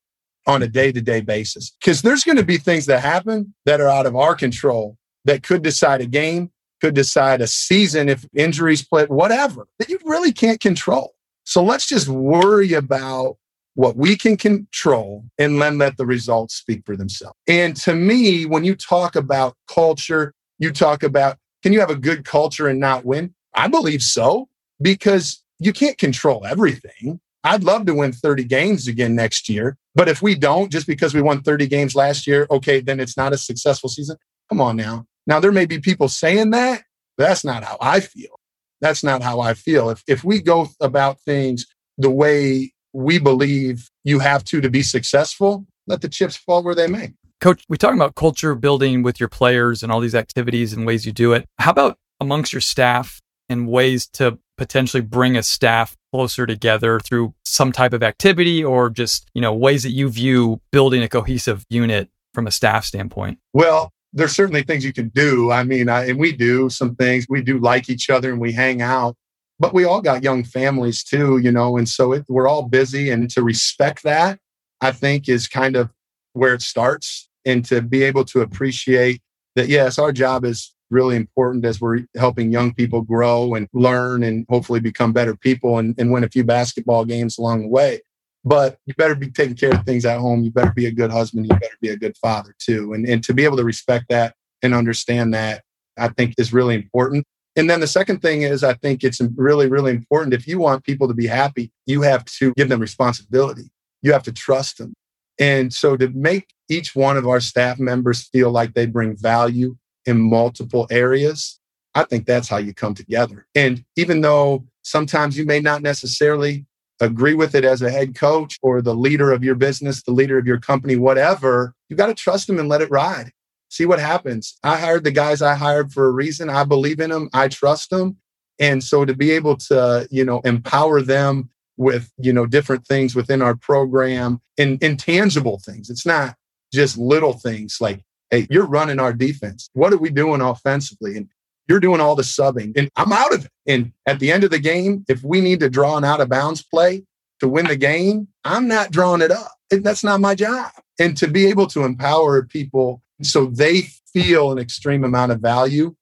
on 0.47 0.63
a 0.63 0.67
day 0.67 0.91
to 0.91 1.01
day 1.01 1.21
basis 1.21 1.71
because 1.79 2.01
there's 2.01 2.23
going 2.23 2.37
to 2.37 2.43
be 2.43 2.57
things 2.57 2.85
that 2.87 3.01
happen 3.01 3.53
that 3.65 3.79
are 3.79 3.89
out 3.89 4.05
of 4.05 4.15
our 4.15 4.35
control 4.35 4.97
that 5.25 5.43
could 5.43 5.61
decide 5.61 6.01
a 6.01 6.05
game, 6.05 6.51
could 6.81 6.95
decide 6.95 7.41
a 7.41 7.47
season 7.47 8.09
if 8.09 8.25
injuries 8.35 8.85
play, 8.85 9.05
whatever 9.05 9.67
that 9.77 9.89
you 9.89 9.99
really 10.03 10.31
can't 10.31 10.59
control. 10.59 11.13
So 11.43 11.63
let's 11.63 11.87
just 11.87 12.07
worry 12.07 12.73
about 12.73 13.37
what 13.75 13.95
we 13.95 14.17
can 14.17 14.35
control 14.35 15.23
and 15.37 15.61
then 15.61 15.77
let 15.77 15.97
the 15.97 16.05
results 16.05 16.55
speak 16.55 16.83
for 16.85 16.97
themselves. 16.97 17.37
And 17.47 17.75
to 17.77 17.95
me, 17.95 18.45
when 18.45 18.63
you 18.63 18.75
talk 18.75 19.15
about 19.15 19.55
culture, 19.67 20.33
you 20.59 20.71
talk 20.71 21.03
about 21.03 21.37
can 21.63 21.73
you 21.73 21.79
have 21.79 21.91
a 21.91 21.95
good 21.95 22.25
culture 22.25 22.67
and 22.67 22.79
not 22.79 23.05
win? 23.05 23.33
I 23.53 23.67
believe 23.67 24.01
so 24.01 24.49
because 24.81 25.43
you 25.59 25.73
can't 25.73 25.97
control 25.97 26.45
everything. 26.45 27.19
I'd 27.43 27.63
love 27.63 27.85
to 27.87 27.95
win 27.95 28.11
30 28.11 28.43
games 28.43 28.87
again 28.87 29.15
next 29.15 29.49
year. 29.49 29.77
But 29.95 30.07
if 30.07 30.21
we 30.21 30.35
don't, 30.35 30.71
just 30.71 30.87
because 30.87 31.13
we 31.13 31.21
won 31.21 31.41
30 31.41 31.67
games 31.67 31.95
last 31.95 32.27
year, 32.27 32.47
okay, 32.51 32.81
then 32.81 32.99
it's 32.99 33.17
not 33.17 33.33
a 33.33 33.37
successful 33.37 33.89
season. 33.89 34.17
Come 34.49 34.61
on 34.61 34.75
now. 34.75 35.05
Now, 35.27 35.39
there 35.39 35.51
may 35.51 35.65
be 35.65 35.79
people 35.79 36.07
saying 36.07 36.51
that, 36.51 36.83
but 37.17 37.27
that's 37.27 37.43
not 37.43 37.63
how 37.63 37.77
I 37.81 37.99
feel. 37.99 38.39
That's 38.79 39.03
not 39.03 39.21
how 39.21 39.39
I 39.39 39.53
feel. 39.53 39.89
If, 39.89 40.03
if 40.07 40.23
we 40.23 40.41
go 40.41 40.69
about 40.79 41.19
things 41.21 41.65
the 41.97 42.09
way 42.09 42.73
we 42.93 43.19
believe 43.19 43.89
you 44.03 44.19
have 44.19 44.43
to 44.45 44.61
to 44.61 44.69
be 44.69 44.81
successful, 44.81 45.65
let 45.87 46.01
the 46.01 46.09
chips 46.09 46.35
fall 46.35 46.63
where 46.63 46.75
they 46.75 46.87
may. 46.87 47.13
Coach, 47.39 47.63
we 47.67 47.77
talk 47.77 47.93
about 47.93 48.15
culture 48.15 48.53
building 48.53 49.01
with 49.01 49.19
your 49.19 49.29
players 49.29 49.81
and 49.81 49.91
all 49.91 49.99
these 49.99 50.15
activities 50.15 50.73
and 50.73 50.85
ways 50.85 51.05
you 51.05 51.11
do 51.11 51.33
it. 51.33 51.47
How 51.57 51.71
about 51.71 51.97
amongst 52.19 52.53
your 52.53 52.61
staff 52.61 53.19
and 53.49 53.67
ways 53.67 54.07
to 54.13 54.37
potentially 54.61 55.01
bring 55.01 55.35
a 55.35 55.41
staff 55.41 55.97
closer 56.13 56.45
together 56.45 56.99
through 56.99 57.33
some 57.43 57.71
type 57.71 57.93
of 57.93 58.03
activity 58.03 58.63
or 58.63 58.91
just, 58.91 59.27
you 59.33 59.41
know, 59.41 59.51
ways 59.51 59.81
that 59.81 59.89
you 59.89 60.07
view 60.07 60.61
building 60.71 61.01
a 61.01 61.09
cohesive 61.09 61.65
unit 61.67 62.09
from 62.35 62.45
a 62.45 62.51
staff 62.51 62.85
standpoint? 62.85 63.39
Well, 63.53 63.91
there's 64.13 64.33
certainly 64.35 64.61
things 64.61 64.85
you 64.85 64.93
can 64.93 65.09
do. 65.09 65.51
I 65.51 65.63
mean, 65.63 65.89
I, 65.89 66.09
and 66.09 66.19
we 66.19 66.31
do 66.31 66.69
some 66.69 66.95
things. 66.95 67.25
We 67.27 67.41
do 67.41 67.57
like 67.57 67.89
each 67.89 68.11
other 68.11 68.31
and 68.31 68.39
we 68.39 68.51
hang 68.51 68.83
out, 68.83 69.15
but 69.59 69.73
we 69.73 69.83
all 69.83 69.99
got 69.99 70.21
young 70.21 70.43
families 70.43 71.03
too, 71.03 71.39
you 71.39 71.51
know, 71.51 71.75
and 71.75 71.89
so 71.89 72.11
it, 72.11 72.25
we're 72.29 72.47
all 72.47 72.67
busy. 72.67 73.09
And 73.09 73.31
to 73.31 73.41
respect 73.41 74.03
that, 74.03 74.37
I 74.79 74.91
think, 74.91 75.27
is 75.27 75.47
kind 75.47 75.75
of 75.75 75.89
where 76.33 76.53
it 76.53 76.61
starts 76.61 77.27
and 77.45 77.65
to 77.65 77.81
be 77.81 78.03
able 78.03 78.25
to 78.25 78.41
appreciate 78.41 79.21
that, 79.55 79.69
yes, 79.69 79.97
our 79.97 80.11
job 80.11 80.45
is 80.45 80.71
really 80.91 81.15
important 81.15 81.65
as 81.65 81.81
we're 81.81 82.01
helping 82.15 82.51
young 82.51 82.73
people 82.73 83.01
grow 83.01 83.55
and 83.55 83.67
learn 83.73 84.23
and 84.23 84.45
hopefully 84.49 84.79
become 84.79 85.13
better 85.13 85.35
people 85.35 85.77
and, 85.79 85.95
and 85.97 86.11
win 86.11 86.23
a 86.23 86.29
few 86.29 86.43
basketball 86.43 87.05
games 87.05 87.37
along 87.37 87.61
the 87.61 87.67
way. 87.67 88.01
But 88.43 88.77
you 88.85 88.93
better 88.95 89.15
be 89.15 89.29
taking 89.29 89.55
care 89.55 89.71
of 89.71 89.85
things 89.85 90.05
at 90.05 90.19
home. 90.19 90.43
You 90.43 90.51
better 90.51 90.73
be 90.75 90.87
a 90.87 90.91
good 90.91 91.11
husband. 91.11 91.45
You 91.45 91.57
better 91.57 91.77
be 91.79 91.89
a 91.89 91.97
good 91.97 92.17
father 92.17 92.55
too. 92.59 92.93
And, 92.93 93.07
and 93.07 93.23
to 93.23 93.33
be 93.33 93.45
able 93.45 93.57
to 93.57 93.63
respect 93.63 94.05
that 94.09 94.35
and 94.61 94.73
understand 94.73 95.33
that, 95.33 95.63
I 95.97 96.09
think 96.09 96.33
is 96.37 96.53
really 96.53 96.75
important. 96.75 97.25
And 97.55 97.69
then 97.69 97.81
the 97.81 97.87
second 97.87 98.21
thing 98.21 98.43
is, 98.43 98.63
I 98.63 98.73
think 98.75 99.03
it's 99.03 99.21
really, 99.35 99.67
really 99.67 99.91
important. 99.91 100.33
If 100.33 100.47
you 100.47 100.57
want 100.57 100.85
people 100.85 101.07
to 101.07 101.13
be 101.13 101.27
happy, 101.27 101.71
you 101.85 102.01
have 102.01 102.25
to 102.25 102.53
give 102.55 102.69
them 102.69 102.79
responsibility. 102.79 103.69
You 104.01 104.13
have 104.13 104.23
to 104.23 104.31
trust 104.31 104.77
them. 104.77 104.93
And 105.39 105.73
so 105.73 105.97
to 105.97 106.07
make 106.09 106.47
each 106.69 106.95
one 106.95 107.17
of 107.17 107.27
our 107.27 107.39
staff 107.39 107.79
members 107.79 108.29
feel 108.29 108.51
like 108.51 108.73
they 108.73 108.85
bring 108.85 109.17
value 109.17 109.75
in 110.05 110.19
multiple 110.19 110.87
areas, 110.89 111.59
I 111.93 112.03
think 112.03 112.25
that's 112.25 112.47
how 112.47 112.57
you 112.57 112.73
come 112.73 112.93
together. 112.93 113.47
And 113.55 113.83
even 113.95 114.21
though 114.21 114.65
sometimes 114.81 115.37
you 115.37 115.45
may 115.45 115.59
not 115.59 115.81
necessarily 115.81 116.65
agree 116.99 117.33
with 117.33 117.55
it 117.55 117.65
as 117.65 117.81
a 117.81 117.91
head 117.91 118.15
coach 118.15 118.57
or 118.61 118.81
the 118.81 118.95
leader 118.95 119.31
of 119.31 119.43
your 119.43 119.55
business, 119.55 120.03
the 120.03 120.11
leader 120.11 120.37
of 120.37 120.45
your 120.45 120.59
company, 120.59 120.95
whatever, 120.95 121.73
you 121.89 121.95
got 121.95 122.07
to 122.07 122.13
trust 122.13 122.47
them 122.47 122.59
and 122.59 122.69
let 122.69 122.81
it 122.81 122.91
ride. 122.91 123.31
See 123.69 123.85
what 123.85 123.99
happens. 123.99 124.57
I 124.63 124.77
hired 124.77 125.03
the 125.03 125.11
guys 125.11 125.41
I 125.41 125.55
hired 125.55 125.91
for 125.91 126.05
a 126.05 126.11
reason. 126.11 126.49
I 126.49 126.63
believe 126.63 126.99
in 126.99 127.09
them. 127.09 127.29
I 127.33 127.47
trust 127.47 127.89
them. 127.89 128.17
And 128.59 128.83
so 128.83 129.05
to 129.05 129.15
be 129.15 129.31
able 129.31 129.57
to, 129.57 130.07
you 130.11 130.23
know, 130.23 130.41
empower 130.41 131.01
them 131.01 131.49
with, 131.77 132.11
you 132.17 132.31
know, 132.31 132.45
different 132.45 132.85
things 132.85 133.15
within 133.15 133.41
our 133.41 133.55
program 133.55 134.39
and 134.57 134.81
intangible 134.83 135.59
things. 135.65 135.89
It's 135.89 136.05
not 136.05 136.35
just 136.71 136.97
little 136.97 137.33
things 137.33 137.77
like, 137.81 138.03
hey, 138.31 138.47
you're 138.49 138.65
running 138.65 138.99
our 138.99 139.13
defense. 139.13 139.69
What 139.73 139.93
are 139.93 139.97
we 139.97 140.09
doing 140.09 140.41
offensively? 140.41 141.17
And 141.17 141.29
you're 141.67 141.79
doing 141.79 142.01
all 142.01 142.15
the 142.15 142.23
subbing 142.23 142.73
and 142.75 142.89
I'm 142.95 143.13
out 143.13 143.33
of 143.33 143.45
it. 143.45 143.51
And 143.67 143.93
at 144.07 144.19
the 144.19 144.31
end 144.31 144.43
of 144.43 144.49
the 144.49 144.59
game, 144.59 145.05
if 145.07 145.23
we 145.23 145.41
need 145.41 145.59
to 145.59 145.69
draw 145.69 145.97
an 145.97 146.03
out 146.03 146.21
of 146.21 146.29
bounds 146.29 146.63
play 146.63 147.03
to 147.39 147.47
win 147.47 147.67
the 147.67 147.75
game, 147.75 148.27
I'm 148.43 148.67
not 148.67 148.91
drawing 148.91 149.21
it 149.21 149.31
up. 149.31 149.51
That's 149.69 150.03
not 150.03 150.19
my 150.19 150.35
job. 150.35 150.71
And 150.99 151.15
to 151.17 151.27
be 151.27 151.45
able 151.47 151.67
to 151.67 151.83
empower 151.83 152.43
people 152.43 153.01
so 153.21 153.45
they 153.45 153.83
feel 154.11 154.51
an 154.51 154.57
extreme 154.57 155.03
amount 155.03 155.31
of 155.31 155.39
value, 155.39 155.95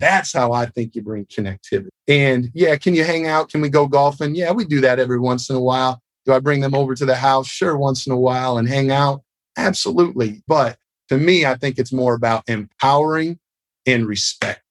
that's 0.00 0.32
how 0.32 0.52
I 0.52 0.66
think 0.66 0.96
you 0.96 1.02
bring 1.02 1.26
connectivity. 1.26 1.88
And 2.08 2.50
yeah, 2.54 2.74
can 2.76 2.94
you 2.94 3.04
hang 3.04 3.26
out? 3.26 3.50
Can 3.50 3.60
we 3.60 3.68
go 3.68 3.86
golfing? 3.86 4.34
Yeah, 4.34 4.50
we 4.50 4.64
do 4.64 4.80
that 4.80 4.98
every 4.98 5.20
once 5.20 5.48
in 5.48 5.56
a 5.56 5.60
while. 5.60 6.00
Do 6.26 6.32
I 6.32 6.40
bring 6.40 6.60
them 6.60 6.74
over 6.74 6.94
to 6.94 7.04
the 7.04 7.14
house? 7.14 7.46
Sure, 7.46 7.76
once 7.76 8.06
in 8.06 8.12
a 8.12 8.18
while 8.18 8.58
and 8.58 8.68
hang 8.68 8.90
out. 8.90 9.22
Absolutely. 9.56 10.42
But 10.48 10.76
to 11.12 11.18
me, 11.18 11.44
I 11.44 11.56
think 11.56 11.78
it's 11.78 11.92
more 11.92 12.14
about 12.14 12.48
empowering 12.48 13.38
and 13.86 14.06
respect. 14.06 14.62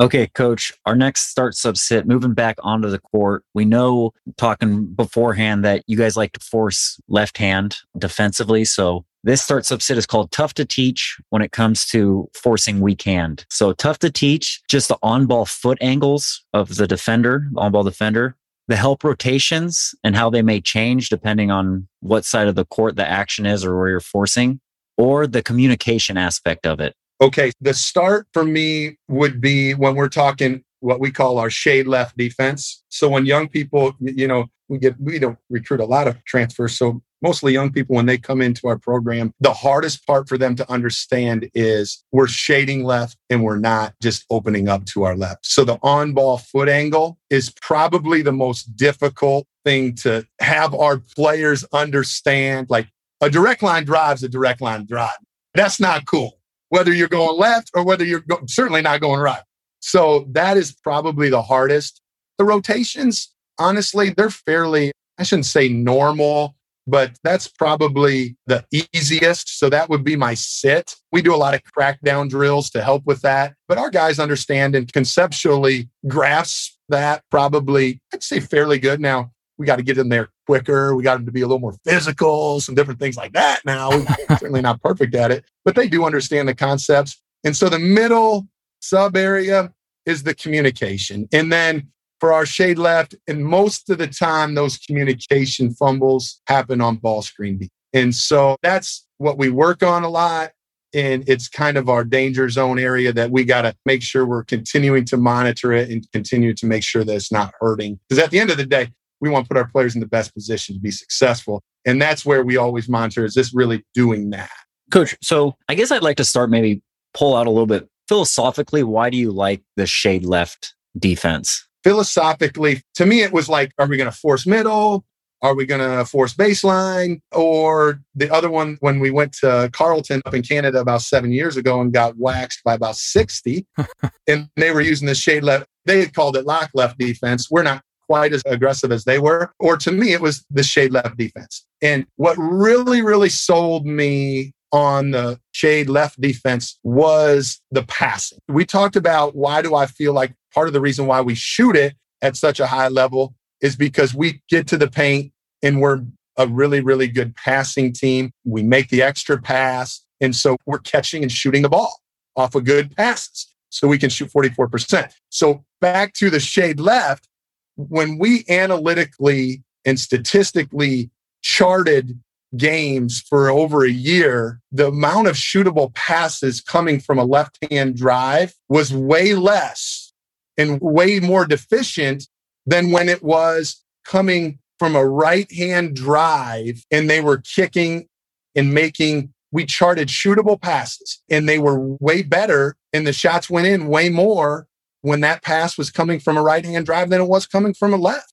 Okay, 0.00 0.26
coach, 0.26 0.72
our 0.86 0.96
next 0.96 1.28
start 1.28 1.54
sub 1.54 1.76
sit, 1.76 2.04
moving 2.04 2.34
back 2.34 2.56
onto 2.64 2.90
the 2.90 2.98
court. 2.98 3.44
We 3.54 3.64
know 3.64 4.12
talking 4.36 4.86
beforehand 4.86 5.64
that 5.64 5.84
you 5.86 5.96
guys 5.96 6.16
like 6.16 6.32
to 6.32 6.40
force 6.40 7.00
left 7.06 7.38
hand 7.38 7.76
defensively. 7.96 8.64
So 8.64 9.04
this 9.22 9.40
start 9.40 9.66
sub 9.66 9.82
sit 9.82 9.96
is 9.96 10.04
called 10.04 10.32
tough 10.32 10.54
to 10.54 10.64
teach 10.64 11.16
when 11.30 11.42
it 11.42 11.52
comes 11.52 11.86
to 11.90 12.28
forcing 12.34 12.80
weak 12.80 13.02
hand. 13.02 13.46
So 13.48 13.72
tough 13.72 14.00
to 14.00 14.10
teach, 14.10 14.62
just 14.68 14.88
the 14.88 14.98
on 15.00 15.26
ball 15.26 15.46
foot 15.46 15.78
angles 15.80 16.44
of 16.52 16.74
the 16.74 16.88
defender, 16.88 17.46
on 17.56 17.70
ball 17.70 17.84
defender, 17.84 18.36
the 18.66 18.74
help 18.74 19.04
rotations 19.04 19.94
and 20.02 20.16
how 20.16 20.28
they 20.28 20.42
may 20.42 20.60
change 20.60 21.08
depending 21.08 21.52
on 21.52 21.86
what 22.00 22.24
side 22.24 22.48
of 22.48 22.56
the 22.56 22.64
court 22.64 22.96
the 22.96 23.06
action 23.06 23.46
is 23.46 23.64
or 23.64 23.78
where 23.78 23.90
you're 23.90 24.00
forcing, 24.00 24.60
or 24.96 25.26
the 25.26 25.42
communication 25.42 26.16
aspect 26.16 26.66
of 26.66 26.80
it. 26.80 26.94
Okay, 27.20 27.52
the 27.60 27.74
start 27.74 28.26
for 28.32 28.44
me 28.44 28.98
would 29.08 29.40
be 29.40 29.72
when 29.74 29.94
we're 29.94 30.08
talking 30.08 30.62
what 30.80 31.00
we 31.00 31.10
call 31.10 31.38
our 31.38 31.50
shade 31.50 31.86
left 31.86 32.16
defense. 32.16 32.82
So 32.90 33.08
when 33.08 33.24
young 33.24 33.48
people, 33.48 33.94
you 34.00 34.28
know, 34.28 34.46
we 34.68 34.78
get 34.78 35.00
we 35.00 35.18
don't 35.18 35.38
recruit 35.50 35.80
a 35.80 35.84
lot 35.84 36.08
of 36.08 36.22
transfers, 36.24 36.76
so 36.76 37.02
mostly 37.24 37.54
young 37.54 37.72
people 37.72 37.96
when 37.96 38.04
they 38.04 38.18
come 38.18 38.42
into 38.42 38.68
our 38.68 38.78
program, 38.78 39.32
the 39.40 39.52
hardest 39.52 40.06
part 40.06 40.28
for 40.28 40.36
them 40.36 40.54
to 40.54 40.70
understand 40.70 41.48
is 41.54 42.04
we're 42.12 42.28
shading 42.28 42.84
left 42.84 43.16
and 43.30 43.42
we're 43.42 43.58
not 43.58 43.94
just 44.02 44.26
opening 44.28 44.68
up 44.68 44.84
to 44.84 45.04
our 45.04 45.16
left. 45.16 45.46
So 45.46 45.64
the 45.64 45.78
on-ball 45.82 46.38
foot 46.38 46.68
angle 46.68 47.18
is 47.30 47.50
probably 47.62 48.20
the 48.20 48.32
most 48.32 48.76
difficult 48.76 49.46
thing 49.64 49.94
to 49.94 50.26
have 50.40 50.74
our 50.74 50.98
players 51.16 51.64
understand 51.72 52.66
like 52.68 52.88
a 53.24 53.30
direct 53.30 53.62
line 53.62 53.84
drive 53.84 54.16
is 54.16 54.22
a 54.22 54.28
direct 54.28 54.60
line 54.60 54.86
drive. 54.86 55.16
That's 55.54 55.80
not 55.80 56.06
cool 56.06 56.38
whether 56.74 56.92
you're 56.92 57.06
going 57.06 57.38
left 57.38 57.70
or 57.74 57.84
whether 57.84 58.04
you're 58.04 58.24
go- 58.28 58.40
certainly 58.48 58.82
not 58.82 59.00
going 59.00 59.20
right. 59.20 59.42
So 59.78 60.26
that 60.32 60.56
is 60.56 60.72
probably 60.72 61.30
the 61.30 61.40
hardest. 61.40 62.00
The 62.36 62.44
rotations, 62.44 63.32
honestly, 63.60 64.10
they're 64.10 64.28
fairly, 64.28 64.90
I 65.16 65.22
shouldn't 65.22 65.46
say 65.46 65.68
normal, 65.68 66.56
but 66.88 67.12
that's 67.22 67.46
probably 67.46 68.36
the 68.48 68.64
easiest. 68.92 69.56
So 69.56 69.70
that 69.70 69.88
would 69.88 70.02
be 70.02 70.16
my 70.16 70.34
sit. 70.34 70.96
We 71.12 71.22
do 71.22 71.32
a 71.32 71.36
lot 71.36 71.54
of 71.54 71.60
crackdown 71.62 72.28
drills 72.28 72.70
to 72.70 72.82
help 72.82 73.06
with 73.06 73.20
that, 73.22 73.54
but 73.68 73.78
our 73.78 73.90
guys 73.90 74.18
understand 74.18 74.74
and 74.74 74.92
conceptually 74.92 75.88
grasp 76.08 76.72
that 76.88 77.22
probably, 77.30 78.00
I'd 78.12 78.24
say 78.24 78.40
fairly 78.40 78.80
good. 78.80 79.00
Now, 79.00 79.30
we 79.58 79.66
got 79.66 79.76
to 79.76 79.84
get 79.84 79.98
in 79.98 80.08
there 80.08 80.28
quicker. 80.46 80.94
We 80.94 81.02
got 81.02 81.16
them 81.16 81.26
to 81.26 81.32
be 81.32 81.42
a 81.42 81.46
little 81.46 81.60
more 81.60 81.76
physical, 81.84 82.60
some 82.60 82.74
different 82.74 83.00
things 83.00 83.16
like 83.16 83.32
that. 83.32 83.60
Now, 83.64 83.90
we're 83.90 84.06
certainly 84.38 84.62
not 84.62 84.82
perfect 84.82 85.14
at 85.14 85.30
it, 85.30 85.44
but 85.64 85.74
they 85.74 85.88
do 85.88 86.04
understand 86.04 86.48
the 86.48 86.54
concepts. 86.54 87.20
And 87.44 87.56
so 87.56 87.68
the 87.68 87.78
middle 87.78 88.46
sub 88.80 89.16
area 89.16 89.72
is 90.06 90.22
the 90.22 90.34
communication. 90.34 91.28
And 91.32 91.52
then 91.52 91.88
for 92.20 92.32
our 92.32 92.46
shade 92.46 92.78
left, 92.78 93.14
and 93.26 93.44
most 93.44 93.90
of 93.90 93.98
the 93.98 94.06
time, 94.06 94.54
those 94.54 94.78
communication 94.78 95.74
fumbles 95.74 96.40
happen 96.46 96.80
on 96.80 96.96
ball 96.96 97.22
screen. 97.22 97.68
And 97.92 98.14
so 98.14 98.56
that's 98.62 99.06
what 99.18 99.38
we 99.38 99.50
work 99.50 99.82
on 99.82 100.04
a 100.04 100.08
lot. 100.08 100.52
And 100.94 101.28
it's 101.28 101.48
kind 101.48 101.76
of 101.76 101.88
our 101.88 102.04
danger 102.04 102.48
zone 102.48 102.78
area 102.78 103.12
that 103.12 103.30
we 103.30 103.44
got 103.44 103.62
to 103.62 103.74
make 103.84 104.00
sure 104.02 104.24
we're 104.24 104.44
continuing 104.44 105.04
to 105.06 105.16
monitor 105.16 105.72
it 105.72 105.90
and 105.90 106.06
continue 106.12 106.54
to 106.54 106.66
make 106.66 106.84
sure 106.84 107.02
that 107.02 107.14
it's 107.14 107.32
not 107.32 107.52
hurting. 107.60 107.98
Because 108.08 108.22
at 108.22 108.30
the 108.30 108.38
end 108.38 108.50
of 108.50 108.58
the 108.58 108.66
day, 108.66 108.90
we 109.24 109.30
want 109.30 109.46
to 109.46 109.48
put 109.48 109.56
our 109.56 109.66
players 109.66 109.94
in 109.94 110.00
the 110.00 110.06
best 110.06 110.34
position 110.34 110.74
to 110.74 110.80
be 110.80 110.90
successful. 110.90 111.62
And 111.86 112.00
that's 112.00 112.26
where 112.26 112.44
we 112.44 112.58
always 112.58 112.90
monitor 112.90 113.24
is 113.24 113.32
this 113.32 113.54
really 113.54 113.82
doing 113.94 114.28
that? 114.30 114.50
Coach, 114.92 115.16
so 115.22 115.56
I 115.66 115.74
guess 115.74 115.90
I'd 115.90 116.02
like 116.02 116.18
to 116.18 116.24
start 116.24 116.50
maybe 116.50 116.82
pull 117.14 117.34
out 117.34 117.46
a 117.46 117.50
little 117.50 117.66
bit 117.66 117.88
philosophically. 118.06 118.82
Why 118.82 119.08
do 119.08 119.16
you 119.16 119.32
like 119.32 119.62
the 119.76 119.86
shade 119.86 120.26
left 120.26 120.74
defense? 120.98 121.66
Philosophically, 121.82 122.82
to 122.96 123.06
me, 123.06 123.22
it 123.22 123.32
was 123.32 123.48
like, 123.48 123.72
are 123.78 123.86
we 123.86 123.96
going 123.96 124.10
to 124.10 124.16
force 124.16 124.46
middle? 124.46 125.06
Are 125.40 125.54
we 125.54 125.64
going 125.64 125.80
to 125.80 126.04
force 126.04 126.34
baseline? 126.34 127.20
Or 127.32 128.02
the 128.14 128.30
other 128.30 128.50
one, 128.50 128.76
when 128.80 129.00
we 129.00 129.10
went 129.10 129.32
to 129.40 129.70
Carleton 129.72 130.20
up 130.26 130.34
in 130.34 130.42
Canada 130.42 130.80
about 130.80 131.00
seven 131.00 131.32
years 131.32 131.56
ago 131.56 131.80
and 131.80 131.94
got 131.94 132.18
waxed 132.18 132.62
by 132.62 132.74
about 132.74 132.96
60, 132.96 133.66
and 134.28 134.48
they 134.56 134.70
were 134.70 134.82
using 134.82 135.06
the 135.06 135.14
shade 135.14 135.44
left, 135.44 135.66
they 135.86 136.00
had 136.00 136.14
called 136.14 136.36
it 136.36 136.44
lock 136.44 136.70
left 136.74 136.98
defense. 136.98 137.50
We're 137.50 137.62
not 137.62 137.82
quite 138.06 138.32
as 138.32 138.42
aggressive 138.46 138.92
as 138.92 139.04
they 139.04 139.18
were. 139.18 139.52
Or 139.58 139.76
to 139.78 139.92
me, 139.92 140.12
it 140.12 140.20
was 140.20 140.44
the 140.50 140.62
shade 140.62 140.92
left 140.92 141.16
defense. 141.16 141.66
And 141.82 142.06
what 142.16 142.36
really, 142.38 143.02
really 143.02 143.28
sold 143.28 143.86
me 143.86 144.52
on 144.72 145.12
the 145.12 145.38
shade 145.52 145.88
left 145.88 146.20
defense 146.20 146.78
was 146.82 147.60
the 147.70 147.84
passing. 147.84 148.38
We 148.48 148.64
talked 148.64 148.96
about 148.96 149.36
why 149.36 149.62
do 149.62 149.74
I 149.74 149.86
feel 149.86 150.12
like 150.12 150.34
part 150.52 150.66
of 150.66 150.72
the 150.72 150.80
reason 150.80 151.06
why 151.06 151.20
we 151.20 151.34
shoot 151.34 151.76
it 151.76 151.94
at 152.22 152.36
such 152.36 152.58
a 152.58 152.66
high 152.66 152.88
level 152.88 153.34
is 153.60 153.76
because 153.76 154.14
we 154.14 154.42
get 154.48 154.66
to 154.68 154.76
the 154.76 154.90
paint 154.90 155.32
and 155.62 155.80
we're 155.80 156.02
a 156.36 156.46
really, 156.46 156.80
really 156.80 157.06
good 157.06 157.34
passing 157.36 157.92
team. 157.92 158.32
We 158.44 158.62
make 158.62 158.88
the 158.88 159.02
extra 159.02 159.40
pass. 159.40 160.04
And 160.20 160.34
so 160.34 160.56
we're 160.66 160.78
catching 160.78 161.22
and 161.22 161.30
shooting 161.30 161.62
the 161.62 161.68
ball 161.68 162.00
off 162.36 162.54
of 162.54 162.64
good 162.64 162.94
passes. 162.96 163.54
So 163.70 163.88
we 163.88 163.98
can 163.98 164.10
shoot 164.10 164.30
44%. 164.30 165.12
So 165.30 165.64
back 165.80 166.14
to 166.14 166.30
the 166.30 166.40
shade 166.40 166.80
left, 166.80 167.28
when 167.76 168.18
we 168.18 168.44
analytically 168.48 169.62
and 169.84 169.98
statistically 169.98 171.10
charted 171.42 172.18
games 172.56 173.20
for 173.20 173.50
over 173.50 173.84
a 173.84 173.90
year, 173.90 174.60
the 174.72 174.88
amount 174.88 175.26
of 175.26 175.36
shootable 175.36 175.92
passes 175.94 176.60
coming 176.60 177.00
from 177.00 177.18
a 177.18 177.24
left 177.24 177.58
hand 177.70 177.96
drive 177.96 178.54
was 178.68 178.92
way 178.92 179.34
less 179.34 180.12
and 180.56 180.80
way 180.80 181.20
more 181.20 181.46
deficient 181.46 182.28
than 182.66 182.90
when 182.90 183.08
it 183.08 183.22
was 183.22 183.82
coming 184.04 184.58
from 184.78 184.96
a 184.96 185.06
right 185.06 185.50
hand 185.52 185.96
drive 185.96 186.84
and 186.90 187.08
they 187.08 187.20
were 187.20 187.38
kicking 187.38 188.08
and 188.54 188.72
making. 188.72 189.32
We 189.52 189.64
charted 189.64 190.08
shootable 190.08 190.60
passes 190.60 191.22
and 191.30 191.48
they 191.48 191.60
were 191.60 191.78
way 191.78 192.22
better 192.22 192.76
and 192.92 193.06
the 193.06 193.12
shots 193.12 193.48
went 193.48 193.68
in 193.68 193.86
way 193.86 194.08
more 194.08 194.66
when 195.04 195.20
that 195.20 195.42
pass 195.42 195.78
was 195.78 195.90
coming 195.90 196.18
from 196.18 196.36
a 196.36 196.42
right 196.42 196.64
hand 196.64 196.86
drive 196.86 197.10
than 197.10 197.20
it 197.20 197.28
was 197.28 197.46
coming 197.46 197.74
from 197.74 197.92
a 197.92 197.96
left. 197.96 198.32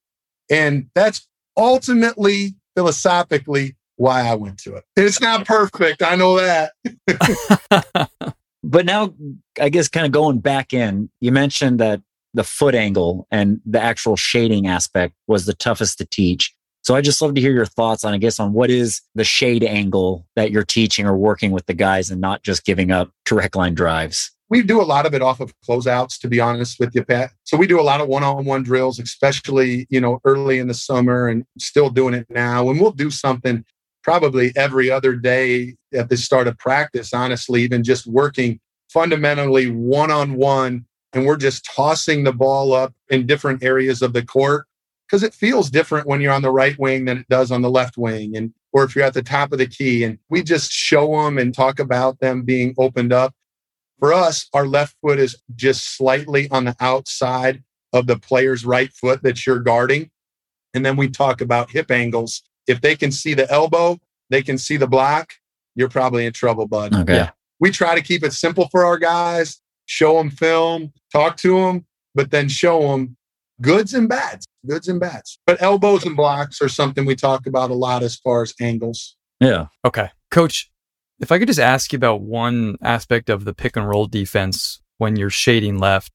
And 0.50 0.88
that's 0.94 1.28
ultimately, 1.56 2.54
philosophically, 2.76 3.76
why 3.96 4.26
I 4.26 4.34
went 4.34 4.58
to 4.60 4.74
it. 4.76 4.84
It's 4.96 5.20
not 5.20 5.46
perfect. 5.46 6.02
I 6.02 6.16
know 6.16 6.36
that. 6.40 6.72
But 8.62 8.86
now, 8.86 9.14
I 9.60 9.68
guess, 9.68 9.88
kind 9.88 10.06
of 10.06 10.12
going 10.12 10.38
back 10.38 10.72
in, 10.72 11.10
you 11.20 11.32
mentioned 11.32 11.80
that 11.80 12.00
the 12.34 12.44
foot 12.44 12.74
angle 12.74 13.26
and 13.30 13.60
the 13.66 13.80
actual 13.80 14.16
shading 14.16 14.66
aspect 14.66 15.14
was 15.26 15.46
the 15.46 15.54
toughest 15.54 15.98
to 15.98 16.06
teach. 16.06 16.54
So 16.82 16.94
I 16.94 17.00
just 17.00 17.20
love 17.20 17.34
to 17.34 17.40
hear 17.40 17.52
your 17.52 17.66
thoughts 17.66 18.04
on, 18.04 18.12
I 18.12 18.18
guess, 18.18 18.40
on 18.40 18.52
what 18.52 18.70
is 18.70 19.02
the 19.14 19.24
shade 19.24 19.62
angle 19.62 20.26
that 20.34 20.50
you're 20.50 20.64
teaching 20.64 21.06
or 21.06 21.16
working 21.16 21.50
with 21.50 21.66
the 21.66 21.74
guys 21.74 22.10
and 22.10 22.20
not 22.20 22.42
just 22.42 22.64
giving 22.64 22.90
up 22.90 23.10
direct 23.24 23.54
line 23.54 23.74
drives. 23.74 24.32
We 24.52 24.62
do 24.62 24.82
a 24.82 24.84
lot 24.84 25.06
of 25.06 25.14
it 25.14 25.22
off 25.22 25.40
of 25.40 25.50
closeouts, 25.66 26.20
to 26.20 26.28
be 26.28 26.38
honest 26.38 26.78
with 26.78 26.94
you, 26.94 27.02
Pat. 27.02 27.30
So 27.44 27.56
we 27.56 27.66
do 27.66 27.80
a 27.80 27.88
lot 27.90 28.02
of 28.02 28.08
one-on-one 28.08 28.64
drills, 28.64 28.98
especially, 28.98 29.86
you 29.88 29.98
know, 29.98 30.20
early 30.26 30.58
in 30.58 30.68
the 30.68 30.74
summer 30.74 31.26
and 31.26 31.46
still 31.58 31.88
doing 31.88 32.12
it 32.12 32.26
now. 32.28 32.68
And 32.68 32.78
we'll 32.78 32.90
do 32.90 33.10
something 33.10 33.64
probably 34.02 34.52
every 34.54 34.90
other 34.90 35.16
day 35.16 35.76
at 35.94 36.10
the 36.10 36.18
start 36.18 36.48
of 36.48 36.58
practice, 36.58 37.14
honestly, 37.14 37.62
even 37.62 37.82
just 37.82 38.06
working 38.06 38.60
fundamentally 38.90 39.70
one-on-one. 39.70 40.84
And 41.14 41.24
we're 41.24 41.38
just 41.38 41.64
tossing 41.64 42.24
the 42.24 42.34
ball 42.34 42.74
up 42.74 42.92
in 43.08 43.26
different 43.26 43.62
areas 43.62 44.02
of 44.02 44.12
the 44.12 44.22
court 44.22 44.66
because 45.06 45.22
it 45.22 45.32
feels 45.32 45.70
different 45.70 46.06
when 46.06 46.20
you're 46.20 46.30
on 46.30 46.42
the 46.42 46.50
right 46.50 46.78
wing 46.78 47.06
than 47.06 47.16
it 47.16 47.28
does 47.30 47.50
on 47.50 47.62
the 47.62 47.70
left 47.70 47.96
wing 47.96 48.36
and 48.36 48.52
or 48.74 48.84
if 48.84 48.94
you're 48.94 49.04
at 49.04 49.12
the 49.12 49.22
top 49.22 49.52
of 49.52 49.58
the 49.58 49.66
key 49.66 50.04
and 50.04 50.18
we 50.30 50.42
just 50.42 50.72
show 50.72 51.22
them 51.22 51.36
and 51.36 51.54
talk 51.54 51.78
about 51.78 52.18
them 52.20 52.42
being 52.42 52.74
opened 52.78 53.12
up 53.12 53.34
for 54.02 54.12
us 54.12 54.48
our 54.52 54.66
left 54.66 54.96
foot 55.00 55.18
is 55.18 55.40
just 55.54 55.96
slightly 55.96 56.50
on 56.50 56.64
the 56.64 56.74
outside 56.80 57.62
of 57.92 58.06
the 58.06 58.18
player's 58.18 58.64
right 58.64 58.92
foot 58.92 59.22
that 59.22 59.46
you're 59.46 59.60
guarding 59.60 60.10
and 60.74 60.84
then 60.84 60.96
we 60.96 61.08
talk 61.08 61.40
about 61.40 61.70
hip 61.70 61.90
angles 61.90 62.42
if 62.66 62.80
they 62.80 62.96
can 62.96 63.12
see 63.12 63.34
the 63.34 63.50
elbow 63.50 63.96
they 64.30 64.42
can 64.42 64.58
see 64.58 64.76
the 64.76 64.86
block 64.86 65.34
you're 65.76 65.88
probably 65.88 66.26
in 66.26 66.32
trouble 66.32 66.66
bud 66.66 66.94
okay 66.94 67.14
yeah. 67.14 67.30
we 67.60 67.70
try 67.70 67.94
to 67.94 68.02
keep 68.02 68.24
it 68.24 68.32
simple 68.32 68.68
for 68.68 68.84
our 68.84 68.98
guys 68.98 69.60
show 69.86 70.18
them 70.18 70.30
film 70.30 70.92
talk 71.12 71.36
to 71.36 71.60
them 71.60 71.86
but 72.14 72.30
then 72.30 72.48
show 72.48 72.80
them 72.88 73.16
goods 73.62 73.94
and 73.94 74.08
bads, 74.08 74.46
goods 74.66 74.88
and 74.88 75.00
bads. 75.00 75.38
But 75.46 75.62
elbows 75.62 76.04
and 76.04 76.16
blocks 76.16 76.60
are 76.60 76.68
something 76.68 77.06
we 77.06 77.14
talk 77.14 77.46
about 77.46 77.70
a 77.70 77.74
lot 77.74 78.02
as 78.02 78.16
far 78.16 78.42
as 78.42 78.52
angles. 78.60 79.16
Yeah. 79.40 79.66
Okay. 79.84 80.10
Coach, 80.30 80.70
if 81.22 81.32
I 81.32 81.38
could 81.38 81.48
just 81.48 81.60
ask 81.60 81.92
you 81.92 81.96
about 81.96 82.20
one 82.20 82.76
aspect 82.82 83.30
of 83.30 83.44
the 83.44 83.54
pick 83.54 83.76
and 83.76 83.88
roll 83.88 84.06
defense 84.06 84.80
when 84.98 85.16
you're 85.16 85.30
shading 85.30 85.78
left, 85.78 86.12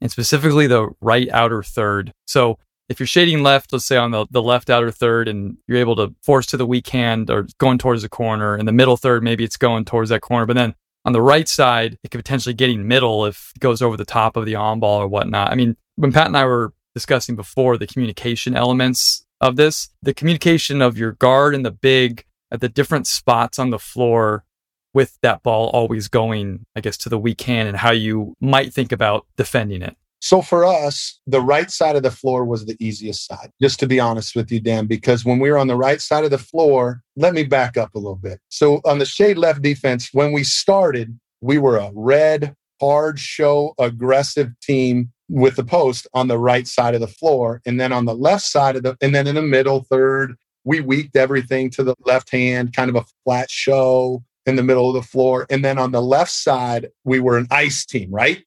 and 0.00 0.10
specifically 0.10 0.66
the 0.66 0.90
right 1.00 1.28
outer 1.30 1.62
third. 1.62 2.12
So 2.26 2.58
if 2.88 3.00
you're 3.00 3.06
shading 3.06 3.42
left, 3.42 3.72
let's 3.72 3.86
say 3.86 3.96
on 3.96 4.10
the, 4.10 4.26
the 4.30 4.42
left 4.42 4.68
outer 4.68 4.90
third, 4.90 5.28
and 5.28 5.56
you're 5.66 5.78
able 5.78 5.96
to 5.96 6.14
force 6.22 6.46
to 6.46 6.56
the 6.56 6.66
weak 6.66 6.88
hand 6.88 7.30
or 7.30 7.46
going 7.58 7.78
towards 7.78 8.02
the 8.02 8.08
corner, 8.08 8.54
and 8.54 8.68
the 8.68 8.72
middle 8.72 8.96
third, 8.96 9.22
maybe 9.22 9.44
it's 9.44 9.56
going 9.56 9.84
towards 9.84 10.10
that 10.10 10.20
corner. 10.20 10.46
But 10.46 10.56
then 10.56 10.74
on 11.04 11.12
the 11.12 11.22
right 11.22 11.48
side, 11.48 11.96
it 12.04 12.10
could 12.10 12.18
potentially 12.18 12.54
getting 12.54 12.86
middle 12.86 13.24
if 13.24 13.52
it 13.56 13.60
goes 13.60 13.80
over 13.80 13.96
the 13.96 14.04
top 14.04 14.36
of 14.36 14.44
the 14.44 14.56
on 14.56 14.80
ball 14.80 15.00
or 15.00 15.08
whatnot. 15.08 15.50
I 15.50 15.54
mean, 15.54 15.76
when 15.96 16.12
Pat 16.12 16.26
and 16.26 16.36
I 16.36 16.44
were 16.44 16.74
discussing 16.94 17.36
before, 17.36 17.78
the 17.78 17.86
communication 17.86 18.56
elements 18.56 19.24
of 19.40 19.56
this, 19.56 19.88
the 20.02 20.12
communication 20.12 20.82
of 20.82 20.98
your 20.98 21.12
guard 21.12 21.54
and 21.54 21.64
the 21.64 21.70
big 21.70 22.24
at 22.50 22.60
the 22.60 22.68
different 22.68 23.06
spots 23.06 23.58
on 23.58 23.70
the 23.70 23.78
floor 23.78 24.44
with 24.92 25.18
that 25.22 25.42
ball 25.42 25.68
always 25.68 26.08
going, 26.08 26.66
I 26.74 26.80
guess, 26.80 26.96
to 26.98 27.08
the 27.08 27.18
weak 27.18 27.40
hand 27.42 27.68
and 27.68 27.76
how 27.76 27.90
you 27.90 28.34
might 28.40 28.72
think 28.72 28.92
about 28.92 29.26
defending 29.36 29.82
it. 29.82 29.96
So 30.22 30.42
for 30.42 30.66
us, 30.66 31.18
the 31.26 31.40
right 31.40 31.70
side 31.70 31.96
of 31.96 32.02
the 32.02 32.10
floor 32.10 32.44
was 32.44 32.66
the 32.66 32.76
easiest 32.78 33.26
side, 33.26 33.50
just 33.60 33.80
to 33.80 33.86
be 33.86 33.98
honest 33.98 34.36
with 34.36 34.52
you, 34.52 34.60
Dan, 34.60 34.86
because 34.86 35.24
when 35.24 35.38
we 35.38 35.50
were 35.50 35.56
on 35.56 35.66
the 35.66 35.76
right 35.76 36.00
side 36.00 36.24
of 36.24 36.30
the 36.30 36.38
floor, 36.38 37.02
let 37.16 37.32
me 37.32 37.42
back 37.42 37.78
up 37.78 37.94
a 37.94 37.98
little 37.98 38.16
bit. 38.16 38.38
So 38.50 38.82
on 38.84 38.98
the 38.98 39.06
shade 39.06 39.38
left 39.38 39.62
defense, 39.62 40.10
when 40.12 40.32
we 40.32 40.44
started, 40.44 41.18
we 41.40 41.56
were 41.56 41.78
a 41.78 41.90
red, 41.94 42.54
hard 42.82 43.18
show, 43.18 43.72
aggressive 43.78 44.50
team 44.60 45.10
with 45.30 45.56
the 45.56 45.64
post 45.64 46.06
on 46.12 46.28
the 46.28 46.38
right 46.38 46.68
side 46.68 46.94
of 46.94 47.00
the 47.00 47.06
floor. 47.06 47.62
And 47.64 47.80
then 47.80 47.92
on 47.92 48.04
the 48.04 48.14
left 48.14 48.42
side 48.42 48.76
of 48.76 48.82
the, 48.82 48.98
and 49.00 49.14
then 49.14 49.26
in 49.26 49.36
the 49.36 49.42
middle 49.42 49.84
third, 49.84 50.34
we 50.64 50.80
weaked 50.80 51.16
everything 51.16 51.70
to 51.70 51.82
the 51.82 51.94
left 52.04 52.30
hand, 52.30 52.74
kind 52.74 52.90
of 52.90 52.96
a 52.96 53.04
flat 53.24 53.50
show 53.50 54.22
in 54.46 54.56
the 54.56 54.62
middle 54.62 54.88
of 54.88 54.94
the 54.94 55.08
floor. 55.08 55.46
And 55.50 55.64
then 55.64 55.78
on 55.78 55.92
the 55.92 56.02
left 56.02 56.30
side, 56.30 56.88
we 57.04 57.20
were 57.20 57.36
an 57.36 57.46
ice 57.50 57.84
team, 57.84 58.10
right? 58.10 58.44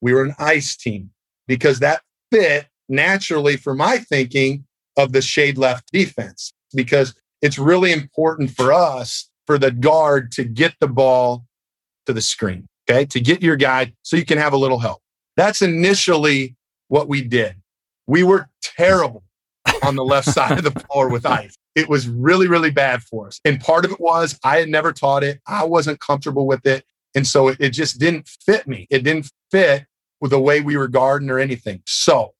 We 0.00 0.12
were 0.12 0.22
an 0.22 0.34
ice 0.38 0.76
team 0.76 1.10
because 1.46 1.80
that 1.80 2.02
fit 2.30 2.66
naturally 2.88 3.56
for 3.56 3.74
my 3.74 3.98
thinking 3.98 4.64
of 4.96 5.12
the 5.12 5.22
shade 5.22 5.58
left 5.58 5.90
defense 5.92 6.52
because 6.74 7.14
it's 7.42 7.58
really 7.58 7.92
important 7.92 8.50
for 8.50 8.72
us 8.72 9.30
for 9.46 9.58
the 9.58 9.70
guard 9.70 10.32
to 10.32 10.44
get 10.44 10.74
the 10.80 10.88
ball 10.88 11.46
to 12.06 12.12
the 12.12 12.20
screen, 12.20 12.66
okay? 12.88 13.04
To 13.06 13.20
get 13.20 13.42
your 13.42 13.56
guy 13.56 13.92
so 14.02 14.16
you 14.16 14.24
can 14.24 14.38
have 14.38 14.52
a 14.52 14.56
little 14.56 14.78
help. 14.78 15.00
That's 15.36 15.62
initially 15.62 16.56
what 16.88 17.08
we 17.08 17.22
did. 17.22 17.54
We 18.06 18.24
were 18.24 18.48
terrible 18.62 19.22
on 19.82 19.94
the 19.96 20.04
left 20.04 20.28
side 20.32 20.58
of 20.58 20.64
the 20.64 20.80
floor 20.80 21.08
with 21.08 21.24
ice. 21.24 21.56
It 21.74 21.88
was 21.88 22.08
really, 22.08 22.48
really 22.48 22.70
bad 22.70 23.02
for 23.02 23.28
us. 23.28 23.40
And 23.44 23.60
part 23.60 23.84
of 23.84 23.92
it 23.92 24.00
was 24.00 24.38
I 24.44 24.58
had 24.58 24.68
never 24.68 24.92
taught 24.92 25.22
it. 25.22 25.40
I 25.46 25.64
wasn't 25.64 26.00
comfortable 26.00 26.46
with 26.46 26.66
it. 26.66 26.84
And 27.14 27.26
so 27.26 27.48
it, 27.48 27.58
it 27.60 27.70
just 27.70 27.98
didn't 27.98 28.28
fit 28.28 28.66
me. 28.66 28.86
It 28.90 29.04
didn't 29.04 29.30
fit 29.50 29.86
with 30.20 30.30
the 30.32 30.40
way 30.40 30.60
we 30.60 30.76
were 30.76 30.88
guarding 30.88 31.30
or 31.30 31.38
anything. 31.38 31.82
So 31.86 32.34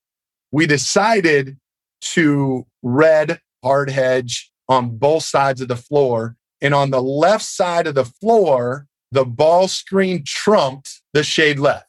we 0.50 0.66
decided 0.66 1.58
to 2.00 2.66
red 2.82 3.40
hard 3.62 3.90
hedge 3.90 4.50
on 4.68 4.96
both 4.98 5.24
sides 5.24 5.60
of 5.60 5.68
the 5.68 5.76
floor. 5.76 6.36
And 6.60 6.74
on 6.74 6.90
the 6.90 7.02
left 7.02 7.44
side 7.44 7.86
of 7.86 7.94
the 7.94 8.04
floor, 8.04 8.86
the 9.10 9.24
ball 9.24 9.68
screen 9.68 10.24
trumped 10.26 11.00
the 11.12 11.22
shade 11.22 11.58
left. 11.58 11.88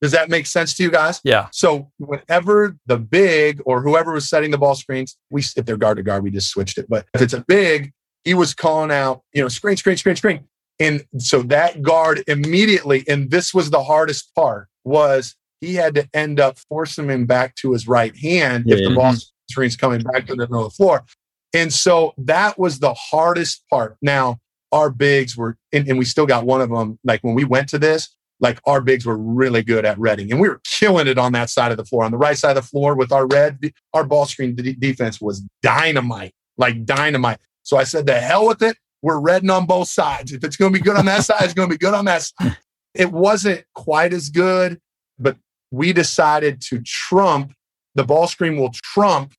Does 0.00 0.12
that 0.12 0.30
make 0.30 0.46
sense 0.46 0.74
to 0.74 0.82
you 0.82 0.90
guys? 0.90 1.20
Yeah. 1.24 1.48
So 1.52 1.90
whenever 1.98 2.76
the 2.86 2.98
big 2.98 3.60
or 3.66 3.82
whoever 3.82 4.12
was 4.12 4.28
setting 4.28 4.50
the 4.50 4.58
ball 4.58 4.74
screens, 4.74 5.16
we 5.30 5.42
if 5.42 5.66
they're 5.66 5.76
guard 5.76 5.98
to 5.98 6.02
guard, 6.02 6.22
we 6.22 6.30
just 6.30 6.50
switched 6.50 6.78
it. 6.78 6.86
But 6.88 7.06
if 7.14 7.20
it's 7.20 7.34
a 7.34 7.44
big, 7.46 7.92
he 8.24 8.34
was 8.34 8.54
calling 8.54 8.90
out, 8.90 9.22
you 9.32 9.42
know, 9.42 9.48
screen, 9.48 9.76
screen, 9.76 9.96
screen, 9.96 10.16
screen. 10.16 10.48
And 10.78 11.04
so 11.18 11.42
that 11.42 11.82
guard 11.82 12.24
immediately, 12.26 13.04
and 13.06 13.30
this 13.30 13.52
was 13.52 13.68
the 13.68 13.82
hardest 13.82 14.34
part, 14.34 14.68
was 14.84 15.36
he 15.60 15.74
had 15.74 15.94
to 15.96 16.08
end 16.14 16.40
up 16.40 16.58
forcing 16.58 17.10
him 17.10 17.26
back 17.26 17.54
to 17.56 17.72
his 17.72 17.86
right 17.86 18.16
hand 18.16 18.64
yeah, 18.66 18.76
if 18.76 18.88
the 18.88 18.94
ball 18.94 19.14
screen's 19.50 19.76
coming 19.76 20.00
back 20.00 20.26
to 20.26 20.34
the 20.34 20.38
middle 20.38 20.64
of 20.64 20.72
the 20.72 20.76
floor. 20.76 21.04
And 21.52 21.72
so 21.72 22.14
that 22.16 22.58
was 22.58 22.78
the 22.78 22.94
hardest 22.94 23.64
part. 23.68 23.96
Now, 24.00 24.38
our 24.72 24.88
bigs 24.88 25.36
were, 25.36 25.56
and, 25.72 25.86
and 25.88 25.98
we 25.98 26.04
still 26.04 26.26
got 26.26 26.46
one 26.46 26.60
of 26.62 26.70
them. 26.70 26.98
Like 27.04 27.22
when 27.22 27.34
we 27.34 27.44
went 27.44 27.68
to 27.70 27.78
this, 27.78 28.14
like 28.40 28.60
our 28.66 28.80
bigs 28.80 29.06
were 29.06 29.16
really 29.16 29.62
good 29.62 29.84
at 29.84 29.98
reading 29.98 30.30
and 30.30 30.40
we 30.40 30.48
were 30.48 30.60
killing 30.64 31.06
it 31.06 31.18
on 31.18 31.32
that 31.32 31.50
side 31.50 31.70
of 31.70 31.76
the 31.76 31.84
floor. 31.84 32.04
On 32.04 32.10
the 32.10 32.18
right 32.18 32.36
side 32.36 32.56
of 32.56 32.64
the 32.64 32.68
floor 32.68 32.94
with 32.94 33.12
our 33.12 33.26
red, 33.26 33.58
our 33.92 34.04
ball 34.04 34.26
screen 34.26 34.56
defense 34.56 35.20
was 35.20 35.42
dynamite, 35.62 36.32
like 36.56 36.84
dynamite. 36.84 37.38
So 37.62 37.76
I 37.76 37.84
said, 37.84 38.06
the 38.06 38.18
hell 38.18 38.46
with 38.46 38.62
it. 38.62 38.76
We're 39.02 39.20
reading 39.20 39.50
on 39.50 39.66
both 39.66 39.88
sides. 39.88 40.32
If 40.32 40.44
it's 40.44 40.56
going 40.56 40.72
to 40.72 40.78
be 40.78 40.82
good 40.82 40.96
on 40.96 41.06
that 41.06 41.24
side, 41.24 41.42
it's 41.42 41.54
going 41.54 41.68
to 41.68 41.74
be 41.74 41.78
good 41.78 41.94
on 41.94 42.04
that 42.06 42.22
side. 42.22 42.56
It 42.94 43.12
wasn't 43.12 43.64
quite 43.74 44.12
as 44.12 44.28
good, 44.28 44.80
but 45.18 45.36
we 45.70 45.92
decided 45.92 46.60
to 46.62 46.82
trump 46.82 47.54
the 47.94 48.04
ball 48.04 48.26
screen 48.26 48.56
will 48.56 48.70
trump 48.70 49.34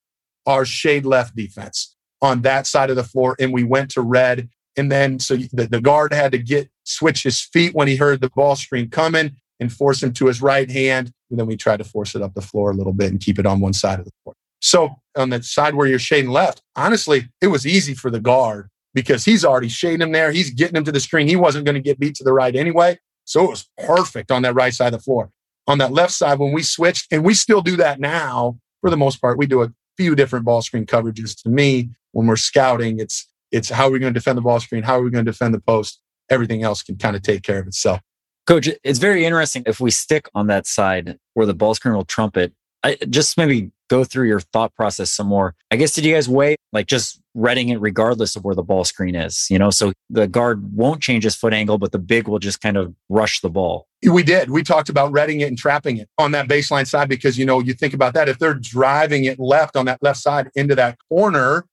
our 0.45 0.65
shade 0.65 1.05
left 1.05 1.35
defense 1.35 1.95
on 2.21 2.41
that 2.41 2.67
side 2.67 2.89
of 2.89 2.95
the 2.95 3.03
floor. 3.03 3.35
And 3.39 3.53
we 3.53 3.63
went 3.63 3.91
to 3.91 4.01
red 4.01 4.49
and 4.77 4.91
then 4.91 5.19
so 5.19 5.35
the, 5.35 5.67
the 5.67 5.81
guard 5.81 6.13
had 6.13 6.31
to 6.31 6.37
get 6.37 6.69
switch 6.83 7.23
his 7.23 7.41
feet 7.41 7.75
when 7.75 7.87
he 7.87 7.95
heard 7.95 8.21
the 8.21 8.29
ball 8.29 8.55
screen 8.55 8.89
coming 8.89 9.35
and 9.59 9.71
force 9.71 10.01
him 10.01 10.13
to 10.13 10.27
his 10.27 10.41
right 10.41 10.69
hand. 10.69 11.11
And 11.29 11.39
then 11.39 11.45
we 11.45 11.55
tried 11.55 11.77
to 11.77 11.83
force 11.83 12.15
it 12.15 12.21
up 12.21 12.33
the 12.33 12.41
floor 12.41 12.71
a 12.71 12.73
little 12.73 12.93
bit 12.93 13.11
and 13.11 13.19
keep 13.19 13.37
it 13.37 13.45
on 13.45 13.59
one 13.59 13.73
side 13.73 13.99
of 13.99 14.05
the 14.05 14.11
court. 14.23 14.35
So 14.59 14.95
on 15.15 15.29
the 15.29 15.43
side 15.43 15.75
where 15.75 15.87
you're 15.87 15.99
shading 15.99 16.31
left, 16.31 16.61
honestly, 16.75 17.29
it 17.41 17.47
was 17.47 17.65
easy 17.65 17.93
for 17.93 18.09
the 18.09 18.19
guard 18.19 18.69
because 18.93 19.25
he's 19.25 19.45
already 19.45 19.69
shading 19.69 20.01
him 20.01 20.11
there. 20.11 20.31
He's 20.31 20.49
getting 20.49 20.75
him 20.75 20.83
to 20.85 20.91
the 20.91 20.99
screen. 20.99 21.27
He 21.27 21.35
wasn't 21.35 21.65
going 21.65 21.75
to 21.75 21.81
get 21.81 21.99
beat 21.99 22.15
to 22.15 22.23
the 22.23 22.33
right 22.33 22.55
anyway. 22.55 22.99
So 23.25 23.43
it 23.45 23.49
was 23.49 23.69
perfect 23.77 24.31
on 24.31 24.41
that 24.41 24.55
right 24.55 24.73
side 24.73 24.93
of 24.93 24.99
the 24.99 25.03
floor. 25.03 25.31
On 25.67 25.77
that 25.77 25.91
left 25.91 26.13
side, 26.13 26.39
when 26.39 26.51
we 26.51 26.63
switched, 26.63 27.11
and 27.11 27.23
we 27.23 27.33
still 27.33 27.61
do 27.61 27.77
that 27.77 27.99
now 27.99 28.57
for 28.81 28.89
the 28.89 28.97
most 28.97 29.21
part, 29.21 29.37
we 29.37 29.45
do 29.45 29.61
a 29.61 29.71
few 29.95 30.15
different 30.15 30.43
ball 30.43 30.61
screen 30.61 30.85
coverages. 30.85 31.41
To 31.43 31.49
me, 31.49 31.91
when 32.11 32.27
we're 32.27 32.35
scouting, 32.35 32.99
it's 32.99 33.30
it's 33.51 33.69
how 33.69 33.87
are 33.87 33.91
we 33.91 33.99
going 33.99 34.13
to 34.13 34.19
defend 34.19 34.37
the 34.37 34.41
ball 34.41 34.59
screen? 34.59 34.83
How 34.83 34.97
are 34.97 35.03
we 35.03 35.09
going 35.09 35.25
to 35.25 35.31
defend 35.31 35.53
the 35.53 35.61
post? 35.61 35.99
Everything 36.29 36.63
else 36.63 36.81
can 36.81 36.97
kind 36.97 37.15
of 37.15 37.21
take 37.21 37.43
care 37.43 37.59
of 37.59 37.67
itself. 37.67 38.01
Coach, 38.47 38.69
it's 38.83 38.99
very 38.99 39.25
interesting 39.25 39.63
if 39.65 39.79
we 39.79 39.91
stick 39.91 40.27
on 40.33 40.47
that 40.47 40.65
side 40.65 41.17
where 41.33 41.45
the 41.45 41.53
ball 41.53 41.75
screen 41.75 41.93
will 41.93 42.05
trumpet. 42.05 42.53
I 42.83 42.97
just 43.09 43.37
maybe 43.37 43.71
go 43.89 44.03
through 44.03 44.27
your 44.27 44.39
thought 44.39 44.73
process 44.73 45.11
some 45.11 45.27
more. 45.27 45.53
I 45.69 45.75
guess 45.75 45.93
did 45.93 46.05
you 46.05 46.13
guys 46.13 46.27
weigh 46.27 46.55
like 46.73 46.87
just 46.87 47.21
reading 47.33 47.69
it 47.69 47.79
regardless 47.79 48.35
of 48.35 48.43
where 48.43 48.55
the 48.55 48.63
ball 48.63 48.83
screen 48.83 49.13
is? 49.13 49.47
You 49.49 49.59
know, 49.59 49.69
so 49.69 49.93
the 50.09 50.27
guard 50.27 50.75
won't 50.75 51.01
change 51.01 51.23
his 51.23 51.35
foot 51.35 51.53
angle, 51.53 51.77
but 51.77 51.91
the 51.91 51.99
big 51.99 52.27
will 52.27 52.39
just 52.39 52.61
kind 52.61 52.77
of 52.77 52.95
rush 53.09 53.41
the 53.41 53.49
ball. 53.49 53.87
We 54.01 54.23
did. 54.23 54.49
We 54.49 54.63
talked 54.63 54.89
about 54.89 55.11
reading 55.11 55.41
it 55.41 55.49
and 55.49 55.57
trapping 55.57 55.97
it 55.97 56.09
on 56.17 56.31
that 56.31 56.47
baseline 56.47 56.87
side 56.87 57.09
because 57.09 57.37
you 57.37 57.45
know 57.45 57.59
you 57.59 57.73
think 57.73 57.93
about 57.93 58.13
that 58.15 58.27
if 58.27 58.39
they're 58.39 58.55
driving 58.55 59.25
it 59.25 59.39
left 59.39 59.75
on 59.75 59.85
that 59.85 60.01
left 60.01 60.19
side 60.19 60.49
into 60.55 60.73
that 60.75 60.97
corner, 61.09 61.65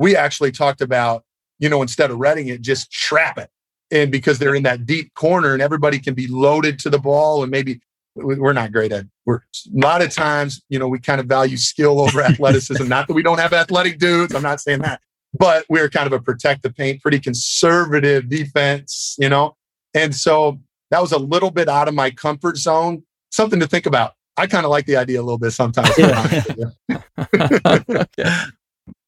we 0.00 0.16
actually 0.16 0.50
talked 0.50 0.80
about, 0.80 1.24
you 1.58 1.68
know, 1.68 1.82
instead 1.82 2.10
of 2.10 2.18
reading 2.18 2.48
it, 2.48 2.62
just 2.62 2.90
trap 2.90 3.38
it. 3.38 3.50
And 3.92 4.10
because 4.10 4.38
they're 4.38 4.54
in 4.54 4.62
that 4.64 4.86
deep 4.86 5.14
corner 5.14 5.52
and 5.52 5.62
everybody 5.62 5.98
can 5.98 6.14
be 6.14 6.26
loaded 6.26 6.78
to 6.80 6.90
the 6.90 6.98
ball 6.98 7.42
and 7.42 7.50
maybe 7.50 7.80
we're 8.16 8.52
not 8.52 8.72
great 8.72 8.90
at 8.90 9.06
we're 9.24 9.36
a 9.36 9.40
lot 9.72 10.02
of 10.02 10.10
times 10.10 10.60
you 10.68 10.80
know 10.80 10.88
we 10.88 10.98
kind 10.98 11.20
of 11.20 11.26
value 11.26 11.56
skill 11.56 12.00
over 12.00 12.20
athleticism. 12.30 12.86
Not 12.88 13.06
that 13.06 13.14
we 13.14 13.22
don't 13.22 13.38
have 13.38 13.52
athletic 13.52 14.00
dudes 14.00 14.34
i'm 14.34 14.42
not 14.42 14.60
saying 14.60 14.80
that 14.80 15.00
but 15.38 15.64
we're 15.68 15.88
kind 15.88 16.08
of 16.08 16.12
a 16.12 16.20
protect 16.20 16.64
the 16.64 16.70
paint 16.70 17.00
pretty 17.00 17.20
conservative 17.20 18.28
defense 18.28 19.16
you 19.18 19.28
know? 19.28 19.56
And 19.94 20.14
so 20.14 20.60
that 20.90 21.00
was 21.00 21.12
a 21.12 21.18
little 21.18 21.50
bit 21.50 21.68
out 21.68 21.88
of 21.88 21.94
my 21.94 22.10
comfort 22.10 22.56
zone. 22.56 23.04
Something 23.30 23.60
to 23.60 23.66
think 23.66 23.86
about. 23.86 24.14
I 24.36 24.46
kind 24.46 24.64
of 24.64 24.70
like 24.70 24.86
the 24.86 24.96
idea 24.96 25.20
a 25.20 25.22
little 25.22 25.38
bit 25.38 25.52
sometimes 25.52 25.90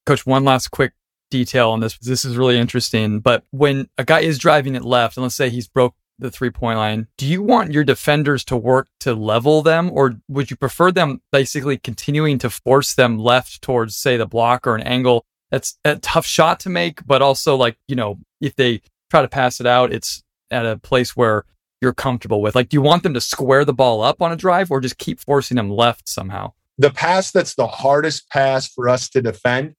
coach 0.07 0.27
one 0.27 0.45
last 0.45 0.69
quick 0.71 0.93
detail 1.31 1.71
on 1.71 1.81
this 1.81 1.97
this 1.99 2.25
is 2.25 2.37
really 2.37 2.59
interesting 2.59 3.19
but 3.19 3.43
when 3.51 3.89
a 3.97 4.05
guy 4.05 4.21
is 4.21 4.39
driving 4.39 4.75
it 4.75 4.85
left 4.85 5.17
and 5.17 5.23
let's 5.23 5.35
say 5.35 5.49
he's 5.49 5.67
broke 5.67 5.95
the 6.23 6.31
three 6.31 6.51
point 6.51 6.79
line, 6.79 7.09
do 7.19 7.27
you 7.27 7.43
want 7.43 7.73
your 7.73 7.85
defenders 7.85 8.45
to 8.47 8.57
work 8.57 8.89
to 9.01 9.15
level 9.15 9.63
them, 9.63 9.91
or 9.93 10.15
would 10.29 10.51
you 10.51 10.57
prefer 10.57 10.91
them 10.91 11.21
basically 11.31 11.77
continuing 11.77 12.39
to 12.39 12.49
force 12.49 12.95
them 12.95 13.19
left 13.19 13.61
towards, 13.61 13.97
say, 13.97 14.17
the 14.17 14.27
block 14.27 14.67
or 14.67 14.75
an 14.75 14.83
angle? 14.83 15.27
That's 15.51 15.79
a 15.85 15.97
tough 15.97 16.25
shot 16.25 16.61
to 16.61 16.71
make, 16.71 17.07
but 17.07 17.21
also 17.21 17.57
like, 17.57 17.77
you 17.87 17.97
know, 17.97 18.19
if 18.41 18.57
they 18.57 18.81
try 19.11 19.21
to 19.21 19.29
pass 19.29 19.61
it 19.61 19.67
out, 19.67 19.93
it's 19.93 20.23
at 20.51 20.65
a 20.65 20.79
place 20.79 21.15
where 21.15 21.45
you're 21.83 21.93
comfortable 21.93 22.41
with. 22.41 22.55
Like, 22.55 22.71
do 22.71 22.77
you 22.77 22.83
want 22.83 23.03
them 23.03 23.15
to 23.15 23.21
square 23.21 23.65
the 23.65 23.75
ball 23.75 24.03
up 24.03 24.23
on 24.23 24.33
a 24.33 24.37
drive 24.37 24.71
or 24.71 24.81
just 24.81 24.99
keep 24.99 25.21
forcing 25.21 25.57
them 25.57 25.69
left 25.69 26.09
somehow? 26.09 26.53
The 26.79 26.91
pass 26.91 27.31
that's 27.31 27.55
the 27.55 27.67
hardest 27.67 28.31
pass 28.31 28.67
for 28.67 28.89
us 28.89 29.11
to 29.11 29.21
defend 29.21 29.75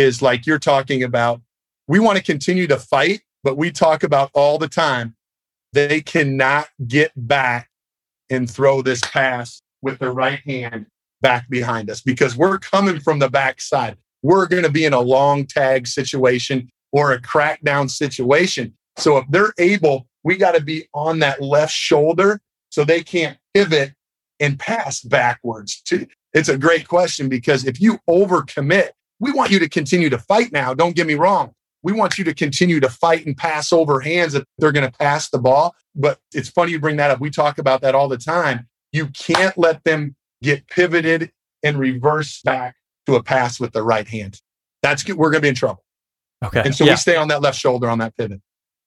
is 0.00 0.22
like 0.22 0.46
you're 0.46 0.58
talking 0.58 1.02
about. 1.02 1.40
We 1.86 2.00
want 2.00 2.18
to 2.18 2.24
continue 2.24 2.66
to 2.68 2.78
fight, 2.78 3.22
but 3.44 3.56
we 3.56 3.70
talk 3.70 4.02
about 4.02 4.30
all 4.34 4.58
the 4.58 4.68
time 4.68 5.14
they 5.72 6.00
cannot 6.00 6.68
get 6.86 7.12
back 7.16 7.68
and 8.28 8.50
throw 8.50 8.82
this 8.82 9.00
pass 9.00 9.62
with 9.82 9.98
their 9.98 10.12
right 10.12 10.40
hand 10.40 10.86
back 11.20 11.48
behind 11.48 11.90
us 11.90 12.00
because 12.00 12.36
we're 12.36 12.58
coming 12.58 12.98
from 13.00 13.18
the 13.18 13.28
backside. 13.28 13.96
We're 14.22 14.46
going 14.46 14.62
to 14.64 14.70
be 14.70 14.84
in 14.84 14.92
a 14.92 15.00
long 15.00 15.46
tag 15.46 15.86
situation 15.86 16.70
or 16.92 17.12
a 17.12 17.20
crackdown 17.20 17.88
situation. 17.90 18.74
So 18.98 19.18
if 19.18 19.26
they're 19.28 19.54
able, 19.58 20.06
we 20.24 20.36
got 20.36 20.54
to 20.54 20.62
be 20.62 20.88
on 20.92 21.20
that 21.20 21.40
left 21.40 21.72
shoulder 21.72 22.40
so 22.70 22.84
they 22.84 23.02
can't 23.02 23.38
pivot 23.54 23.94
and 24.38 24.58
pass 24.58 25.00
backwards. 25.02 25.82
It's 26.32 26.48
a 26.48 26.58
great 26.58 26.88
question 26.88 27.28
because 27.28 27.64
if 27.64 27.80
you 27.80 27.98
overcommit, 28.08 28.90
we 29.20 29.30
want 29.30 29.50
you 29.50 29.58
to 29.60 29.68
continue 29.68 30.10
to 30.10 30.18
fight 30.18 30.52
now. 30.52 30.74
Don't 30.74 30.96
get 30.96 31.06
me 31.06 31.14
wrong 31.14 31.54
we 31.82 31.92
want 31.92 32.18
you 32.18 32.24
to 32.24 32.34
continue 32.34 32.80
to 32.80 32.88
fight 32.88 33.26
and 33.26 33.36
pass 33.36 33.72
over 33.72 34.00
hands 34.00 34.32
that 34.34 34.46
they're 34.58 34.72
going 34.72 34.90
to 34.90 34.98
pass 34.98 35.30
the 35.30 35.38
ball. 35.38 35.74
But 35.94 36.18
it's 36.32 36.48
funny 36.48 36.72
you 36.72 36.80
bring 36.80 36.96
that 36.96 37.10
up. 37.10 37.20
We 37.20 37.30
talk 37.30 37.58
about 37.58 37.80
that 37.82 37.94
all 37.94 38.08
the 38.08 38.18
time. 38.18 38.68
You 38.92 39.08
can't 39.08 39.56
let 39.56 39.82
them 39.84 40.16
get 40.42 40.66
pivoted 40.68 41.32
and 41.62 41.78
reverse 41.78 42.40
back 42.42 42.76
to 43.06 43.14
a 43.16 43.22
pass 43.22 43.58
with 43.58 43.72
the 43.72 43.82
right 43.82 44.06
hand. 44.06 44.40
That's 44.82 45.06
we're 45.08 45.30
going 45.30 45.40
to 45.40 45.40
be 45.40 45.48
in 45.48 45.54
trouble. 45.54 45.84
Okay. 46.44 46.62
And 46.64 46.74
so 46.74 46.84
yeah. 46.84 46.92
we 46.92 46.96
stay 46.96 47.16
on 47.16 47.28
that 47.28 47.42
left 47.42 47.58
shoulder 47.58 47.88
on 47.88 47.98
that 47.98 48.16
pivot. 48.16 48.40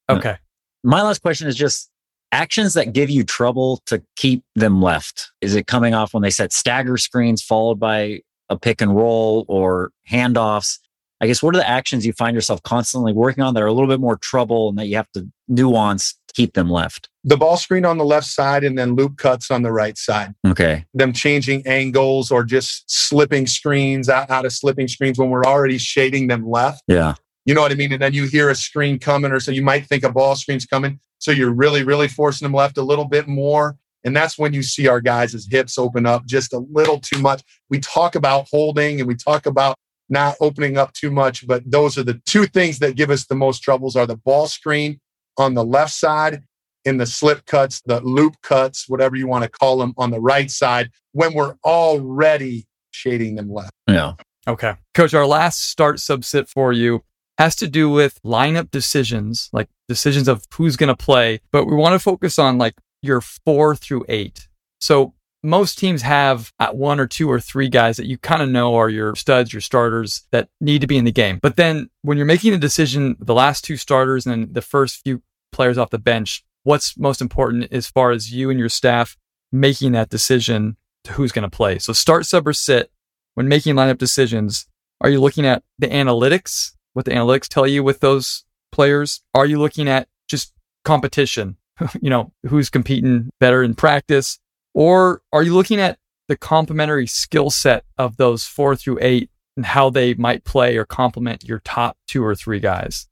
Okay. 0.10 0.38
My 0.84 1.02
last 1.02 1.22
question 1.22 1.48
is 1.48 1.56
just 1.56 1.90
actions 2.32 2.74
that 2.74 2.94
give 2.94 3.10
you 3.10 3.24
trouble 3.24 3.82
to 3.86 4.02
keep 4.16 4.44
them 4.56 4.82
left. 4.82 5.32
Is 5.42 5.56
it 5.56 5.68
coming 5.68 5.94
off 5.94 6.14
when 6.14 6.24
they 6.24 6.32
set 6.32 6.52
stagger 6.52 6.98
screens 6.98 7.44
followed 7.44 7.80
by 7.80 8.22
a 8.54 8.60
pick 8.60 8.82
and 8.82 8.96
roll 8.96 9.46
or 9.48 9.92
handoffs? 10.10 10.80
I 11.22 11.28
guess 11.28 11.42
what 11.42 11.56
are 11.56 11.60
the 11.60 11.70
actions 11.70 12.06
you 12.06 12.12
find 12.12 12.36
yourself 12.36 12.62
constantly 12.64 13.14
working 13.14 13.44
on 13.44 13.54
that 13.54 13.64
are 13.64 13.68
a 13.68 13.72
little 13.72 13.88
bit 13.88 14.02
more 14.02 14.18
trouble 14.18 14.70
and 14.70 14.78
that 14.78 14.88
you 14.88 14.98
have 14.98 15.10
to 15.14 15.26
nuance 15.48 16.16
to 16.28 16.34
keep 16.34 16.54
them 16.54 16.70
left? 16.70 17.08
The 17.24 17.38
ball 17.38 17.56
screen 17.56 17.86
on 17.86 17.98
the 17.98 18.04
left 18.04 18.28
side 18.28 18.66
and 18.66 18.78
then 18.78 18.96
loop 18.96 19.18
cuts 19.18 19.50
on 19.50 19.62
the 19.62 19.72
right 19.72 19.98
side. 19.98 20.36
Okay. 20.46 20.86
Them 20.94 21.14
changing 21.14 21.66
angles 21.66 22.30
or 22.30 22.44
just 22.44 22.92
slipping 22.92 23.48
screens 23.48 24.10
out, 24.10 24.30
out 24.30 24.46
of 24.46 24.52
slipping 24.52 24.90
screens 24.90 25.18
when 25.18 25.30
we're 25.30 25.46
already 25.46 25.78
shading 25.78 26.28
them 26.28 26.50
left. 26.50 26.84
Yeah. 26.88 27.16
You 27.46 27.54
know 27.54 27.62
what 27.62 27.72
I 27.72 27.76
mean? 27.76 27.94
And 27.94 28.02
then 28.02 28.14
you 28.14 28.26
hear 28.26 28.50
a 28.50 28.56
screen 28.56 29.00
coming, 29.00 29.32
or 29.32 29.40
so 29.40 29.52
you 29.52 29.62
might 29.62 29.86
think 29.86 30.04
a 30.04 30.12
ball 30.12 30.36
screen's 30.36 30.66
coming. 30.66 31.00
So 31.20 31.32
you're 31.32 31.54
really, 31.54 31.84
really 31.84 32.10
forcing 32.10 32.46
them 32.46 32.54
left 32.54 32.78
a 32.78 32.82
little 32.82 33.06
bit 33.06 33.28
more. 33.28 33.78
And 34.04 34.16
that's 34.16 34.38
when 34.38 34.54
you 34.54 34.64
see 34.64 34.88
our 34.88 35.02
guys' 35.02 35.48
hips 35.50 35.78
open 35.78 36.06
up 36.06 36.26
just 36.26 36.54
a 36.54 36.60
little 36.72 37.00
too 37.00 37.20
much. 37.20 37.42
We 37.70 37.80
talk 37.80 38.16
about 38.16 38.48
holding 38.52 39.00
and 39.00 39.08
we 39.08 39.16
talk 39.16 39.46
about 39.46 39.76
not 40.10 40.36
opening 40.42 40.78
up 40.78 40.94
too 40.94 41.12
much. 41.12 41.48
But 41.48 41.64
those 41.70 41.98
are 41.98 42.04
the 42.04 42.22
two 42.26 42.46
things 42.46 42.80
that 42.80 42.96
give 42.96 43.10
us 43.10 43.26
the 43.26 43.36
most 43.36 43.60
troubles 43.60 43.96
are 43.96 44.06
the 44.06 44.18
ball 44.18 44.48
screen 44.48 45.00
on 45.38 45.54
the 45.54 45.64
left 45.64 45.94
side 45.94 46.44
and 46.86 47.00
the 47.00 47.06
slip 47.06 47.46
cuts, 47.46 47.82
the 47.86 48.02
loop 48.02 48.36
cuts, 48.42 48.90
whatever 48.90 49.16
you 49.16 49.28
want 49.28 49.44
to 49.44 49.50
call 49.50 49.78
them 49.78 49.94
on 49.98 50.12
the 50.12 50.20
right 50.20 50.52
side 50.52 50.90
when 51.14 51.34
we're 51.34 51.56
already 51.64 52.68
shading 52.92 53.36
them 53.36 53.52
left. 53.52 53.72
Yeah. 53.88 54.14
Okay. 54.48 54.76
Coach, 54.94 55.14
our 55.14 55.26
last 55.26 55.62
start 55.70 56.00
sub 56.00 56.26
sit 56.26 56.50
for 56.50 56.74
you 56.74 57.04
has 57.38 57.56
to 57.56 57.68
do 57.68 57.90
with 57.90 58.20
lineup 58.24 58.70
decisions, 58.70 59.50
like 59.54 59.70
decisions 59.88 60.28
of 60.28 60.46
who's 60.54 60.76
going 60.76 60.90
to 60.90 60.96
play, 60.96 61.40
but 61.52 61.66
we 61.66 61.76
want 61.76 61.94
to 61.94 62.00
focus 62.00 62.38
on 62.38 62.58
like 62.58 62.76
your 63.04 63.22
four 63.22 63.76
through 63.76 64.06
eight. 64.10 64.48
So 64.80 65.14
most 65.44 65.78
teams 65.78 66.02
have 66.02 66.54
uh, 66.60 66.72
one 66.72 67.00
or 67.00 67.06
two 67.06 67.30
or 67.30 67.40
three 67.40 67.68
guys 67.68 67.98
that 67.98 68.06
you 68.06 68.18
kind 68.18 68.42
of 68.42 68.50
know 68.50 68.76
are 68.76 68.90
your 68.90 69.14
studs, 69.16 69.52
your 69.52 69.62
starters 69.62 70.26
that 70.32 70.48
need 70.62 70.82
to 70.82 70.88
be 70.88 70.98
in 70.98 71.04
the 71.04 71.12
game. 71.12 71.40
But 71.42 71.58
then 71.58 71.90
when 72.02 72.18
you're 72.18 72.26
making 72.26 72.54
a 72.54 72.58
decision, 72.58 73.18
the 73.20 73.34
last 73.34 73.66
two 73.66 73.76
starters 73.76 74.26
and 74.26 74.54
the 74.54 74.62
first 74.62 75.02
few 75.04 75.22
players 75.52 75.78
off 75.78 75.90
the 75.90 76.00
bench, 76.00 76.46
what's 76.64 76.98
most 76.98 77.22
important 77.22 77.72
as 77.74 77.88
far 77.88 78.12
as 78.12 78.32
you 78.32 78.50
and 78.50 78.60
your 78.60 78.70
staff 78.70 79.18
making 79.52 79.92
that 79.92 80.10
decision 80.10 80.78
to 81.04 81.12
who's 81.12 81.34
going 81.34 81.44
to 81.44 81.56
play? 81.56 81.78
So 81.78 81.92
start, 81.92 82.26
sub, 82.26 82.48
or 82.48 82.54
sit 82.54 82.92
when 83.34 83.50
making 83.50 83.76
lineup 83.76 83.98
decisions. 83.98 84.68
Are 85.02 85.10
you 85.10 85.20
looking 85.20 85.46
at 85.46 85.64
the 85.78 85.88
analytics, 85.88 86.72
what 86.94 87.04
the 87.04 87.12
analytics 87.12 87.50
tell 87.50 87.68
you 87.68 87.84
with 87.84 88.00
those 88.00 88.46
players? 88.72 89.22
Are 89.34 89.46
you 89.46 89.60
looking 89.60 89.90
at 89.90 90.08
just 90.30 90.54
competition? 90.86 91.58
you 92.02 92.10
know, 92.10 92.32
who's 92.48 92.70
competing 92.70 93.30
better 93.40 93.64
in 93.64 93.76
practice? 93.76 94.40
Or 94.74 95.22
are 95.32 95.44
you 95.44 95.54
looking 95.54 95.80
at 95.80 95.98
the 96.28 96.38
complementary 96.38 97.08
skill 97.08 97.50
set 97.50 97.86
of 97.98 98.18
those 98.18 98.46
four 98.46 98.76
through 98.76 99.00
eight 99.02 99.30
and 99.56 99.66
how 99.66 99.90
they 99.90 100.14
might 100.16 100.44
play 100.46 100.78
or 100.78 100.86
complement 100.86 101.44
your 101.44 101.60
top 101.60 101.98
two 102.08 102.24
or 102.24 102.36
three 102.36 102.60
guys? 102.60 103.08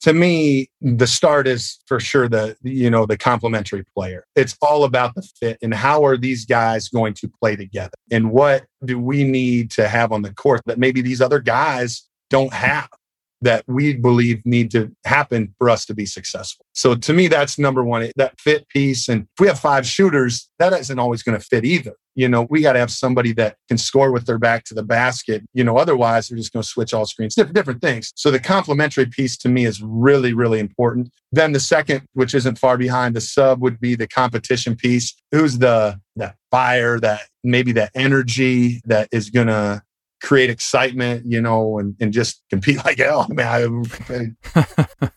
To 0.00 0.12
me, 0.12 0.68
the 0.82 1.06
start 1.06 1.46
is 1.46 1.78
for 1.86 1.98
sure 1.98 2.28
the 2.28 2.56
you 2.62 2.90
know 2.90 3.06
the 3.06 3.16
complementary 3.16 3.84
player. 3.96 4.26
It's 4.36 4.54
all 4.60 4.84
about 4.84 5.14
the 5.14 5.22
fit 5.22 5.56
and 5.62 5.72
how 5.72 6.04
are 6.04 6.18
these 6.18 6.44
guys 6.44 6.88
going 6.88 7.14
to 7.14 7.28
play 7.40 7.56
together 7.56 7.94
and 8.10 8.30
what 8.30 8.66
do 8.84 8.98
we 8.98 9.24
need 9.24 9.70
to 9.72 9.88
have 9.88 10.12
on 10.12 10.20
the 10.20 10.34
court 10.34 10.60
that 10.66 10.78
maybe 10.78 11.00
these 11.00 11.22
other 11.22 11.40
guys 11.40 12.06
don't 12.28 12.52
have 12.52 12.88
that 13.44 13.64
we 13.66 13.94
believe 13.94 14.44
need 14.44 14.70
to 14.72 14.94
happen 15.04 15.54
for 15.58 15.70
us 15.70 15.86
to 15.86 15.94
be 15.94 16.06
successful. 16.06 16.66
So 16.72 16.94
to 16.94 17.12
me, 17.12 17.28
that's 17.28 17.58
number 17.58 17.84
one, 17.84 18.10
that 18.16 18.40
fit 18.40 18.68
piece. 18.68 19.08
And 19.08 19.22
if 19.22 19.40
we 19.40 19.46
have 19.46 19.60
five 19.60 19.86
shooters, 19.86 20.50
that 20.58 20.72
isn't 20.72 20.98
always 20.98 21.22
going 21.22 21.38
to 21.38 21.44
fit 21.44 21.64
either. 21.64 21.94
You 22.16 22.28
know, 22.28 22.46
we 22.48 22.60
got 22.60 22.74
to 22.74 22.78
have 22.78 22.92
somebody 22.92 23.32
that 23.32 23.56
can 23.68 23.76
score 23.76 24.12
with 24.12 24.26
their 24.26 24.38
back 24.38 24.64
to 24.64 24.74
the 24.74 24.84
basket. 24.84 25.42
You 25.52 25.64
know, 25.64 25.76
otherwise 25.76 26.28
they're 26.28 26.38
just 26.38 26.52
going 26.52 26.62
to 26.62 26.68
switch 26.68 26.94
all 26.94 27.06
screens, 27.06 27.34
different, 27.34 27.56
different 27.56 27.80
things. 27.80 28.12
So 28.14 28.30
the 28.30 28.38
complementary 28.38 29.06
piece 29.06 29.36
to 29.38 29.48
me 29.48 29.64
is 29.64 29.82
really, 29.82 30.32
really 30.32 30.60
important. 30.60 31.10
Then 31.32 31.52
the 31.52 31.60
second, 31.60 32.02
which 32.12 32.34
isn't 32.34 32.58
far 32.58 32.78
behind 32.78 33.16
the 33.16 33.20
sub, 33.20 33.60
would 33.62 33.80
be 33.80 33.96
the 33.96 34.06
competition 34.06 34.76
piece. 34.76 35.12
Who's 35.32 35.58
the 35.58 36.00
that 36.16 36.36
fire, 36.52 37.00
that 37.00 37.22
maybe 37.42 37.72
that 37.72 37.90
energy 37.96 38.80
that 38.84 39.08
is 39.10 39.30
going 39.30 39.48
to 39.48 39.82
create 40.24 40.48
excitement, 40.48 41.22
you 41.26 41.40
know, 41.40 41.78
and, 41.78 41.94
and 42.00 42.12
just 42.12 42.42
compete 42.48 42.82
like 42.84 42.98
hell. 42.98 43.26
I 43.38 43.66
mean, 43.68 44.36
I, 44.56 44.62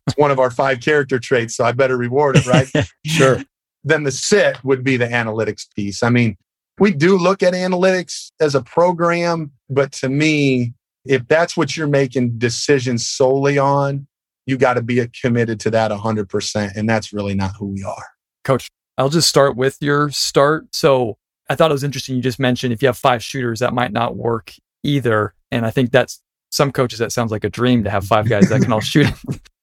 it's 0.05 0.17
one 0.17 0.31
of 0.31 0.39
our 0.39 0.51
five 0.51 0.81
character 0.81 1.17
traits, 1.17 1.55
so 1.55 1.63
I 1.63 1.71
better 1.71 1.97
reward 1.97 2.35
it, 2.35 2.45
right? 2.45 2.69
sure. 3.05 3.41
Then 3.83 4.03
the 4.03 4.11
sit 4.11 4.61
would 4.65 4.83
be 4.83 4.97
the 4.97 5.07
analytics 5.07 5.65
piece. 5.75 6.03
I 6.03 6.09
mean, 6.09 6.35
we 6.77 6.91
do 6.91 7.17
look 7.17 7.41
at 7.41 7.53
analytics 7.53 8.31
as 8.41 8.53
a 8.53 8.61
program, 8.61 9.51
but 9.69 9.93
to 9.93 10.09
me, 10.09 10.73
if 11.05 11.25
that's 11.27 11.55
what 11.55 11.77
you're 11.77 11.87
making 11.87 12.37
decisions 12.37 13.07
solely 13.07 13.57
on, 13.57 14.07
you 14.45 14.57
got 14.57 14.73
to 14.73 14.81
be 14.81 15.07
committed 15.21 15.59
to 15.61 15.71
that 15.71 15.89
100%. 15.89 16.75
And 16.75 16.89
that's 16.89 17.13
really 17.13 17.33
not 17.33 17.55
who 17.57 17.67
we 17.67 17.83
are. 17.83 18.05
Coach, 18.43 18.67
I'll 18.97 19.09
just 19.09 19.29
start 19.29 19.55
with 19.55 19.77
your 19.79 20.09
start. 20.09 20.67
So 20.73 21.17
I 21.49 21.55
thought 21.55 21.71
it 21.71 21.73
was 21.73 21.83
interesting. 21.83 22.17
You 22.17 22.21
just 22.21 22.39
mentioned 22.39 22.73
if 22.73 22.81
you 22.81 22.89
have 22.89 22.97
five 22.97 23.23
shooters, 23.23 23.59
that 23.59 23.73
might 23.73 23.93
not 23.93 24.17
work 24.17 24.53
either. 24.83 25.33
And 25.51 25.65
I 25.65 25.71
think 25.71 25.91
that's 25.91 26.21
some 26.49 26.71
coaches 26.71 26.99
that 26.99 27.11
sounds 27.11 27.31
like 27.31 27.43
a 27.43 27.49
dream 27.49 27.83
to 27.83 27.89
have 27.89 28.05
five 28.05 28.29
guys 28.29 28.49
that 28.49 28.61
can 28.61 28.71
all 28.71 28.79
shoot, 28.81 29.11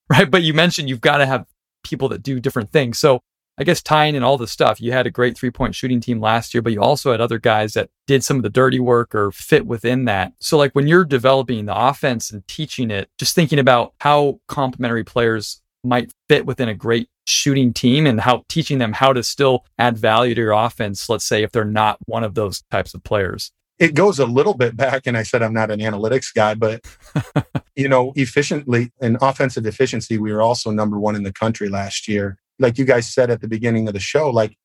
right? 0.09 0.29
But 0.29 0.43
you 0.43 0.53
mentioned 0.53 0.89
you've 0.89 1.01
got 1.01 1.17
to 1.17 1.25
have 1.25 1.45
people 1.83 2.09
that 2.09 2.23
do 2.23 2.39
different 2.39 2.71
things. 2.71 2.99
So 2.99 3.21
I 3.57 3.63
guess 3.63 3.81
tying 3.81 4.15
in 4.15 4.23
all 4.23 4.37
the 4.37 4.47
stuff, 4.47 4.81
you 4.81 4.91
had 4.91 5.07
a 5.07 5.11
great 5.11 5.37
three 5.37 5.51
point 5.51 5.75
shooting 5.75 6.01
team 6.01 6.19
last 6.19 6.53
year, 6.53 6.61
but 6.61 6.73
you 6.73 6.81
also 6.81 7.11
had 7.11 7.21
other 7.21 7.39
guys 7.39 7.73
that 7.73 7.89
did 8.05 8.23
some 8.23 8.37
of 8.37 8.43
the 8.43 8.49
dirty 8.49 8.79
work 8.79 9.15
or 9.15 9.31
fit 9.31 9.65
within 9.65 10.05
that. 10.05 10.33
So, 10.39 10.57
like 10.57 10.73
when 10.73 10.87
you're 10.87 11.05
developing 11.05 11.65
the 11.65 11.75
offense 11.75 12.31
and 12.31 12.45
teaching 12.47 12.91
it, 12.91 13.09
just 13.17 13.33
thinking 13.33 13.59
about 13.59 13.93
how 14.01 14.41
complementary 14.47 15.05
players 15.05 15.61
might 15.85 16.11
fit 16.27 16.45
within 16.45 16.67
a 16.67 16.73
great 16.73 17.07
shooting 17.25 17.71
team 17.71 18.05
and 18.05 18.19
how 18.19 18.43
teaching 18.49 18.79
them 18.79 18.91
how 18.91 19.13
to 19.13 19.23
still 19.23 19.65
add 19.77 19.97
value 19.97 20.35
to 20.35 20.41
your 20.41 20.51
offense, 20.51 21.07
let's 21.07 21.25
say 21.25 21.43
if 21.43 21.51
they're 21.51 21.63
not 21.63 21.97
one 22.05 22.23
of 22.23 22.35
those 22.35 22.61
types 22.71 22.93
of 22.93 23.03
players? 23.03 23.51
It 23.77 23.93
goes 23.93 24.19
a 24.19 24.25
little 24.25 24.53
bit 24.53 24.77
back, 24.77 25.03
and 25.05 25.17
I 25.17 25.23
said 25.23 25.41
I'm 25.41 25.53
not 25.53 25.71
an 25.71 25.79
analytics 25.79 26.33
guy, 26.33 26.55
but 26.55 26.85
you 27.75 27.89
know, 27.89 28.13
efficiently 28.15 28.91
in 29.01 29.17
offensive 29.21 29.65
efficiency, 29.65 30.17
we 30.17 30.31
were 30.31 30.41
also 30.41 30.71
number 30.71 30.99
one 30.99 31.15
in 31.15 31.23
the 31.23 31.33
country 31.33 31.69
last 31.69 32.07
year. 32.07 32.37
Like 32.57 32.77
you 32.77 32.85
guys 32.85 33.13
said 33.13 33.29
at 33.29 33.41
the 33.41 33.47
beginning 33.47 33.87
of 33.87 33.93
the 33.93 33.99
show, 33.99 34.29
like 34.29 34.55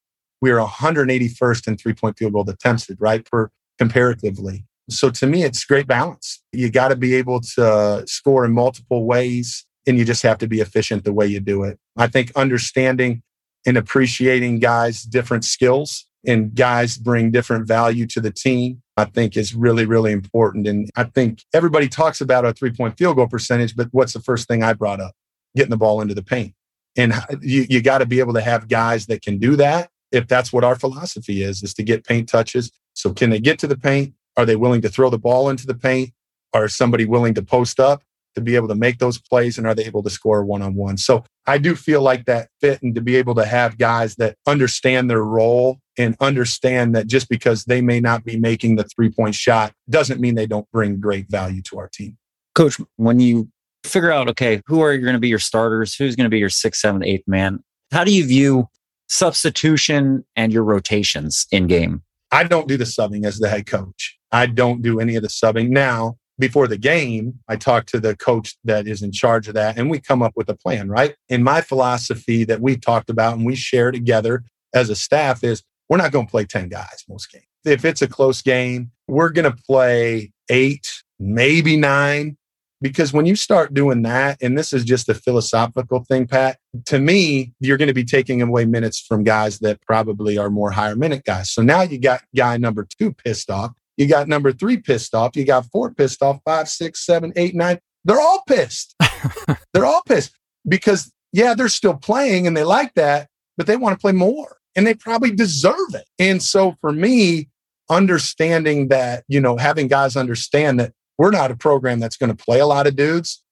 we 0.40 0.52
were 0.52 0.60
181st 0.60 1.68
in 1.68 1.76
three 1.76 1.94
point 1.94 2.18
field 2.18 2.32
goal 2.32 2.48
attempted, 2.48 2.98
right? 3.00 3.24
Per 3.24 3.50
comparatively. 3.78 4.66
So 4.90 5.10
to 5.10 5.26
me, 5.26 5.44
it's 5.44 5.64
great 5.64 5.86
balance. 5.86 6.42
You 6.52 6.70
got 6.70 6.88
to 6.88 6.96
be 6.96 7.14
able 7.14 7.40
to 7.56 8.04
score 8.06 8.44
in 8.44 8.52
multiple 8.52 9.06
ways 9.06 9.64
and 9.86 9.96
you 9.98 10.04
just 10.04 10.22
have 10.22 10.38
to 10.38 10.46
be 10.46 10.60
efficient 10.60 11.04
the 11.04 11.12
way 11.12 11.26
you 11.26 11.40
do 11.40 11.64
it. 11.64 11.78
I 11.96 12.06
think 12.06 12.32
understanding 12.36 13.22
and 13.66 13.76
appreciating 13.76 14.58
guys' 14.58 15.02
different 15.02 15.44
skills 15.44 16.06
and 16.26 16.54
guys 16.54 16.98
bring 16.98 17.30
different 17.30 17.66
value 17.66 18.06
to 18.06 18.20
the 18.20 18.30
team, 18.30 18.82
I 18.96 19.06
think 19.06 19.36
is 19.36 19.54
really, 19.54 19.86
really 19.86 20.12
important. 20.12 20.66
And 20.66 20.90
I 20.96 21.04
think 21.04 21.44
everybody 21.54 21.88
talks 21.88 22.20
about 22.20 22.44
a 22.44 22.52
three 22.52 22.72
point 22.72 22.98
field 22.98 23.16
goal 23.16 23.26
percentage, 23.26 23.74
but 23.74 23.88
what's 23.92 24.12
the 24.12 24.20
first 24.20 24.46
thing 24.48 24.62
I 24.62 24.74
brought 24.74 25.00
up? 25.00 25.14
Getting 25.56 25.70
the 25.70 25.76
ball 25.76 26.00
into 26.00 26.14
the 26.14 26.22
paint. 26.22 26.54
And 26.96 27.14
you, 27.40 27.66
you 27.68 27.80
got 27.80 27.98
to 27.98 28.06
be 28.06 28.20
able 28.20 28.34
to 28.34 28.40
have 28.40 28.68
guys 28.68 29.06
that 29.06 29.22
can 29.22 29.38
do 29.38 29.56
that. 29.56 29.90
If 30.12 30.26
that's 30.26 30.52
what 30.52 30.64
our 30.64 30.74
philosophy 30.74 31.42
is, 31.42 31.62
is 31.62 31.72
to 31.74 31.82
get 31.82 32.04
paint 32.04 32.28
touches. 32.28 32.70
So 32.94 33.12
can 33.12 33.30
they 33.30 33.40
get 33.40 33.58
to 33.60 33.66
the 33.66 33.78
paint? 33.78 34.14
Are 34.36 34.44
they 34.44 34.56
willing 34.56 34.82
to 34.82 34.88
throw 34.88 35.08
the 35.08 35.18
ball 35.18 35.48
into 35.48 35.66
the 35.66 35.74
paint? 35.74 36.10
Are 36.52 36.68
somebody 36.68 37.04
willing 37.04 37.34
to 37.34 37.42
post 37.42 37.78
up? 37.78 38.02
To 38.34 38.40
be 38.40 38.56
able 38.56 38.68
to 38.68 38.74
make 38.74 38.98
those 38.98 39.18
plays 39.18 39.58
and 39.58 39.66
are 39.66 39.74
they 39.74 39.84
able 39.84 40.02
to 40.02 40.10
score 40.10 40.44
one 40.44 40.62
on 40.62 40.74
one? 40.74 40.96
So 40.96 41.24
I 41.46 41.58
do 41.58 41.74
feel 41.74 42.02
like 42.02 42.26
that 42.26 42.48
fit 42.60 42.82
and 42.82 42.94
to 42.94 43.00
be 43.00 43.16
able 43.16 43.34
to 43.36 43.44
have 43.44 43.78
guys 43.78 44.16
that 44.16 44.36
understand 44.46 45.10
their 45.10 45.24
role 45.24 45.78
and 45.98 46.16
understand 46.20 46.94
that 46.94 47.06
just 47.06 47.28
because 47.28 47.64
they 47.64 47.80
may 47.80 48.00
not 48.00 48.24
be 48.24 48.38
making 48.38 48.76
the 48.76 48.84
three 48.84 49.10
point 49.10 49.34
shot 49.34 49.72
doesn't 49.88 50.20
mean 50.20 50.34
they 50.34 50.46
don't 50.46 50.70
bring 50.72 51.00
great 51.00 51.28
value 51.28 51.62
to 51.62 51.78
our 51.78 51.88
team. 51.88 52.16
Coach, 52.54 52.80
when 52.96 53.20
you 53.20 53.48
figure 53.84 54.12
out, 54.12 54.28
okay, 54.28 54.62
who 54.66 54.80
are 54.80 54.92
you 54.92 55.00
going 55.00 55.14
to 55.14 55.20
be 55.20 55.28
your 55.28 55.38
starters? 55.38 55.94
Who's 55.94 56.16
going 56.16 56.24
to 56.24 56.30
be 56.30 56.38
your 56.38 56.48
sixth, 56.48 56.80
seventh, 56.80 57.04
eighth 57.04 57.26
man? 57.26 57.62
How 57.92 58.04
do 58.04 58.12
you 58.12 58.26
view 58.26 58.68
substitution 59.08 60.24
and 60.36 60.52
your 60.52 60.64
rotations 60.64 61.46
in 61.50 61.66
game? 61.66 62.02
I 62.32 62.44
don't 62.44 62.68
do 62.68 62.76
the 62.76 62.84
subbing 62.84 63.24
as 63.24 63.38
the 63.38 63.48
head 63.48 63.66
coach. 63.66 64.16
I 64.30 64.46
don't 64.46 64.82
do 64.82 65.00
any 65.00 65.16
of 65.16 65.22
the 65.22 65.28
subbing. 65.28 65.70
Now, 65.70 66.16
before 66.40 66.66
the 66.66 66.78
game, 66.78 67.38
I 67.48 67.56
talk 67.56 67.86
to 67.86 68.00
the 68.00 68.16
coach 68.16 68.56
that 68.64 68.88
is 68.88 69.02
in 69.02 69.12
charge 69.12 69.46
of 69.46 69.54
that 69.54 69.78
and 69.78 69.90
we 69.90 70.00
come 70.00 70.22
up 70.22 70.32
with 70.34 70.48
a 70.48 70.56
plan, 70.56 70.88
right? 70.88 71.14
In 71.28 71.42
my 71.42 71.60
philosophy 71.60 72.44
that 72.44 72.60
we 72.60 72.76
talked 72.76 73.10
about 73.10 73.36
and 73.36 73.46
we 73.46 73.54
share 73.54 73.92
together 73.92 74.42
as 74.74 74.90
a 74.90 74.96
staff 74.96 75.44
is 75.44 75.62
we're 75.88 75.98
not 75.98 76.12
going 76.12 76.26
to 76.26 76.30
play 76.30 76.44
10 76.44 76.68
guys 76.68 77.04
most 77.08 77.30
games. 77.30 77.44
If 77.64 77.84
it's 77.84 78.02
a 78.02 78.08
close 78.08 78.40
game, 78.40 78.90
we're 79.06 79.30
going 79.30 79.50
to 79.50 79.62
play 79.66 80.32
eight, 80.48 81.02
maybe 81.18 81.76
nine. 81.76 82.36
Because 82.82 83.12
when 83.12 83.26
you 83.26 83.36
start 83.36 83.74
doing 83.74 84.00
that, 84.02 84.38
and 84.40 84.56
this 84.56 84.72
is 84.72 84.84
just 84.84 85.10
a 85.10 85.14
philosophical 85.14 86.02
thing, 86.04 86.26
Pat, 86.26 86.56
to 86.86 86.98
me, 86.98 87.52
you're 87.60 87.76
going 87.76 87.88
to 87.88 87.94
be 87.94 88.04
taking 88.04 88.40
away 88.40 88.64
minutes 88.64 88.98
from 88.98 89.22
guys 89.22 89.58
that 89.58 89.82
probably 89.82 90.38
are 90.38 90.48
more 90.48 90.70
higher 90.70 90.96
minute 90.96 91.24
guys. 91.24 91.50
So 91.50 91.60
now 91.60 91.82
you 91.82 91.98
got 91.98 92.22
guy 92.34 92.56
number 92.56 92.86
two 92.98 93.12
pissed 93.12 93.50
off 93.50 93.72
you 94.00 94.08
got 94.08 94.28
number 94.28 94.50
three 94.50 94.78
pissed 94.78 95.14
off. 95.14 95.36
You 95.36 95.44
got 95.44 95.66
four 95.66 95.92
pissed 95.92 96.22
off, 96.22 96.40
five, 96.42 96.70
six, 96.70 97.04
seven, 97.04 97.34
eight, 97.36 97.54
nine. 97.54 97.78
They're 98.06 98.18
all 98.18 98.42
pissed. 98.48 98.96
they're 99.74 99.84
all 99.84 100.00
pissed 100.06 100.32
because, 100.66 101.12
yeah, 101.34 101.52
they're 101.52 101.68
still 101.68 101.92
playing 101.92 102.46
and 102.46 102.56
they 102.56 102.64
like 102.64 102.94
that, 102.94 103.28
but 103.58 103.66
they 103.66 103.76
want 103.76 103.92
to 103.92 104.00
play 104.00 104.12
more 104.12 104.56
and 104.74 104.86
they 104.86 104.94
probably 104.94 105.30
deserve 105.30 105.92
it. 105.92 106.06
And 106.18 106.42
so 106.42 106.76
for 106.80 106.92
me, 106.92 107.50
understanding 107.90 108.88
that, 108.88 109.24
you 109.28 109.38
know, 109.38 109.58
having 109.58 109.86
guys 109.86 110.16
understand 110.16 110.80
that 110.80 110.94
we're 111.18 111.30
not 111.30 111.50
a 111.50 111.56
program 111.56 112.00
that's 112.00 112.16
going 112.16 112.34
to 112.34 112.44
play 112.44 112.58
a 112.58 112.66
lot 112.66 112.86
of 112.86 112.96
dudes, 112.96 113.42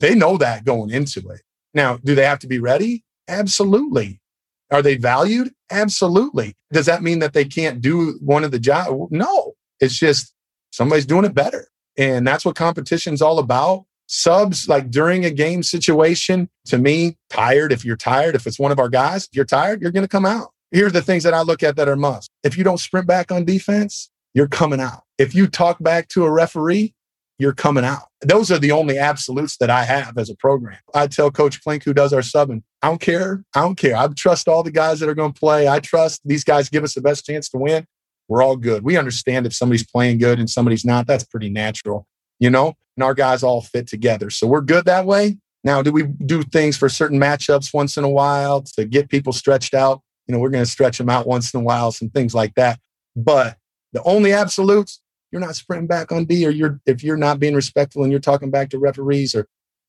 they 0.00 0.14
know 0.14 0.38
that 0.38 0.64
going 0.64 0.88
into 0.88 1.20
it. 1.28 1.42
Now, 1.74 1.98
do 1.98 2.14
they 2.14 2.24
have 2.24 2.38
to 2.38 2.46
be 2.46 2.60
ready? 2.60 3.04
Absolutely. 3.28 4.22
Are 4.70 4.80
they 4.80 4.96
valued? 4.96 5.52
Absolutely. 5.70 6.54
Does 6.72 6.86
that 6.86 7.02
mean 7.02 7.18
that 7.18 7.34
they 7.34 7.44
can't 7.44 7.82
do 7.82 8.18
one 8.22 8.42
of 8.42 8.52
the 8.52 8.58
job? 8.58 9.08
No. 9.10 9.52
It's 9.80 9.98
just 9.98 10.32
somebody's 10.72 11.06
doing 11.06 11.24
it 11.24 11.34
better. 11.34 11.68
And 11.96 12.26
that's 12.26 12.44
what 12.44 12.54
competition's 12.54 13.20
all 13.20 13.38
about. 13.38 13.84
Subs, 14.06 14.68
like 14.68 14.90
during 14.90 15.24
a 15.24 15.30
game 15.30 15.62
situation, 15.62 16.48
to 16.66 16.78
me, 16.78 17.18
tired. 17.28 17.72
If 17.72 17.84
you're 17.84 17.96
tired, 17.96 18.34
if 18.34 18.46
it's 18.46 18.58
one 18.58 18.72
of 18.72 18.78
our 18.78 18.88
guys, 18.88 19.24
if 19.24 19.30
you're 19.34 19.44
tired, 19.44 19.82
you're 19.82 19.90
going 19.90 20.04
to 20.04 20.08
come 20.08 20.24
out. 20.24 20.52
Here's 20.70 20.92
the 20.92 21.02
things 21.02 21.24
that 21.24 21.34
I 21.34 21.42
look 21.42 21.62
at 21.62 21.76
that 21.76 21.88
are 21.88 21.96
must. 21.96 22.30
If 22.42 22.56
you 22.56 22.64
don't 22.64 22.78
sprint 22.78 23.06
back 23.06 23.30
on 23.30 23.44
defense, 23.44 24.10
you're 24.32 24.48
coming 24.48 24.80
out. 24.80 25.02
If 25.18 25.34
you 25.34 25.46
talk 25.46 25.82
back 25.82 26.08
to 26.08 26.24
a 26.24 26.30
referee, 26.30 26.94
you're 27.38 27.54
coming 27.54 27.84
out. 27.84 28.04
Those 28.20 28.50
are 28.50 28.58
the 28.58 28.72
only 28.72 28.98
absolutes 28.98 29.56
that 29.58 29.70
I 29.70 29.84
have 29.84 30.16
as 30.18 30.30
a 30.30 30.36
program. 30.36 30.78
I 30.94 31.06
tell 31.06 31.30
Coach 31.30 31.62
Klink, 31.62 31.84
who 31.84 31.94
does 31.94 32.12
our 32.12 32.20
subbing, 32.20 32.62
I 32.82 32.88
don't 32.88 33.00
care. 33.00 33.44
I 33.54 33.60
don't 33.60 33.76
care. 33.76 33.96
I 33.96 34.08
trust 34.08 34.48
all 34.48 34.62
the 34.62 34.70
guys 34.70 35.00
that 35.00 35.08
are 35.08 35.14
going 35.14 35.32
to 35.32 35.38
play. 35.38 35.68
I 35.68 35.80
trust 35.80 36.20
these 36.24 36.44
guys 36.44 36.68
give 36.68 36.84
us 36.84 36.94
the 36.94 37.00
best 37.00 37.26
chance 37.26 37.48
to 37.50 37.58
win 37.58 37.86
we're 38.28 38.42
all 38.42 38.56
good. 38.56 38.84
We 38.84 38.96
understand 38.96 39.46
if 39.46 39.54
somebody's 39.54 39.86
playing 39.86 40.18
good 40.18 40.38
and 40.38 40.48
somebody's 40.48 40.84
not, 40.84 41.06
that's 41.06 41.24
pretty 41.24 41.48
natural, 41.48 42.06
you 42.38 42.50
know, 42.50 42.74
and 42.96 43.02
our 43.02 43.14
guys 43.14 43.42
all 43.42 43.62
fit 43.62 43.86
together. 43.86 44.30
So 44.30 44.46
we're 44.46 44.60
good 44.60 44.84
that 44.84 45.06
way. 45.06 45.38
Now, 45.64 45.82
do 45.82 45.90
we 45.90 46.04
do 46.04 46.42
things 46.42 46.76
for 46.76 46.88
certain 46.88 47.18
matchups 47.18 47.74
once 47.74 47.96
in 47.96 48.04
a 48.04 48.08
while 48.08 48.62
to 48.62 48.84
get 48.84 49.08
people 49.08 49.32
stretched 49.32 49.74
out? 49.74 50.02
You 50.26 50.34
know, 50.34 50.40
we're 50.40 50.50
going 50.50 50.64
to 50.64 50.70
stretch 50.70 50.98
them 50.98 51.08
out 51.08 51.26
once 51.26 51.52
in 51.52 51.60
a 51.60 51.62
while, 51.62 51.90
some 51.90 52.10
things 52.10 52.34
like 52.34 52.54
that. 52.54 52.78
But 53.16 53.56
the 53.92 54.02
only 54.04 54.32
absolutes, 54.32 55.00
you're 55.32 55.40
not 55.40 55.56
sprinting 55.56 55.88
back 55.88 56.12
on 56.12 56.26
D, 56.26 56.46
or 56.46 56.50
you're 56.50 56.80
if 56.86 57.02
you're 57.02 57.16
not 57.16 57.40
being 57.40 57.54
respectful 57.54 58.02
and 58.02 58.12
you're 58.12 58.20
talking 58.20 58.50
back 58.50 58.70
to 58.70 58.78
referees 58.78 59.34
or 59.34 59.46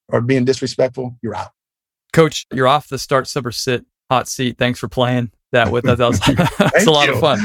or 0.07 0.21
being 0.21 0.45
disrespectful, 0.45 1.17
you're 1.21 1.35
out. 1.35 1.51
Coach, 2.13 2.47
you're 2.51 2.67
off 2.67 2.87
the 2.87 2.97
start, 2.97 3.27
summer 3.27 3.51
sit 3.51 3.85
hot 4.09 4.27
seat. 4.27 4.57
Thanks 4.57 4.79
for 4.79 4.87
playing 4.87 5.31
that 5.51 5.71
with 5.71 5.87
us. 5.87 5.97
That 5.97 6.07
was 6.07 6.19
that's 6.57 6.85
a 6.85 6.91
lot 6.91 7.09
of 7.09 7.19
fun. 7.19 7.39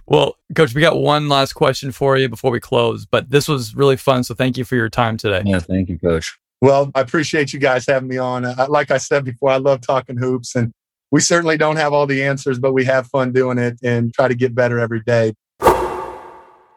well, 0.06 0.36
coach, 0.54 0.74
we 0.74 0.80
got 0.80 0.98
one 0.98 1.28
last 1.28 1.52
question 1.54 1.92
for 1.92 2.16
you 2.16 2.28
before 2.28 2.50
we 2.50 2.60
close, 2.60 3.06
but 3.06 3.30
this 3.30 3.48
was 3.48 3.74
really 3.74 3.96
fun. 3.96 4.24
So 4.24 4.34
thank 4.34 4.56
you 4.56 4.64
for 4.64 4.76
your 4.76 4.88
time 4.88 5.16
today. 5.16 5.42
Yeah, 5.44 5.60
thank 5.60 5.88
you, 5.88 5.98
coach. 5.98 6.38
Well, 6.60 6.90
I 6.94 7.00
appreciate 7.00 7.52
you 7.52 7.58
guys 7.58 7.86
having 7.86 8.08
me 8.08 8.16
on. 8.18 8.44
Uh, 8.44 8.66
like 8.68 8.90
I 8.90 8.98
said 8.98 9.24
before, 9.24 9.50
I 9.50 9.58
love 9.58 9.80
talking 9.80 10.16
hoops 10.16 10.54
and 10.54 10.72
we 11.10 11.20
certainly 11.20 11.56
don't 11.56 11.76
have 11.76 11.92
all 11.92 12.06
the 12.06 12.24
answers, 12.24 12.58
but 12.58 12.72
we 12.72 12.84
have 12.86 13.06
fun 13.06 13.32
doing 13.32 13.56
it 13.58 13.78
and 13.84 14.12
try 14.12 14.26
to 14.26 14.34
get 14.34 14.54
better 14.54 14.80
every 14.80 15.00
day. 15.00 15.34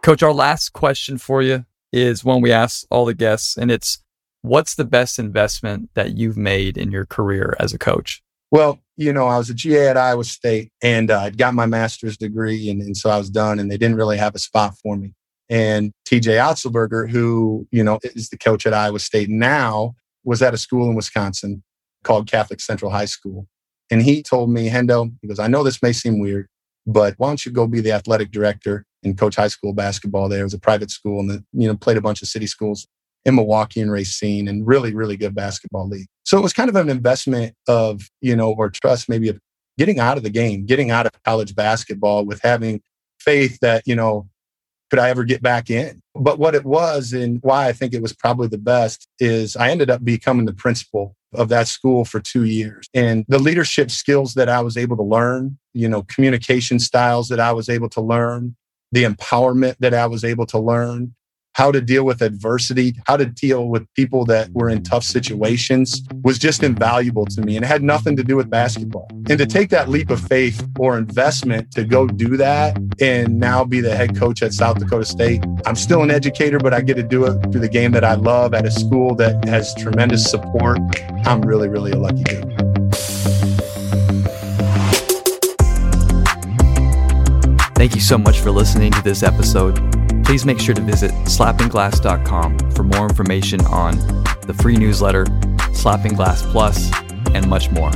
Coach, 0.03 0.21
our 0.21 0.31
last 0.31 0.73
question 0.73 1.17
for 1.17 1.41
you 1.41 1.65
is 1.91 2.23
one 2.23 2.41
we 2.41 2.51
ask 2.51 2.85
all 2.91 3.05
the 3.05 3.15
guests, 3.15 3.57
and 3.57 3.71
it's 3.71 4.03
what's 4.41 4.75
the 4.75 4.85
best 4.85 5.19
investment 5.19 5.89
that 5.93 6.17
you've 6.17 6.37
made 6.37 6.77
in 6.77 6.91
your 6.91 7.05
career 7.05 7.55
as 7.59 7.73
a 7.73 7.77
coach? 7.77 8.21
Well, 8.51 8.79
you 8.95 9.11
know, 9.11 9.27
I 9.27 9.37
was 9.37 9.49
a 9.49 9.53
GA 9.53 9.89
at 9.89 9.97
Iowa 9.97 10.23
State 10.23 10.71
and 10.81 11.11
uh, 11.11 11.21
I'd 11.21 11.37
got 11.37 11.53
my 11.53 11.65
master's 11.65 12.17
degree. 12.17 12.69
And, 12.69 12.81
and 12.81 12.95
so 12.95 13.09
I 13.09 13.17
was 13.17 13.29
done 13.29 13.59
and 13.59 13.69
they 13.69 13.77
didn't 13.77 13.97
really 13.97 14.17
have 14.17 14.35
a 14.35 14.39
spot 14.39 14.75
for 14.81 14.95
me. 14.95 15.13
And 15.49 15.91
TJ 16.07 16.39
Otzelberger, 16.39 17.09
who, 17.09 17.67
you 17.71 17.83
know, 17.83 17.99
is 18.03 18.29
the 18.29 18.37
coach 18.37 18.65
at 18.65 18.73
Iowa 18.73 18.99
State 18.99 19.29
now, 19.29 19.95
was 20.23 20.41
at 20.41 20.53
a 20.53 20.57
school 20.57 20.89
in 20.89 20.95
Wisconsin 20.95 21.63
called 22.03 22.29
Catholic 22.29 22.59
Central 22.59 22.91
High 22.91 23.05
School. 23.05 23.47
And 23.89 24.01
he 24.01 24.21
told 24.21 24.49
me, 24.49 24.69
Hendo, 24.69 25.13
he 25.21 25.27
goes, 25.27 25.39
I 25.39 25.47
know 25.47 25.63
this 25.63 25.81
may 25.81 25.93
seem 25.93 26.19
weird, 26.19 26.47
but 26.85 27.13
why 27.17 27.29
don't 27.29 27.45
you 27.45 27.51
go 27.51 27.67
be 27.67 27.79
the 27.79 27.93
athletic 27.93 28.31
director 28.31 28.85
and 29.03 29.17
coach 29.17 29.37
high 29.37 29.47
school 29.47 29.71
basketball 29.71 30.27
there? 30.27 30.41
It 30.41 30.45
was 30.45 30.53
a 30.53 30.59
private 30.59 30.91
school 30.91 31.21
and, 31.21 31.29
the, 31.29 31.43
you 31.53 31.67
know, 31.67 31.77
played 31.77 31.95
a 31.95 32.01
bunch 32.01 32.21
of 32.21 32.27
city 32.27 32.47
schools 32.47 32.87
in 33.25 33.35
Milwaukee 33.35 33.81
and 33.81 33.91
Racine 33.91 34.47
and 34.47 34.65
really, 34.65 34.93
really 34.93 35.17
good 35.17 35.35
basketball 35.35 35.87
league. 35.87 36.07
So 36.23 36.37
it 36.37 36.41
was 36.41 36.53
kind 36.53 36.69
of 36.69 36.75
an 36.75 36.89
investment 36.89 37.55
of, 37.67 38.01
you 38.21 38.35
know, 38.35 38.53
or 38.53 38.69
trust 38.69 39.09
maybe 39.09 39.29
of 39.29 39.39
getting 39.77 39.99
out 39.99 40.17
of 40.17 40.23
the 40.23 40.29
game, 40.29 40.65
getting 40.65 40.91
out 40.91 41.05
of 41.05 41.11
college 41.23 41.55
basketball 41.55 42.25
with 42.25 42.41
having 42.41 42.81
faith 43.19 43.59
that, 43.61 43.83
you 43.85 43.95
know, 43.95 44.27
could 44.89 44.99
I 44.99 45.09
ever 45.09 45.23
get 45.23 45.41
back 45.41 45.69
in? 45.69 46.01
But 46.15 46.39
what 46.39 46.55
it 46.55 46.65
was 46.65 47.13
and 47.13 47.39
why 47.43 47.67
I 47.67 47.73
think 47.73 47.93
it 47.93 48.01
was 48.01 48.13
probably 48.13 48.47
the 48.47 48.57
best 48.57 49.07
is 49.19 49.57
I 49.57 49.69
ended 49.69 49.89
up 49.89 50.03
becoming 50.03 50.45
the 50.45 50.53
principal 50.53 51.15
of 51.33 51.49
that 51.49 51.67
school 51.67 52.05
for 52.05 52.19
two 52.21 52.45
years. 52.45 52.87
And 52.93 53.25
the 53.27 53.39
leadership 53.39 53.91
skills 53.91 54.33
that 54.35 54.47
I 54.47 54.61
was 54.61 54.77
able 54.77 54.95
to 54.97 55.03
learn, 55.03 55.57
you 55.73 55.89
know, 55.89 56.03
communication 56.03 56.79
styles 56.79 57.27
that 57.27 57.39
I 57.39 57.51
was 57.51 57.67
able 57.67 57.89
to 57.89 58.01
learn, 58.01 58.55
the 58.93 59.03
empowerment 59.03 59.75
that 59.79 59.93
I 59.93 60.07
was 60.07 60.23
able 60.23 60.45
to 60.47 60.59
learn, 60.59 61.13
how 61.57 61.71
to 61.71 61.81
deal 61.81 62.03
with 62.03 62.21
adversity, 62.21 62.93
how 63.07 63.17
to 63.17 63.25
deal 63.25 63.67
with 63.67 63.91
people 63.95 64.23
that 64.25 64.47
were 64.51 64.69
in 64.69 64.83
tough 64.83 65.03
situations 65.03 66.03
was 66.23 66.37
just 66.37 66.61
invaluable 66.61 67.25
to 67.25 67.41
me. 67.41 67.55
And 67.55 67.65
it 67.65 67.67
had 67.67 67.81
nothing 67.81 68.15
to 68.15 68.23
do 68.23 68.35
with 68.35 68.47
basketball. 68.47 69.07
And 69.27 69.39
to 69.39 69.45
take 69.47 69.71
that 69.71 69.89
leap 69.89 70.11
of 70.11 70.19
faith 70.21 70.63
or 70.77 70.99
investment 70.99 71.71
to 71.71 71.83
go 71.83 72.05
do 72.05 72.37
that 72.37 72.77
and 73.01 73.39
now 73.39 73.63
be 73.63 73.81
the 73.81 73.95
head 73.95 74.15
coach 74.15 74.43
at 74.43 74.53
South 74.53 74.77
Dakota 74.77 75.03
State, 75.03 75.43
I'm 75.65 75.75
still 75.75 76.03
an 76.03 76.11
educator, 76.11 76.59
but 76.59 76.75
I 76.75 76.81
get 76.81 76.93
to 76.93 77.03
do 77.03 77.25
it 77.25 77.41
through 77.51 77.61
the 77.61 77.69
game 77.69 77.91
that 77.93 78.03
I 78.03 78.13
love 78.13 78.53
at 78.53 78.67
a 78.67 78.71
school 78.71 79.15
that 79.15 79.43
has 79.45 79.73
tremendous 79.73 80.29
support. 80.29 80.77
I'm 81.25 81.41
really, 81.41 81.69
really 81.69 81.91
a 81.91 81.97
lucky 81.97 82.21
dude. 82.23 82.53
Thank 87.75 87.95
you 87.95 88.01
so 88.01 88.19
much 88.19 88.41
for 88.41 88.51
listening 88.51 88.91
to 88.91 89.01
this 89.01 89.23
episode. 89.23 89.96
Please 90.27 90.45
make 90.45 90.59
sure 90.59 90.75
to 90.75 90.81
visit 90.81 91.09
slappingglass.com 91.23 92.71
for 92.71 92.83
more 92.83 93.07
information 93.07 93.61
on 93.67 93.97
the 94.41 94.53
free 94.61 94.75
newsletter, 94.75 95.25
Slapping 95.71 96.15
Glass 96.15 96.41
Plus, 96.51 96.91
and 97.33 97.47
much 97.47 97.71
more. 97.71 97.89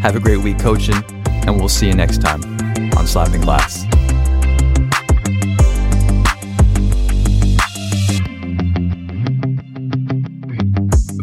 Have 0.00 0.16
a 0.16 0.20
great 0.20 0.38
week 0.38 0.58
coaching, 0.58 0.96
and 1.26 1.58
we'll 1.58 1.68
see 1.68 1.86
you 1.86 1.92
next 1.92 2.22
time 2.22 2.42
on 2.96 3.06
Slapping 3.06 3.42
Glass. 3.42 3.84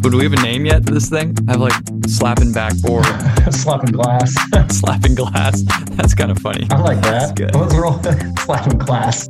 Do 0.00 0.16
we 0.16 0.22
have 0.22 0.32
a 0.34 0.42
name 0.42 0.66
yet 0.66 0.84
for 0.84 0.92
this 0.92 1.10
thing? 1.10 1.36
I 1.48 1.50
have 1.50 1.60
like 1.60 1.74
slapping 2.06 2.52
backboard, 2.52 3.04
slapping 3.50 3.90
glass. 3.90 4.32
slapping 4.78 5.16
glass. 5.16 5.62
That's 5.96 6.14
kind 6.14 6.30
of 6.30 6.38
funny. 6.38 6.68
I 6.70 6.78
like 6.78 7.00
that. 7.00 7.02
That's 7.02 7.32
good. 7.32 7.54
What's 7.56 7.74
wrong? 7.76 8.00
slapping 8.36 8.78
glass. 8.78 9.28